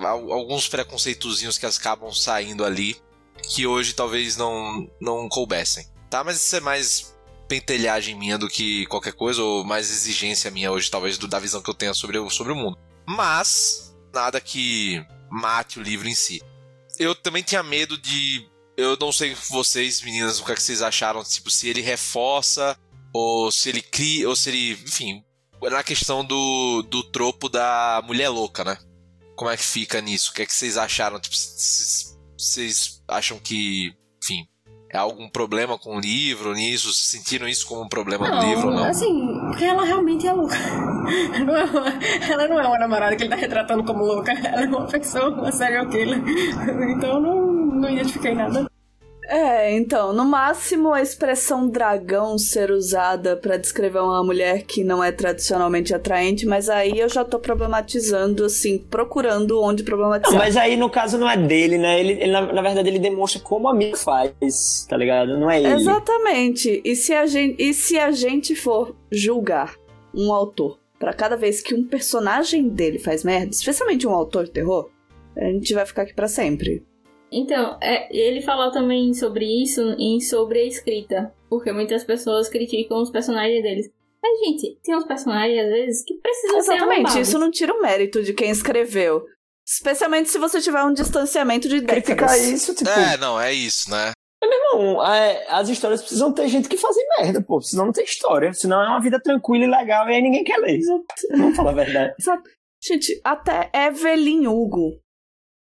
alguns 0.00 0.68
preconceitozinhos 0.68 1.58
que 1.58 1.66
acabam 1.66 2.12
saindo 2.12 2.64
ali, 2.64 3.00
que 3.42 3.66
hoje 3.66 3.92
talvez 3.92 4.36
não, 4.36 4.90
não 5.00 5.28
coubessem. 5.28 5.86
Tá, 6.10 6.24
mas 6.24 6.36
isso 6.36 6.56
é 6.56 6.60
mais 6.60 7.14
pentelhagem 7.48 8.14
minha 8.14 8.36
do 8.36 8.48
que 8.48 8.86
qualquer 8.86 9.14
coisa, 9.14 9.42
ou 9.42 9.64
mais 9.64 9.90
exigência 9.90 10.50
minha 10.50 10.70
hoje, 10.70 10.90
talvez, 10.90 11.16
do, 11.16 11.26
da 11.26 11.38
visão 11.38 11.62
que 11.62 11.70
eu 11.70 11.74
tenho 11.74 11.94
sobre 11.94 12.18
o, 12.18 12.28
sobre 12.28 12.52
o 12.52 12.56
mundo. 12.56 12.78
Mas, 13.06 13.96
nada 14.12 14.40
que 14.40 15.04
mate 15.30 15.78
o 15.78 15.82
livro 15.82 16.06
em 16.06 16.14
si. 16.14 16.42
Eu 16.98 17.14
também 17.14 17.42
tinha 17.42 17.62
medo 17.62 17.96
de. 17.96 18.46
Eu 18.76 18.96
não 19.00 19.10
sei 19.10 19.34
vocês, 19.50 20.02
meninas, 20.02 20.38
o 20.38 20.44
que, 20.44 20.52
é 20.52 20.54
que 20.54 20.62
vocês 20.62 20.82
acharam, 20.82 21.24
tipo, 21.24 21.50
se 21.50 21.68
ele 21.68 21.80
reforça, 21.80 22.78
ou 23.12 23.50
se 23.50 23.68
ele 23.68 23.80
cria, 23.80 24.28
ou 24.28 24.36
se 24.36 24.50
ele. 24.50 24.72
Enfim, 24.72 25.24
na 25.62 25.82
questão 25.82 26.24
do, 26.24 26.82
do 26.82 27.02
tropo 27.02 27.48
da 27.48 28.02
mulher 28.04 28.28
louca, 28.28 28.62
né? 28.62 28.78
Como 29.34 29.50
é 29.50 29.56
que 29.56 29.64
fica 29.64 30.00
nisso? 30.00 30.30
O 30.30 30.34
que 30.34 30.42
é 30.42 30.46
que 30.46 30.52
vocês 30.52 30.76
acharam? 30.76 31.18
Tipo, 31.18 31.34
vocês 32.36 33.02
acham 33.08 33.38
que. 33.38 33.94
Enfim, 34.22 34.46
É 34.57 34.57
algum 34.96 35.28
problema 35.28 35.76
com 35.78 35.96
o 35.96 36.00
livro 36.00 36.54
nisso? 36.54 36.92
Sentiram 36.94 37.46
isso 37.46 37.66
como 37.66 37.82
um 37.82 37.88
problema 37.88 38.28
Não, 38.28 38.38
do 38.40 38.46
livro? 38.46 38.70
Não. 38.70 38.84
assim, 38.84 39.38
porque 39.48 39.64
ela 39.64 39.84
realmente 39.84 40.26
é 40.26 40.32
louca. 40.32 40.56
Não 41.44 41.56
é 41.56 41.64
uma- 41.64 41.86
ela 42.30 42.48
não 42.48 42.60
é 42.60 42.66
uma 42.66 42.78
namorada 42.78 43.16
que 43.16 43.22
ele 43.24 43.30
tá 43.30 43.36
retratando 43.36 43.84
como 43.84 44.04
louca. 44.04 44.32
Ela 44.32 44.62
é 44.62 44.66
uma 44.66 44.86
pessoa, 44.86 45.28
uma 45.30 45.52
serial 45.52 45.88
killer. 45.88 46.18
Então 46.90 47.20
não, 47.20 47.46
não 47.46 47.90
identifiquei 47.90 48.34
nada. 48.34 48.70
É, 49.28 49.76
então, 49.76 50.10
no 50.10 50.24
máximo 50.24 50.90
a 50.90 51.02
expressão 51.02 51.68
dragão 51.68 52.38
ser 52.38 52.70
usada 52.70 53.36
pra 53.36 53.58
descrever 53.58 53.98
uma 53.98 54.24
mulher 54.24 54.62
que 54.62 54.82
não 54.82 55.04
é 55.04 55.12
tradicionalmente 55.12 55.94
atraente, 55.94 56.46
mas 56.46 56.70
aí 56.70 56.98
eu 56.98 57.10
já 57.10 57.22
tô 57.22 57.38
problematizando, 57.38 58.42
assim, 58.42 58.78
procurando 58.78 59.60
onde 59.60 59.82
problematizar. 59.82 60.32
Não, 60.32 60.38
mas 60.38 60.56
aí 60.56 60.78
no 60.78 60.88
caso 60.88 61.18
não 61.18 61.28
é 61.28 61.36
dele, 61.36 61.76
né? 61.76 62.00
Ele, 62.00 62.12
ele, 62.12 62.32
na, 62.32 62.40
na 62.50 62.62
verdade 62.62 62.88
ele 62.88 62.98
demonstra 62.98 63.38
como 63.42 63.68
amigo 63.68 63.98
faz, 63.98 64.86
tá 64.88 64.96
ligado? 64.96 65.38
Não 65.38 65.50
é 65.50 65.58
ele. 65.58 65.74
Exatamente. 65.74 66.80
E 66.82 66.96
se 66.96 67.12
a 67.12 67.26
gente, 67.26 67.62
e 67.62 67.74
se 67.74 67.98
a 67.98 68.10
gente 68.10 68.54
for 68.54 68.96
julgar 69.12 69.74
um 70.14 70.32
autor 70.32 70.78
pra 70.98 71.12
cada 71.12 71.36
vez 71.36 71.60
que 71.60 71.74
um 71.74 71.84
personagem 71.84 72.66
dele 72.66 72.98
faz 72.98 73.22
merda, 73.24 73.50
especialmente 73.50 74.06
um 74.06 74.14
autor 74.14 74.44
de 74.44 74.52
terror, 74.52 74.88
a 75.36 75.44
gente 75.44 75.74
vai 75.74 75.84
ficar 75.84 76.02
aqui 76.02 76.14
pra 76.14 76.28
sempre. 76.28 76.87
Então, 77.30 77.78
é, 77.80 78.14
ele 78.16 78.40
falou 78.40 78.72
também 78.72 79.12
sobre 79.12 79.44
isso 79.62 79.94
e 79.98 80.20
sobre 80.20 80.60
a 80.60 80.66
escrita. 80.66 81.32
Porque 81.48 81.72
muitas 81.72 82.04
pessoas 82.04 82.48
criticam 82.48 83.00
os 83.02 83.10
personagens 83.10 83.62
deles. 83.62 83.90
Mas, 84.22 84.38
gente, 84.40 84.78
tem 84.82 84.96
uns 84.96 85.06
personagens, 85.06 85.58
às 85.58 85.70
vezes, 85.70 86.04
que 86.04 86.14
precisam 86.14 86.60
ser 86.60 86.74
Exatamente. 86.74 87.20
Isso 87.20 87.38
não 87.38 87.50
tira 87.50 87.72
o 87.72 87.80
mérito 87.80 88.22
de 88.22 88.32
quem 88.32 88.50
escreveu. 88.50 89.24
Especialmente 89.66 90.30
se 90.30 90.38
você 90.38 90.60
tiver 90.60 90.82
um 90.82 90.92
distanciamento 90.92 91.68
de 91.68 91.80
décadas. 91.80 92.32
Criticar 92.32 92.38
isso, 92.38 92.74
tipo. 92.74 92.90
É, 92.90 93.16
não, 93.18 93.40
é 93.40 93.52
isso, 93.52 93.90
né? 93.90 94.12
Não, 94.42 95.04
é, 95.04 95.46
as 95.48 95.68
histórias 95.68 96.00
precisam 96.00 96.32
ter 96.32 96.48
gente 96.48 96.68
que 96.68 96.76
faz 96.76 96.96
merda, 97.18 97.42
pô. 97.42 97.60
Senão 97.60 97.86
não 97.86 97.92
tem 97.92 98.04
história. 98.04 98.52
Senão 98.52 98.82
é 98.82 98.88
uma 98.88 99.00
vida 99.00 99.20
tranquila 99.20 99.64
e 99.64 99.68
legal 99.68 100.08
e 100.08 100.14
aí 100.14 100.22
ninguém 100.22 100.44
quer 100.44 100.58
ler. 100.58 100.80
Vamos 101.30 101.56
falar 101.56 101.72
a 101.72 101.74
verdade. 101.74 102.14
Exato. 102.18 102.48
Gente, 102.82 103.20
até 103.24 103.70
Evelyn 103.74 104.46
Hugo. 104.46 105.00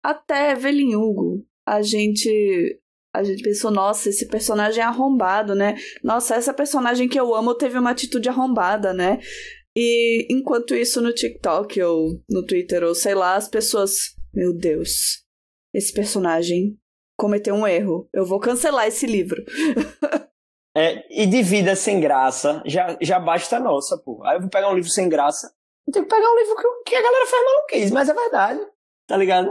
Até 0.05 0.53
Evelyn 0.53 0.95
Hugo. 0.95 1.46
A 1.67 1.83
gente. 1.83 2.81
A 3.15 3.25
gente 3.25 3.43
pensou, 3.43 3.71
nossa, 3.71 4.11
esse 4.11 4.29
personagem 4.29 4.83
é 4.83 4.87
arrombado, 4.87 5.55
né? 5.55 5.75
Nossa, 6.05 6.35
essa 6.35 6.53
personagem 6.53 7.09
que 7.09 7.19
eu 7.19 7.35
amo 7.35 7.55
teve 7.55 7.79
uma 7.79 7.91
atitude 7.91 8.29
arrombada, 8.29 8.93
né? 8.93 9.19
E 9.75 10.27
enquanto 10.31 10.75
isso 10.75 11.01
no 11.01 11.15
TikTok 11.15 11.81
ou 11.83 12.21
no 12.29 12.45
Twitter 12.45 12.85
ou 12.85 12.95
sei 12.95 13.15
lá, 13.15 13.35
as 13.35 13.49
pessoas. 13.49 14.15
Meu 14.35 14.55
Deus, 14.55 15.25
esse 15.75 15.95
personagem 15.95 16.77
cometeu 17.19 17.55
um 17.55 17.67
erro. 17.67 18.07
Eu 18.13 18.27
vou 18.27 18.39
cancelar 18.39 18.87
esse 18.87 19.07
livro. 19.07 19.43
É, 20.79 21.07
e 21.09 21.25
de 21.25 21.43
vida 21.43 21.75
sem 21.75 21.99
graça, 21.99 22.63
já, 22.67 22.99
já 23.01 23.19
basta 23.19 23.59
nossa, 23.59 23.97
pô. 23.97 24.23
Aí 24.23 24.37
eu 24.37 24.43
vou 24.43 24.51
pegar 24.51 24.69
um 24.69 24.75
livro 24.75 24.91
sem 24.91 25.09
graça. 25.09 25.51
Eu 25.87 25.91
tenho 25.91 26.05
que 26.05 26.15
pegar 26.15 26.31
um 26.31 26.37
livro 26.37 26.55
que, 26.55 26.91
que 26.91 26.95
a 26.95 27.01
galera 27.01 27.25
faz 27.25 27.45
maluquice, 27.45 27.93
mas 27.95 28.09
é 28.11 28.13
verdade. 28.13 28.61
Tá 29.07 29.17
ligado? 29.17 29.49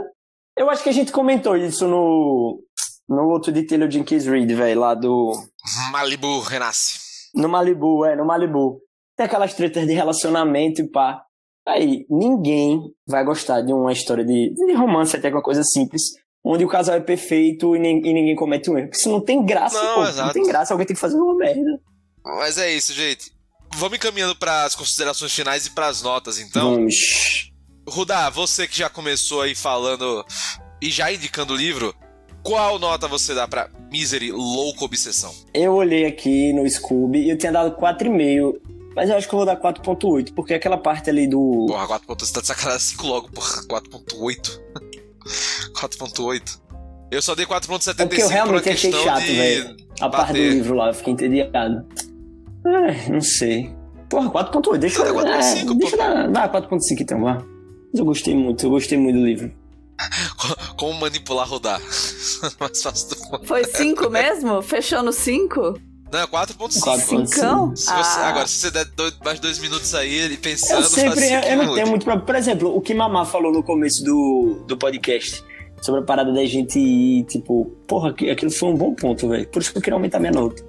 Eu 0.56 0.70
acho 0.70 0.82
que 0.82 0.88
a 0.88 0.92
gente 0.92 1.12
comentou 1.12 1.56
isso 1.56 1.86
no, 1.86 2.62
no 3.08 3.28
outro 3.28 3.52
de 3.52 3.62
Taylor 3.64 3.90
Jenkins 3.90 4.26
Reid, 4.26 4.54
velho, 4.54 4.80
lá 4.80 4.94
do. 4.94 5.32
Malibu 5.92 6.40
renasce. 6.40 6.98
No 7.34 7.48
Malibu, 7.48 8.04
é, 8.04 8.16
no 8.16 8.24
Malibu. 8.26 8.80
Tem 9.16 9.26
aquelas 9.26 9.54
tretas 9.54 9.86
de 9.86 9.92
relacionamento 9.92 10.80
e 10.80 10.88
pá. 10.90 11.22
Aí, 11.66 12.06
ninguém 12.08 12.80
vai 13.06 13.24
gostar 13.24 13.60
de 13.60 13.72
uma 13.72 13.92
história 13.92 14.24
de, 14.24 14.54
de 14.54 14.72
romance, 14.74 15.16
até 15.16 15.30
com 15.30 15.36
uma 15.36 15.42
coisa 15.42 15.62
simples, 15.64 16.02
onde 16.44 16.64
o 16.64 16.68
casal 16.68 16.94
é 16.94 17.00
perfeito 17.00 17.74
e, 17.74 17.78
nin- 17.80 17.98
e 18.04 18.12
ninguém 18.14 18.36
comete 18.36 18.70
um 18.70 18.78
erro. 18.78 18.86
Porque 18.88 19.00
isso 19.00 19.10
não 19.10 19.20
tem 19.20 19.44
graça, 19.44 19.82
Não, 19.82 19.94
pô. 19.96 20.04
exato. 20.04 20.26
Não 20.26 20.32
tem 20.32 20.44
graça, 20.46 20.72
alguém 20.72 20.86
tem 20.86 20.94
que 20.94 21.00
fazer 21.00 21.16
uma 21.16 21.34
merda. 21.36 21.80
Mas 22.24 22.56
é 22.56 22.72
isso, 22.72 22.92
gente. 22.92 23.32
Vamos 23.74 23.98
encaminhando 23.98 24.36
para 24.36 24.62
as 24.64 24.74
considerações 24.76 25.34
finais 25.34 25.66
e 25.66 25.70
para 25.70 25.88
as 25.88 26.02
notas, 26.02 26.38
então. 26.38 26.76
Vamos. 26.76 27.50
Rudá, 27.88 28.28
você 28.30 28.66
que 28.66 28.78
já 28.78 28.88
começou 28.88 29.42
aí 29.42 29.54
falando 29.54 30.24
e 30.82 30.90
já 30.90 31.12
indicando 31.12 31.54
o 31.54 31.56
livro, 31.56 31.94
qual 32.42 32.78
nota 32.78 33.08
você 33.08 33.34
dá 33.34 33.46
pra 33.46 33.68
Misery 33.90 34.32
Louco 34.32 34.84
Obsessão? 34.84 35.32
Eu 35.54 35.74
olhei 35.74 36.06
aqui 36.06 36.52
no 36.52 36.68
Scooby 36.68 37.20
e 37.20 37.30
eu 37.30 37.38
tinha 37.38 37.52
dado 37.52 37.76
4,5. 37.76 38.54
Mas 38.94 39.10
eu 39.10 39.16
acho 39.16 39.28
que 39.28 39.34
eu 39.34 39.38
vou 39.38 39.44
dar 39.46 39.60
4.8, 39.60 40.32
porque 40.34 40.54
aquela 40.54 40.78
parte 40.78 41.10
ali 41.10 41.28
do. 41.28 41.66
Porra, 41.68 41.86
4 41.86 42.06
pontos, 42.06 42.28
você 42.28 42.34
tá 42.34 42.40
de 42.40 42.46
sacanagem 42.46 42.80
5 42.80 43.06
logo, 43.06 43.30
porra, 43.30 43.62
4.8. 43.66 44.60
4.8. 45.74 46.60
Eu 47.08 47.22
só 47.22 47.36
dei 47.36 47.46
4.75 47.46 48.00
É 48.00 48.06
porque 48.06 48.22
eu 48.22 48.26
realmente 48.26 48.68
achei 48.68 48.90
chato, 48.90 49.20
velho. 49.20 49.76
A 50.00 50.08
parte 50.08 50.32
do 50.32 50.38
livro 50.38 50.74
lá, 50.74 50.88
eu 50.88 50.94
fiquei 50.94 51.12
entediado. 51.12 51.86
É, 52.66 53.08
não 53.08 53.20
sei. 53.20 53.72
Porra, 54.08 54.28
4.8, 54.28 54.78
deixa 54.78 55.02
eu 55.02 55.14
Dá 55.14 55.22
4.5, 55.22 55.70
é. 55.70 55.74
Deixa 55.74 55.94
eu 55.94 55.98
dar. 55.98 56.30
Vai, 56.32 56.62
4.5 56.62 57.00
então, 57.00 57.22
vá. 57.22 57.40
Mas 57.96 58.00
eu 58.00 58.04
gostei 58.04 58.34
muito, 58.34 58.66
eu 58.66 58.70
gostei 58.70 58.98
muito 58.98 59.18
do 59.18 59.24
livro. 59.24 59.50
Como 60.76 60.92
manipular 61.00 61.48
Rudá. 61.48 61.80
Mais 62.60 62.82
fácil 62.82 63.08
do 63.08 63.22
mundo. 63.24 63.46
Foi 63.46 63.64
cinco 63.64 64.10
mesmo? 64.10 64.60
Fechou 64.60 65.02
no 65.02 65.12
cinco? 65.12 65.80
Não, 66.12 66.20
é 66.20 66.26
4.5. 66.26 66.78
4.5. 66.78 67.26
Cincão? 67.26 67.74
Se 67.74 67.86
você- 67.86 67.90
Ah. 68.20 68.28
Agora, 68.28 68.46
se 68.46 68.54
você 68.58 68.70
der 68.70 68.84
dois- 68.84 69.18
mais 69.24 69.40
dois 69.40 69.58
minutos 69.58 69.94
aí, 69.94 70.14
ele 70.14 70.36
pensando, 70.36 70.82
Eu 70.82 70.88
sempre, 70.88 71.18
faz 71.20 71.30
eu, 71.46 71.50
eu 71.52 71.56
não 71.64 71.74
tenho 71.74 71.86
muito 71.88 72.04
problema. 72.04 72.26
Por 72.26 72.34
exemplo, 72.36 72.76
o 72.76 72.80
que 72.82 72.92
Mamá 72.94 73.24
falou 73.24 73.50
no 73.50 73.62
começo 73.62 74.04
do, 74.04 74.62
do 74.68 74.76
podcast, 74.76 75.42
sobre 75.80 76.02
a 76.02 76.04
parada 76.04 76.30
da 76.32 76.44
gente 76.44 76.78
ir, 76.78 77.24
tipo, 77.24 77.64
porra, 77.88 78.10
aqui- 78.10 78.28
aquilo 78.30 78.50
foi 78.50 78.68
um 78.68 78.74
bom 78.76 78.94
ponto, 78.94 79.26
velho. 79.28 79.48
Por 79.48 79.62
isso 79.62 79.72
que 79.72 79.78
eu 79.78 79.82
queria 79.82 79.96
aumentar 79.96 80.20
minha 80.20 80.32
nota. 80.32 80.62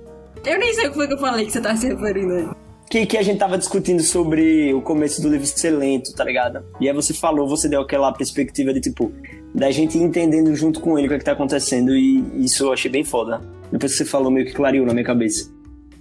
Eu 0.46 0.58
nem 0.58 0.74
sei 0.74 0.88
o 0.88 0.90
que 0.92 0.96
foi 0.96 1.08
que 1.08 1.14
eu 1.16 1.20
falei 1.20 1.46
que 1.46 1.52
você 1.52 1.60
tá 1.62 1.76
se 1.76 1.88
referindo 1.88 2.34
aí. 2.34 2.48
Que, 2.90 3.06
que 3.06 3.18
a 3.18 3.22
gente 3.22 3.38
tava 3.38 3.58
discutindo 3.58 4.02
sobre 4.02 4.74
o 4.74 4.82
começo 4.82 5.22
do 5.22 5.30
livro 5.30 5.46
ser 5.46 5.72
lento, 5.72 6.14
tá 6.14 6.24
ligado? 6.24 6.64
E 6.80 6.88
aí 6.88 6.96
você 6.96 7.14
falou, 7.14 7.48
você 7.48 7.68
deu 7.68 7.82
aquela 7.82 8.12
perspectiva 8.14 8.74
de, 8.74 8.80
tipo, 8.80 9.12
da 9.54 9.70
gente 9.72 9.98
entendendo 9.98 10.56
junto 10.56 10.80
com 10.80 10.98
ele 10.98 11.08
o 11.08 11.10
que 11.10 11.16
é 11.16 11.20
que 11.20 11.26
tá 11.26 11.34
acontecendo, 11.34 11.96
e 11.96 12.46
isso 12.46 12.64
eu 12.64 12.72
achei 12.72 12.90
bem 12.90 13.04
foda. 13.04 13.42
Depois 13.72 13.92
que 13.92 13.98
você 13.98 14.06
falou, 14.06 14.32
meio 14.32 14.46
que 14.46 14.54
clareou 14.54 14.86
na 14.86 14.94
minha 14.94 15.06
cabeça. 15.06 15.52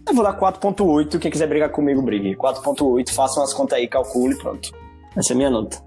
Eu 0.08 0.14
vou 0.14 0.22
dar 0.22 0.38
4.8, 0.38 1.18
quem 1.18 1.30
quiser 1.30 1.48
brigar 1.48 1.70
comigo, 1.70 2.00
brigue. 2.00 2.36
4.8, 2.36 3.10
façam 3.10 3.42
as 3.42 3.52
contas 3.52 3.78
aí, 3.78 3.88
calcule 3.88 4.36
pronto. 4.36 4.70
Essa 5.16 5.32
é 5.32 5.34
a 5.34 5.36
minha 5.36 5.50
nota. 5.50 5.82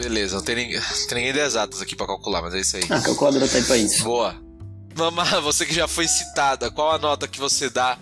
Beleza, 0.00 0.36
não 0.36 0.44
tem, 0.44 0.54
ninguém, 0.54 0.78
tem 1.08 1.18
ninguém 1.18 1.32
de 1.32 1.40
exatas 1.40 1.82
aqui 1.82 1.96
pra 1.96 2.06
calcular, 2.06 2.40
mas 2.40 2.54
é 2.54 2.60
isso 2.60 2.76
aí. 2.76 2.84
Ah, 2.88 2.98
a 2.98 3.02
calculadora 3.02 3.48
tá 3.48 3.58
aí 3.58 3.64
pra 3.64 3.76
isso. 3.76 4.04
Boa. 4.04 4.36
Mamá, 4.96 5.24
você 5.42 5.66
que 5.66 5.74
já 5.74 5.88
foi 5.88 6.06
citada, 6.06 6.70
qual 6.70 6.92
a 6.92 6.98
nota 6.98 7.26
que 7.26 7.40
você 7.40 7.68
dá 7.68 7.98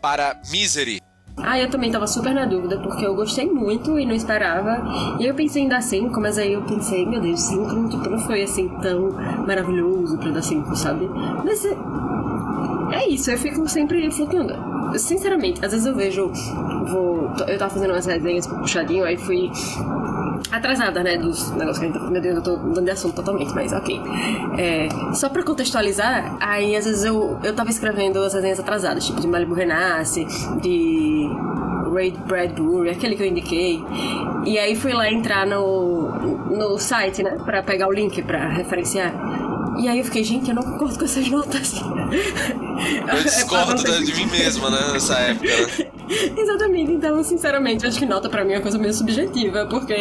para 0.00 0.40
Misery? 0.50 1.00
Ah, 1.42 1.58
eu 1.58 1.70
também 1.70 1.90
tava 1.90 2.06
super 2.06 2.34
na 2.34 2.44
dúvida, 2.44 2.78
porque 2.78 3.04
eu 3.04 3.14
gostei 3.14 3.50
muito 3.50 3.98
e 3.98 4.06
não 4.06 4.14
esperava. 4.14 4.82
E 5.18 5.26
eu 5.26 5.34
pensei 5.34 5.62
em 5.62 5.68
dar 5.68 5.82
5, 5.82 6.20
mas 6.20 6.38
aí 6.38 6.52
eu 6.52 6.62
pensei, 6.62 7.06
meu 7.06 7.20
Deus, 7.20 7.40
5 7.40 7.72
não, 7.72 8.18
foi 8.20 8.42
assim 8.42 8.68
tão 8.80 9.10
maravilhoso 9.46 10.18
pra 10.18 10.30
dar 10.30 10.42
5, 10.42 10.74
sabe? 10.76 11.08
Mas 11.44 11.64
é, 12.92 13.08
isso, 13.08 13.30
eu 13.30 13.38
fico 13.38 13.68
sempre 13.68 14.10
flutuando. 14.10 14.98
Sinceramente, 14.98 15.64
às 15.64 15.72
vezes 15.72 15.86
eu 15.86 15.94
vejo. 15.94 16.30
Vou, 16.90 17.30
eu 17.46 17.58
tava 17.58 17.72
fazendo 17.72 17.92
umas 17.92 18.06
resenhas 18.06 18.46
pro 18.46 18.58
puxadinho, 18.58 19.04
aí 19.04 19.16
fui 19.16 19.50
atrasada, 20.50 21.02
né, 21.02 21.16
dos 21.16 21.50
negócios 21.52 21.78
que 21.78 21.84
a 21.84 21.88
gente 21.88 21.98
tá... 21.98 22.10
Meu 22.10 22.20
Deus, 22.20 22.36
eu 22.36 22.42
tô 22.42 22.56
dando 22.56 22.84
de 22.84 22.90
assunto 22.90 23.14
totalmente, 23.14 23.54
mas 23.54 23.72
ok. 23.72 24.00
É, 24.58 24.88
só 25.14 25.28
pra 25.28 25.42
contextualizar, 25.42 26.36
aí 26.40 26.74
às 26.74 26.84
vezes 26.84 27.04
eu, 27.04 27.38
eu 27.44 27.54
tava 27.54 27.70
escrevendo 27.70 28.18
as 28.20 28.34
resenhas 28.34 28.58
atrasadas, 28.58 29.06
tipo 29.06 29.20
de 29.20 29.28
Malibu 29.28 29.54
Renasce, 29.54 30.26
de 30.60 31.28
Raid 31.92 32.18
Bradbury, 32.26 32.90
aquele 32.90 33.16
que 33.16 33.22
eu 33.22 33.26
indiquei. 33.26 33.84
E 34.44 34.58
aí 34.58 34.74
fui 34.74 34.92
lá 34.92 35.10
entrar 35.10 35.46
no, 35.46 36.10
no 36.50 36.78
site, 36.78 37.22
né, 37.22 37.36
pra 37.44 37.62
pegar 37.62 37.88
o 37.88 37.92
link 37.92 38.22
pra 38.22 38.48
referenciar. 38.48 39.12
E 39.80 39.88
aí 39.88 39.98
eu 39.98 40.04
fiquei, 40.04 40.22
gente, 40.22 40.50
eu 40.50 40.54
não 40.54 40.62
concordo 40.62 40.98
com 40.98 41.04
essas 41.04 41.26
notas. 41.28 41.72
Eu 41.80 43.22
discordo 43.22 43.90
é 43.90 44.02
de 44.02 44.14
mim 44.14 44.26
mesma, 44.26 44.68
né, 44.70 44.92
nessa 44.92 45.14
época. 45.18 45.46
Né? 45.48 45.90
Exatamente, 46.36 46.92
então, 46.92 47.22
sinceramente, 47.22 47.86
acho 47.86 47.98
que 47.98 48.04
nota 48.04 48.28
pra 48.28 48.44
mim 48.44 48.52
é 48.52 48.56
uma 48.56 48.62
coisa 48.62 48.76
meio 48.76 48.92
subjetiva, 48.92 49.66
porque 49.66 49.94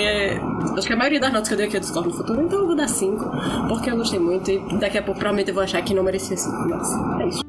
acho 0.75 0.87
que 0.87 0.93
a 0.93 0.97
maioria 0.97 1.19
das 1.19 1.31
notas 1.31 1.47
que 1.47 1.53
eu 1.53 1.57
dei 1.57 1.67
aqui 1.67 1.77
eu 1.77 1.81
discordo 1.81 2.09
no 2.09 2.15
futuro, 2.15 2.41
então 2.41 2.59
eu 2.59 2.65
vou 2.67 2.75
dar 2.75 2.89
5, 2.89 3.23
porque 3.67 3.91
eu 3.91 3.95
gostei 3.95 4.19
muito 4.19 4.49
e 4.49 4.77
daqui 4.79 4.97
a 4.97 5.03
pouco 5.03 5.19
provavelmente 5.19 5.49
eu 5.49 5.53
vou 5.53 5.63
achar 5.63 5.81
que 5.81 5.93
não 5.93 6.03
merecia 6.03 6.35
5, 6.35 6.55
mas 6.67 7.21
é 7.21 7.27
isso. 7.27 7.41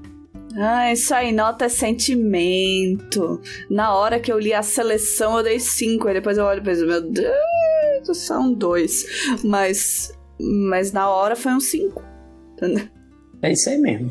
Ah, 0.56 0.92
isso 0.92 1.14
aí, 1.14 1.32
nota 1.32 1.64
é 1.64 1.68
sentimento. 1.68 3.40
Na 3.70 3.94
hora 3.94 4.20
que 4.20 4.30
eu 4.30 4.38
li 4.38 4.52
a 4.52 4.62
seleção, 4.62 5.38
eu 5.38 5.42
dei 5.42 5.58
5. 5.58 6.08
e 6.08 6.14
depois 6.14 6.36
eu 6.36 6.44
olho 6.44 6.60
e 6.60 6.64
penso, 6.64 6.86
meu 6.86 7.00
Deus, 7.00 8.18
são 8.18 8.52
dois. 8.52 9.06
Mas, 9.42 10.12
mas 10.38 10.92
na 10.92 11.08
hora 11.08 11.34
foi 11.34 11.52
um 11.52 11.60
5. 11.60 12.09
É 13.42 13.52
isso 13.52 13.68
aí 13.70 13.78
mesmo. 13.78 14.10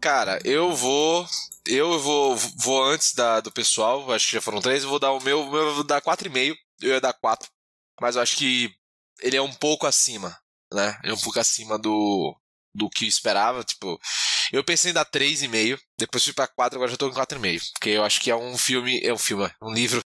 Cara, 0.00 0.38
eu 0.44 0.74
vou. 0.74 1.26
Eu 1.66 1.98
vou, 1.98 2.36
vou 2.36 2.84
antes 2.84 3.14
da, 3.14 3.40
do 3.40 3.50
pessoal, 3.50 4.12
acho 4.12 4.26
que 4.26 4.34
já 4.34 4.40
foram 4.42 4.60
três, 4.60 4.82
eu 4.82 4.90
vou 4.90 4.98
dar 4.98 5.12
o 5.12 5.22
meu, 5.22 5.40
o 5.40 5.50
meu 5.50 5.68
eu 5.68 5.74
vou 5.76 5.84
dar 5.84 6.02
4,5, 6.02 6.54
eu 6.82 6.90
ia 6.90 7.00
dar 7.00 7.14
4, 7.14 7.48
mas 7.98 8.16
eu 8.16 8.22
acho 8.22 8.36
que 8.36 8.70
ele 9.22 9.34
é 9.34 9.40
um 9.40 9.52
pouco 9.52 9.86
acima, 9.86 10.36
né? 10.70 10.98
Ele 11.02 11.12
é 11.12 11.14
um 11.14 11.20
pouco 11.20 11.40
acima 11.40 11.78
do, 11.78 12.36
do 12.74 12.90
que 12.90 13.04
eu 13.04 13.08
esperava, 13.08 13.62
tipo, 13.64 13.98
Eu 14.52 14.64
pensei 14.64 14.90
em 14.90 14.94
dar 14.94 15.06
3,5, 15.06 15.78
depois 15.98 16.24
fui 16.24 16.32
pra 16.32 16.48
4, 16.48 16.76
agora 16.76 16.90
já 16.90 16.96
tô 16.96 17.08
com 17.10 17.18
4,5. 17.18 17.72
Porque 17.72 17.90
eu 17.90 18.04
acho 18.04 18.20
que 18.20 18.30
é 18.30 18.36
um 18.36 18.58
filme, 18.58 19.00
é 19.02 19.12
um 19.12 19.18
filme, 19.18 19.44
é 19.44 19.64
um 19.64 19.72
livro 19.72 20.00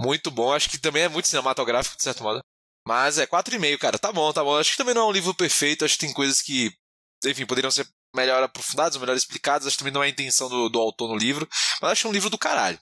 muito 0.00 0.30
bom. 0.30 0.52
Acho 0.52 0.70
que 0.70 0.78
também 0.78 1.04
é 1.04 1.08
muito 1.08 1.28
cinematográfico, 1.28 1.96
de 1.96 2.02
certo 2.02 2.22
modo. 2.22 2.40
Mas 2.86 3.18
é 3.18 3.26
4,5, 3.26 3.78
cara. 3.78 3.98
Tá 3.98 4.12
bom, 4.12 4.32
tá 4.32 4.42
bom. 4.42 4.56
Acho 4.56 4.72
que 4.72 4.76
também 4.78 4.94
não 4.94 5.02
é 5.02 5.06
um 5.06 5.12
livro 5.12 5.34
perfeito. 5.34 5.84
Acho 5.84 5.94
que 5.94 6.06
tem 6.06 6.14
coisas 6.14 6.40
que, 6.40 6.72
enfim, 7.24 7.46
poderiam 7.46 7.70
ser 7.70 7.86
melhor 8.14 8.42
aprofundadas, 8.42 8.96
melhor 8.96 9.16
explicadas. 9.16 9.66
Acho 9.66 9.76
que 9.76 9.82
também 9.82 9.92
não 9.92 10.02
é 10.02 10.06
a 10.06 10.10
intenção 10.10 10.48
do, 10.48 10.68
do 10.68 10.78
autor 10.78 11.08
no 11.08 11.16
livro. 11.16 11.48
Mas 11.80 11.92
acho 11.92 12.08
um 12.08 12.12
livro 12.12 12.30
do 12.30 12.38
caralho. 12.38 12.78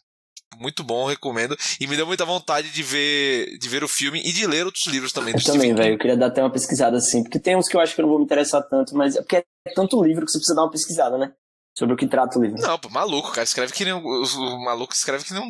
Muito 0.56 0.82
bom, 0.82 1.06
recomendo. 1.06 1.56
E 1.80 1.86
me 1.86 1.96
deu 1.96 2.06
muita 2.06 2.24
vontade 2.24 2.70
de 2.70 2.82
ver, 2.82 3.58
de 3.58 3.68
ver 3.68 3.84
o 3.84 3.88
filme 3.88 4.20
e 4.24 4.32
de 4.32 4.46
ler 4.46 4.64
outros 4.64 4.86
livros 4.86 5.12
também. 5.12 5.34
Eu 5.34 5.44
também, 5.44 5.74
velho. 5.74 5.94
Eu 5.94 5.98
queria 5.98 6.16
dar 6.16 6.26
até 6.26 6.42
uma 6.42 6.50
pesquisada 6.50 6.96
assim. 6.96 7.22
Porque 7.22 7.38
tem 7.38 7.56
uns 7.56 7.68
que 7.68 7.76
eu 7.76 7.80
acho 7.80 7.94
que 7.94 8.00
eu 8.00 8.04
não 8.04 8.10
vou 8.10 8.18
me 8.18 8.24
interessar 8.24 8.62
tanto, 8.62 8.96
mas 8.96 9.16
é 9.16 9.20
porque 9.20 9.36
é 9.36 9.44
tanto 9.74 10.02
livro 10.02 10.24
que 10.24 10.32
você 10.32 10.38
precisa 10.38 10.56
dar 10.56 10.62
uma 10.62 10.70
pesquisada, 10.70 11.18
né? 11.18 11.32
Sobre 11.76 11.94
o 11.94 11.96
que 11.96 12.06
trata 12.06 12.38
o 12.38 12.42
livro. 12.42 12.60
Não, 12.60 12.78
pô, 12.78 12.88
maluco, 12.88 13.30
cara. 13.30 13.44
Escreve 13.44 13.72
que 13.72 13.84
nem. 13.84 13.92
O, 13.92 14.00
o 14.00 14.64
maluco 14.64 14.94
escreve 14.94 15.24
que 15.24 15.34
não. 15.34 15.48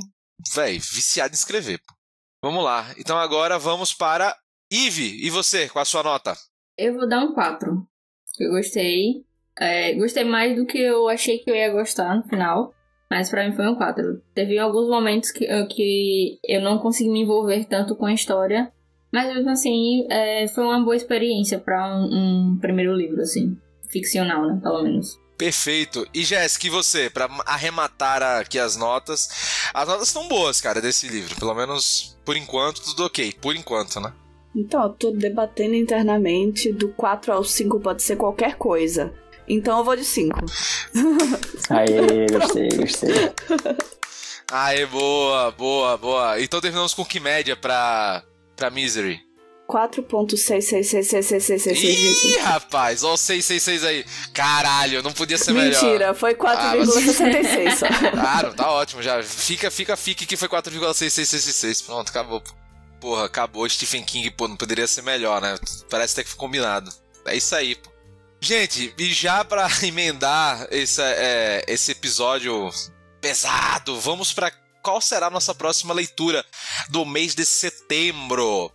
Véi, 0.54 0.78
viciado 0.78 1.32
em 1.32 1.38
escrever, 1.38 1.78
pô. 1.78 1.94
Vamos 2.42 2.62
lá. 2.62 2.92
Então 2.98 3.16
agora 3.16 3.58
vamos 3.58 3.94
para 3.94 4.36
Ive. 4.70 5.24
E 5.24 5.30
você, 5.30 5.68
qual 5.68 5.82
a 5.82 5.86
sua 5.86 6.02
nota? 6.02 6.36
Eu 6.76 6.94
vou 6.94 7.08
dar 7.08 7.20
um 7.20 7.32
4. 7.32 7.88
Eu 8.42 8.50
gostei. 8.50 9.24
É, 9.58 9.94
gostei 9.94 10.24
mais 10.24 10.56
do 10.56 10.66
que 10.66 10.78
eu 10.78 11.08
achei 11.08 11.38
que 11.38 11.50
eu 11.50 11.54
ia 11.54 11.70
gostar 11.70 12.16
no 12.16 12.22
final. 12.24 12.74
Mas 13.10 13.30
pra 13.30 13.48
mim 13.48 13.56
foi 13.56 13.66
um 13.66 13.74
4. 13.74 14.22
Teve 14.34 14.58
alguns 14.58 14.88
momentos 14.88 15.30
que, 15.30 15.46
que 15.66 16.38
eu 16.44 16.60
não 16.60 16.78
consegui 16.78 17.10
me 17.10 17.22
envolver 17.22 17.64
tanto 17.64 17.96
com 17.96 18.06
a 18.06 18.12
história. 18.12 18.70
Mas 19.10 19.32
mesmo 19.32 19.50
assim, 19.50 20.06
é, 20.10 20.46
foi 20.48 20.64
uma 20.64 20.80
boa 20.80 20.94
experiência 20.94 21.58
para 21.58 21.96
um, 21.96 22.52
um, 22.52 22.58
primeiro 22.60 22.94
livro, 22.94 23.22
assim. 23.22 23.56
Ficcional, 23.88 24.46
né? 24.46 24.60
Pelo 24.62 24.82
menos. 24.82 25.18
Perfeito. 25.38 26.06
E 26.12 26.22
Jéssica, 26.24 26.66
e 26.66 26.70
você? 26.70 27.08
Para 27.08 27.28
arrematar 27.46 28.22
aqui 28.22 28.58
as 28.58 28.76
notas. 28.76 29.70
As 29.72 29.88
notas 29.88 30.08
estão 30.08 30.28
boas, 30.28 30.60
cara, 30.60 30.82
desse 30.82 31.08
livro. 31.08 31.34
Pelo 31.36 31.54
menos 31.54 32.18
por 32.24 32.36
enquanto, 32.36 32.82
tudo 32.82 33.06
ok. 33.06 33.32
Por 33.40 33.56
enquanto, 33.56 34.00
né? 34.00 34.12
Então, 34.58 34.82
eu 34.82 34.90
tô 34.90 35.10
debatendo 35.12 35.74
internamente. 35.74 36.70
Do 36.72 36.88
4 36.88 37.32
ao 37.32 37.44
5 37.44 37.80
pode 37.80 38.02
ser 38.02 38.16
qualquer 38.16 38.56
coisa. 38.56 39.14
Então 39.48 39.78
eu 39.78 39.84
vou 39.84 39.96
de 39.96 40.04
5. 40.04 40.36
Aê, 41.70 42.26
gostei, 42.30 42.68
gostei. 42.68 43.14
Aê, 44.50 44.84
boa, 44.86 45.52
boa, 45.52 45.96
boa. 45.96 46.40
Então 46.40 46.60
terminamos 46.60 46.92
com 46.92 47.04
que 47.04 47.20
média 47.20 47.54
pra, 47.56 48.24
pra 48.56 48.68
Misery? 48.68 49.20
4.6666666. 49.68 51.82
Ih, 51.82 52.38
rapaz, 52.38 53.04
ó 53.04 53.14
o 53.14 53.16
666 53.16 53.84
aí. 53.84 54.04
Caralho, 54.32 55.00
não 55.02 55.12
podia 55.12 55.38
ser 55.38 55.52
Mentira, 55.52 55.68
melhor. 55.68 55.84
Mentira, 55.84 56.12
foi 56.14 56.34
4,66 56.34 57.76
só. 57.76 57.86
Ah, 58.16 58.42
não, 58.44 58.52
tá 58.54 58.72
ótimo 58.72 59.02
já. 59.02 59.22
Fica, 59.22 59.70
fica, 59.70 59.96
fique 59.96 60.26
que 60.26 60.36
foi 60.36 60.48
4,6666. 60.48 61.86
Pronto, 61.86 62.08
acabou. 62.08 62.42
Porra, 63.00 63.26
acabou. 63.26 63.68
Stephen 63.68 64.04
King, 64.04 64.30
pô, 64.30 64.48
não 64.48 64.56
poderia 64.56 64.86
ser 64.86 65.02
melhor, 65.02 65.40
né? 65.40 65.56
Parece 65.88 66.14
até 66.14 66.24
que 66.24 66.30
foi 66.30 66.38
combinado. 66.38 66.90
É 67.26 67.36
isso 67.36 67.54
aí, 67.54 67.74
pô. 67.74 67.90
Gente, 68.40 68.94
e 68.98 69.12
já 69.12 69.44
para 69.44 69.68
emendar 69.82 70.66
esse, 70.70 71.02
é, 71.02 71.64
esse 71.66 71.92
episódio 71.92 72.70
pesado, 73.20 73.98
vamos 74.00 74.32
para 74.32 74.50
qual 74.82 75.00
será 75.00 75.26
a 75.26 75.30
nossa 75.30 75.54
próxima 75.54 75.92
leitura 75.92 76.44
do 76.88 77.04
mês 77.04 77.34
de 77.34 77.44
setembro. 77.44 78.70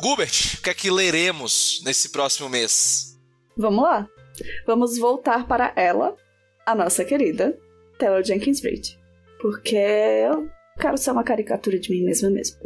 Gubert, 0.00 0.56
o 0.58 0.62
que 0.62 0.70
é 0.70 0.74
que 0.74 0.90
leremos 0.90 1.82
nesse 1.84 2.10
próximo 2.10 2.48
mês? 2.48 3.18
Vamos 3.56 3.82
lá. 3.82 4.08
Vamos 4.64 4.96
voltar 4.96 5.48
para 5.48 5.72
ela, 5.74 6.16
a 6.64 6.74
nossa 6.74 7.04
querida 7.04 7.58
Taylor 7.98 8.22
Jenkins 8.22 8.60
Reid. 8.60 8.96
Porque 9.40 9.76
quero 10.78 10.96
ser 10.96 11.10
uma 11.10 11.24
caricatura 11.24 11.78
de 11.78 11.90
mim 11.90 12.04
mesma 12.04 12.30
mesmo. 12.30 12.56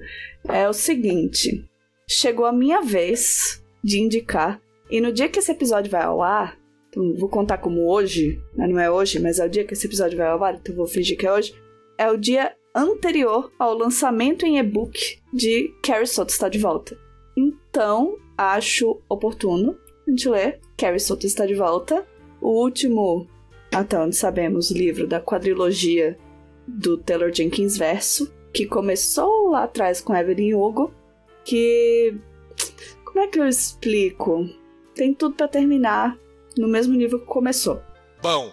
É 0.49 0.69
o 0.69 0.73
seguinte: 0.73 1.65
chegou 2.09 2.47
a 2.47 2.53
minha 2.53 2.81
vez 2.83 3.63
de 3.83 4.01
indicar, 4.01 4.61
e 4.91 5.01
no 5.01 5.13
dia 5.13 5.29
que 5.29 5.39
esse 5.39 5.51
episódio 5.51 5.91
vai 5.91 6.03
ao 6.03 6.23
ar, 6.23 6.59
então 6.89 7.15
vou 7.15 7.29
contar 7.29 7.59
como 7.59 7.91
hoje, 7.91 8.41
né? 8.55 8.67
não 8.67 8.79
é 8.79 8.91
hoje, 8.91 9.19
mas 9.19 9.39
é 9.39 9.47
o 9.47 9.51
dia 9.51 9.65
que 9.65 9.73
esse 9.73 9.87
episódio 9.87 10.19
vai 10.19 10.29
ao 10.29 10.43
ar, 10.45 10.55
então 10.55 10.75
vou 10.75 10.87
fingir 10.87 11.17
que 11.17 11.27
é 11.27 11.33
hoje. 11.33 11.55
É 11.99 12.11
o 12.11 12.17
dia 12.17 12.55
anterior 12.75 13.51
ao 13.59 13.75
lançamento 13.75 14.47
em 14.47 14.59
e-book 14.59 15.19
de 15.33 15.73
Carrie 15.83 16.07
Soto 16.07 16.31
está 16.31 16.49
de 16.49 16.59
volta. 16.59 16.97
Então, 17.37 18.17
acho 18.37 19.01
oportuno 19.09 19.77
a 20.07 20.11
gente 20.11 20.29
ler 20.29 20.61
Carrie 20.77 21.01
Soto 21.01 21.27
está 21.27 21.47
de 21.47 21.55
volta, 21.55 22.05
o 22.41 22.51
último, 22.63 23.27
até 23.73 23.99
onde 23.99 24.17
sabemos, 24.17 24.71
livro 24.71 25.07
da 25.07 25.21
quadrilogia 25.21 26.19
do 26.67 26.97
Taylor 26.99 27.33
Jenkins 27.33 27.77
Verso, 27.77 28.33
que 28.53 28.67
começou 28.67 29.51
lá 29.51 29.65
atrás 29.65 30.01
com 30.01 30.15
Evelyn 30.15 30.55
Hugo, 30.55 30.93
que 31.45 32.15
como 33.05 33.21
é 33.21 33.27
que 33.27 33.39
eu 33.39 33.47
explico? 33.47 34.49
Tem 34.95 35.13
tudo 35.13 35.35
para 35.35 35.49
terminar 35.49 36.17
no 36.57 36.69
mesmo 36.69 36.95
nível 36.95 37.21
que 37.21 37.27
começou. 37.27 37.81
Bom. 38.23 38.53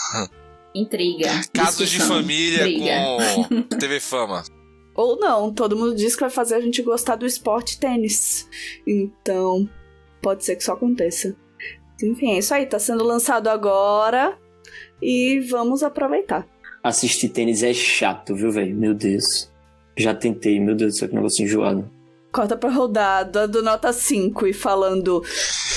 Intriga. 0.74 1.28
Casos 1.52 1.90
de 1.90 2.00
família 2.00 2.62
Briga. 2.62 2.92
com 3.34 3.62
TV 3.76 4.00
Fama. 4.00 4.44
Ou 4.94 5.18
não, 5.18 5.52
todo 5.52 5.76
mundo 5.76 5.94
diz 5.94 6.14
que 6.14 6.20
vai 6.20 6.30
fazer 6.30 6.54
a 6.54 6.60
gente 6.60 6.82
gostar 6.82 7.16
do 7.16 7.26
esporte 7.26 7.78
tênis. 7.78 8.48
Então, 8.86 9.68
pode 10.22 10.44
ser 10.44 10.56
que 10.56 10.62
isso 10.62 10.72
aconteça. 10.72 11.36
Enfim, 12.02 12.32
é 12.32 12.38
isso 12.38 12.52
aí, 12.52 12.66
tá 12.66 12.78
sendo 12.78 13.04
lançado 13.04 13.48
agora 13.48 14.38
e 15.00 15.40
vamos 15.40 15.82
aproveitar. 15.82 16.46
Assistir 16.82 17.28
tênis 17.28 17.62
é 17.62 17.72
chato, 17.72 18.34
viu, 18.34 18.50
velho? 18.50 18.74
Meu 18.74 18.92
Deus. 18.94 19.50
Já 19.96 20.14
tentei, 20.14 20.58
meu 20.58 20.74
Deus 20.74 20.94
do 20.94 20.98
céu, 20.98 21.08
que 21.08 21.14
negócio 21.14 21.44
enjoado. 21.44 21.88
Corta 22.32 22.56
pra 22.56 22.70
rodada 22.70 23.46
do 23.46 23.62
nota 23.62 23.92
5 23.92 24.46
e 24.46 24.52
falando 24.52 25.22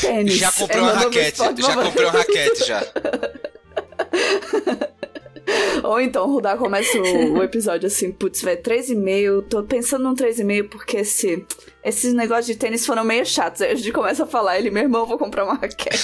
tênis. 0.02 0.36
Já 0.36 0.52
comprei 0.52 0.80
é 0.80 0.82
uma 0.82 0.94
raquete, 0.94 1.38
já 1.38 1.46
favorito." 1.46 1.84
comprei 1.84 2.06
uma 2.06 2.12
raquete 2.14 2.66
já. 2.66 2.82
Ou 5.84 6.00
então, 6.02 6.28
Rudar 6.28 6.58
começa 6.58 6.98
o, 6.98 7.34
o 7.34 7.44
episódio 7.44 7.86
assim, 7.86 8.12
putz, 8.12 8.42
velho, 8.42 8.62
3,5, 8.62 9.48
tô 9.48 9.64
pensando 9.64 10.04
num 10.04 10.16
3,5 10.16 10.70
porque 10.70 10.98
esse, 10.98 11.46
esses 11.84 12.14
negócios 12.14 12.48
de 12.48 12.56
tênis 12.56 12.86
foram 12.86 13.04
meio 13.04 13.26
chatos. 13.26 13.62
Aí 13.62 13.72
a 13.72 13.76
gente 13.76 13.92
começa 13.92 14.24
a 14.24 14.28
falar, 14.28 14.58
ele, 14.58 14.72
meu 14.72 14.84
irmão, 14.84 15.02
eu 15.02 15.08
vou 15.08 15.18
comprar 15.18 15.44
uma 15.44 15.54
raquete. 15.54 16.00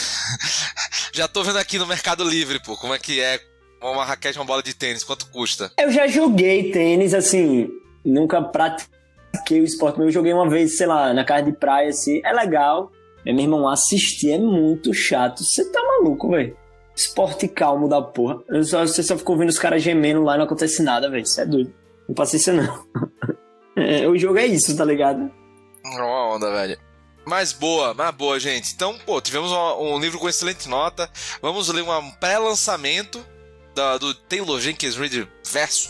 Já 1.11 1.27
tô 1.27 1.43
vendo 1.43 1.57
aqui 1.57 1.79
no 1.79 1.87
Mercado 1.87 2.23
Livre, 2.23 2.61
pô, 2.63 2.77
como 2.77 2.93
é 2.93 2.99
que 2.99 3.19
é 3.19 3.39
uma 3.81 4.05
raquete, 4.05 4.37
uma 4.37 4.45
bola 4.45 4.61
de 4.61 4.73
tênis, 4.75 5.03
quanto 5.03 5.27
custa? 5.29 5.71
Eu 5.77 5.91
já 5.91 6.07
joguei 6.07 6.71
tênis, 6.71 7.13
assim, 7.13 7.69
nunca 8.05 8.41
pratiquei 8.41 9.61
o 9.61 9.63
esporte, 9.63 9.97
mas 9.97 10.07
eu 10.07 10.11
joguei 10.11 10.33
uma 10.33 10.49
vez, 10.49 10.77
sei 10.77 10.87
lá, 10.87 11.13
na 11.13 11.25
casa 11.25 11.45
de 11.45 11.53
praia, 11.53 11.89
assim, 11.89 12.21
é 12.23 12.31
legal. 12.31 12.91
Mas, 13.25 13.35
meu 13.35 13.43
irmão, 13.43 13.67
assistir 13.67 14.31
é 14.31 14.37
muito 14.37 14.93
chato. 14.93 15.43
Você 15.43 15.65
tá 15.71 15.81
maluco, 15.81 16.29
velho? 16.29 16.55
Esporte 16.95 17.47
calmo 17.47 17.87
da 17.87 18.01
porra. 18.01 18.39
Eu 18.49 18.63
só, 18.63 18.85
você 18.85 19.01
só 19.01 19.17
ficou 19.17 19.37
vendo 19.37 19.49
os 19.49 19.59
caras 19.59 19.81
gemendo 19.81 20.23
lá 20.23 20.35
e 20.35 20.37
não 20.37 20.45
acontece 20.45 20.81
nada, 20.83 21.09
velho. 21.09 21.23
Isso 21.23 21.39
é 21.39 21.45
doido. 21.45 21.73
Não 22.07 22.15
paciência, 22.15 22.53
não. 22.53 22.85
É, 23.73 24.05
o 24.05 24.17
jogo 24.17 24.37
é 24.37 24.45
isso, 24.45 24.75
tá 24.75 24.83
ligado? 24.83 25.31
Uma 25.83 26.35
onda, 26.35 26.51
velho. 26.51 26.77
Mas 27.25 27.53
boa, 27.53 27.93
mas 27.93 28.13
boa, 28.13 28.37
gente. 28.37 28.73
Então, 28.73 28.97
pô, 29.05 29.21
tivemos 29.21 29.49
um, 29.49 29.93
um 29.93 29.99
livro 29.99 30.19
com 30.19 30.27
excelente 30.27 30.67
nota. 30.67 31.09
Vamos 31.41 31.69
ler 31.69 31.81
um 31.81 32.11
pré-lançamento 32.19 33.25
da- 33.81 33.97
do 33.97 34.13
Taylor 34.13 34.59
Jenkins 34.59 34.95
Reid 34.95 35.27
Verso. 35.51 35.89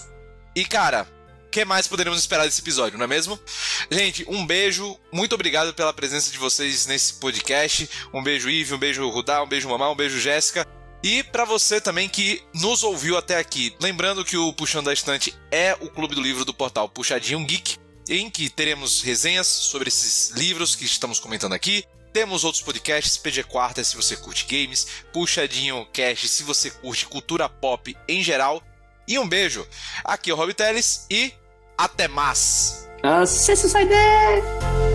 E, 0.56 0.64
cara, 0.66 1.06
o 1.48 1.50
que 1.50 1.66
mais 1.66 1.88
poderíamos 1.88 2.20
esperar 2.22 2.46
desse 2.46 2.62
episódio, 2.62 2.98
não 2.98 3.04
é 3.04 3.08
mesmo? 3.08 3.38
Gente, 3.92 4.26
um 4.30 4.46
beijo. 4.46 4.98
Muito 5.12 5.36
obrigado 5.36 5.74
pela 5.74 5.94
presença 5.94 6.32
de 6.32 6.38
vocês 6.38 6.86
nesse 6.86 7.16
podcast. 7.16 7.89
Um 8.14 8.24
beijo, 8.24 8.50
Ive, 8.50 8.74
um 8.74 8.78
beijo, 8.78 9.10
Rudá, 9.10 9.44
um 9.44 9.48
beijo, 9.48 9.70
Mamá, 9.70 9.89
um 9.89 9.96
beijo, 9.96 10.20
Jéssica. 10.20 10.66
E 11.04 11.24
pra 11.24 11.46
você 11.46 11.82
também 11.82 12.08
que 12.08 12.42
nos 12.54 12.84
ouviu 12.84 13.18
até 13.18 13.38
aqui, 13.38 13.76
lembrando 13.82 14.24
que 14.24 14.38
o 14.38 14.54
Puxando 14.54 14.86
da 14.86 14.94
Estante 14.94 15.34
é 15.52 15.76
o 15.82 15.89
clube 15.89 16.14
do 16.16 16.22
livro 16.22 16.46
do 16.46 16.54
portal 16.54 16.88
Puxadinho 16.88 17.44
Geek, 17.46 17.78
em 18.08 18.30
que 18.30 18.50
teremos 18.50 19.02
resenhas 19.02 19.48
sobre 19.48 19.88
esses 19.88 20.30
livros 20.32 20.76
que 20.76 20.86
estamos 20.86 21.20
comentando 21.20 21.54
aqui. 21.54 21.84
Temos 22.14 22.43
outros 22.43 22.62
podcasts, 22.62 23.18
PG 23.18 23.43
Quarta 23.43 23.84
se 23.84 23.95
você 23.95 24.18
curte 24.18 24.45
games, 24.45 24.88
Puxadinho 25.14 25.86
Cast 25.93 26.28
se 26.28 26.43
você 26.43 26.70
curte 26.70 27.05
cultura 27.05 27.47
pop 27.47 27.95
em 28.07 28.22
geral. 28.24 28.62
E 29.07 29.18
um 29.18 29.28
beijo. 29.28 29.68
Aqui 30.03 30.30
é 30.30 30.34
o 30.34 30.38
Rob 30.38 30.53
Teles 30.53 31.05
e 31.09 31.34
até 31.78 32.07
mais! 32.07 32.88
Acesse 33.03 33.66
o. 33.66 34.91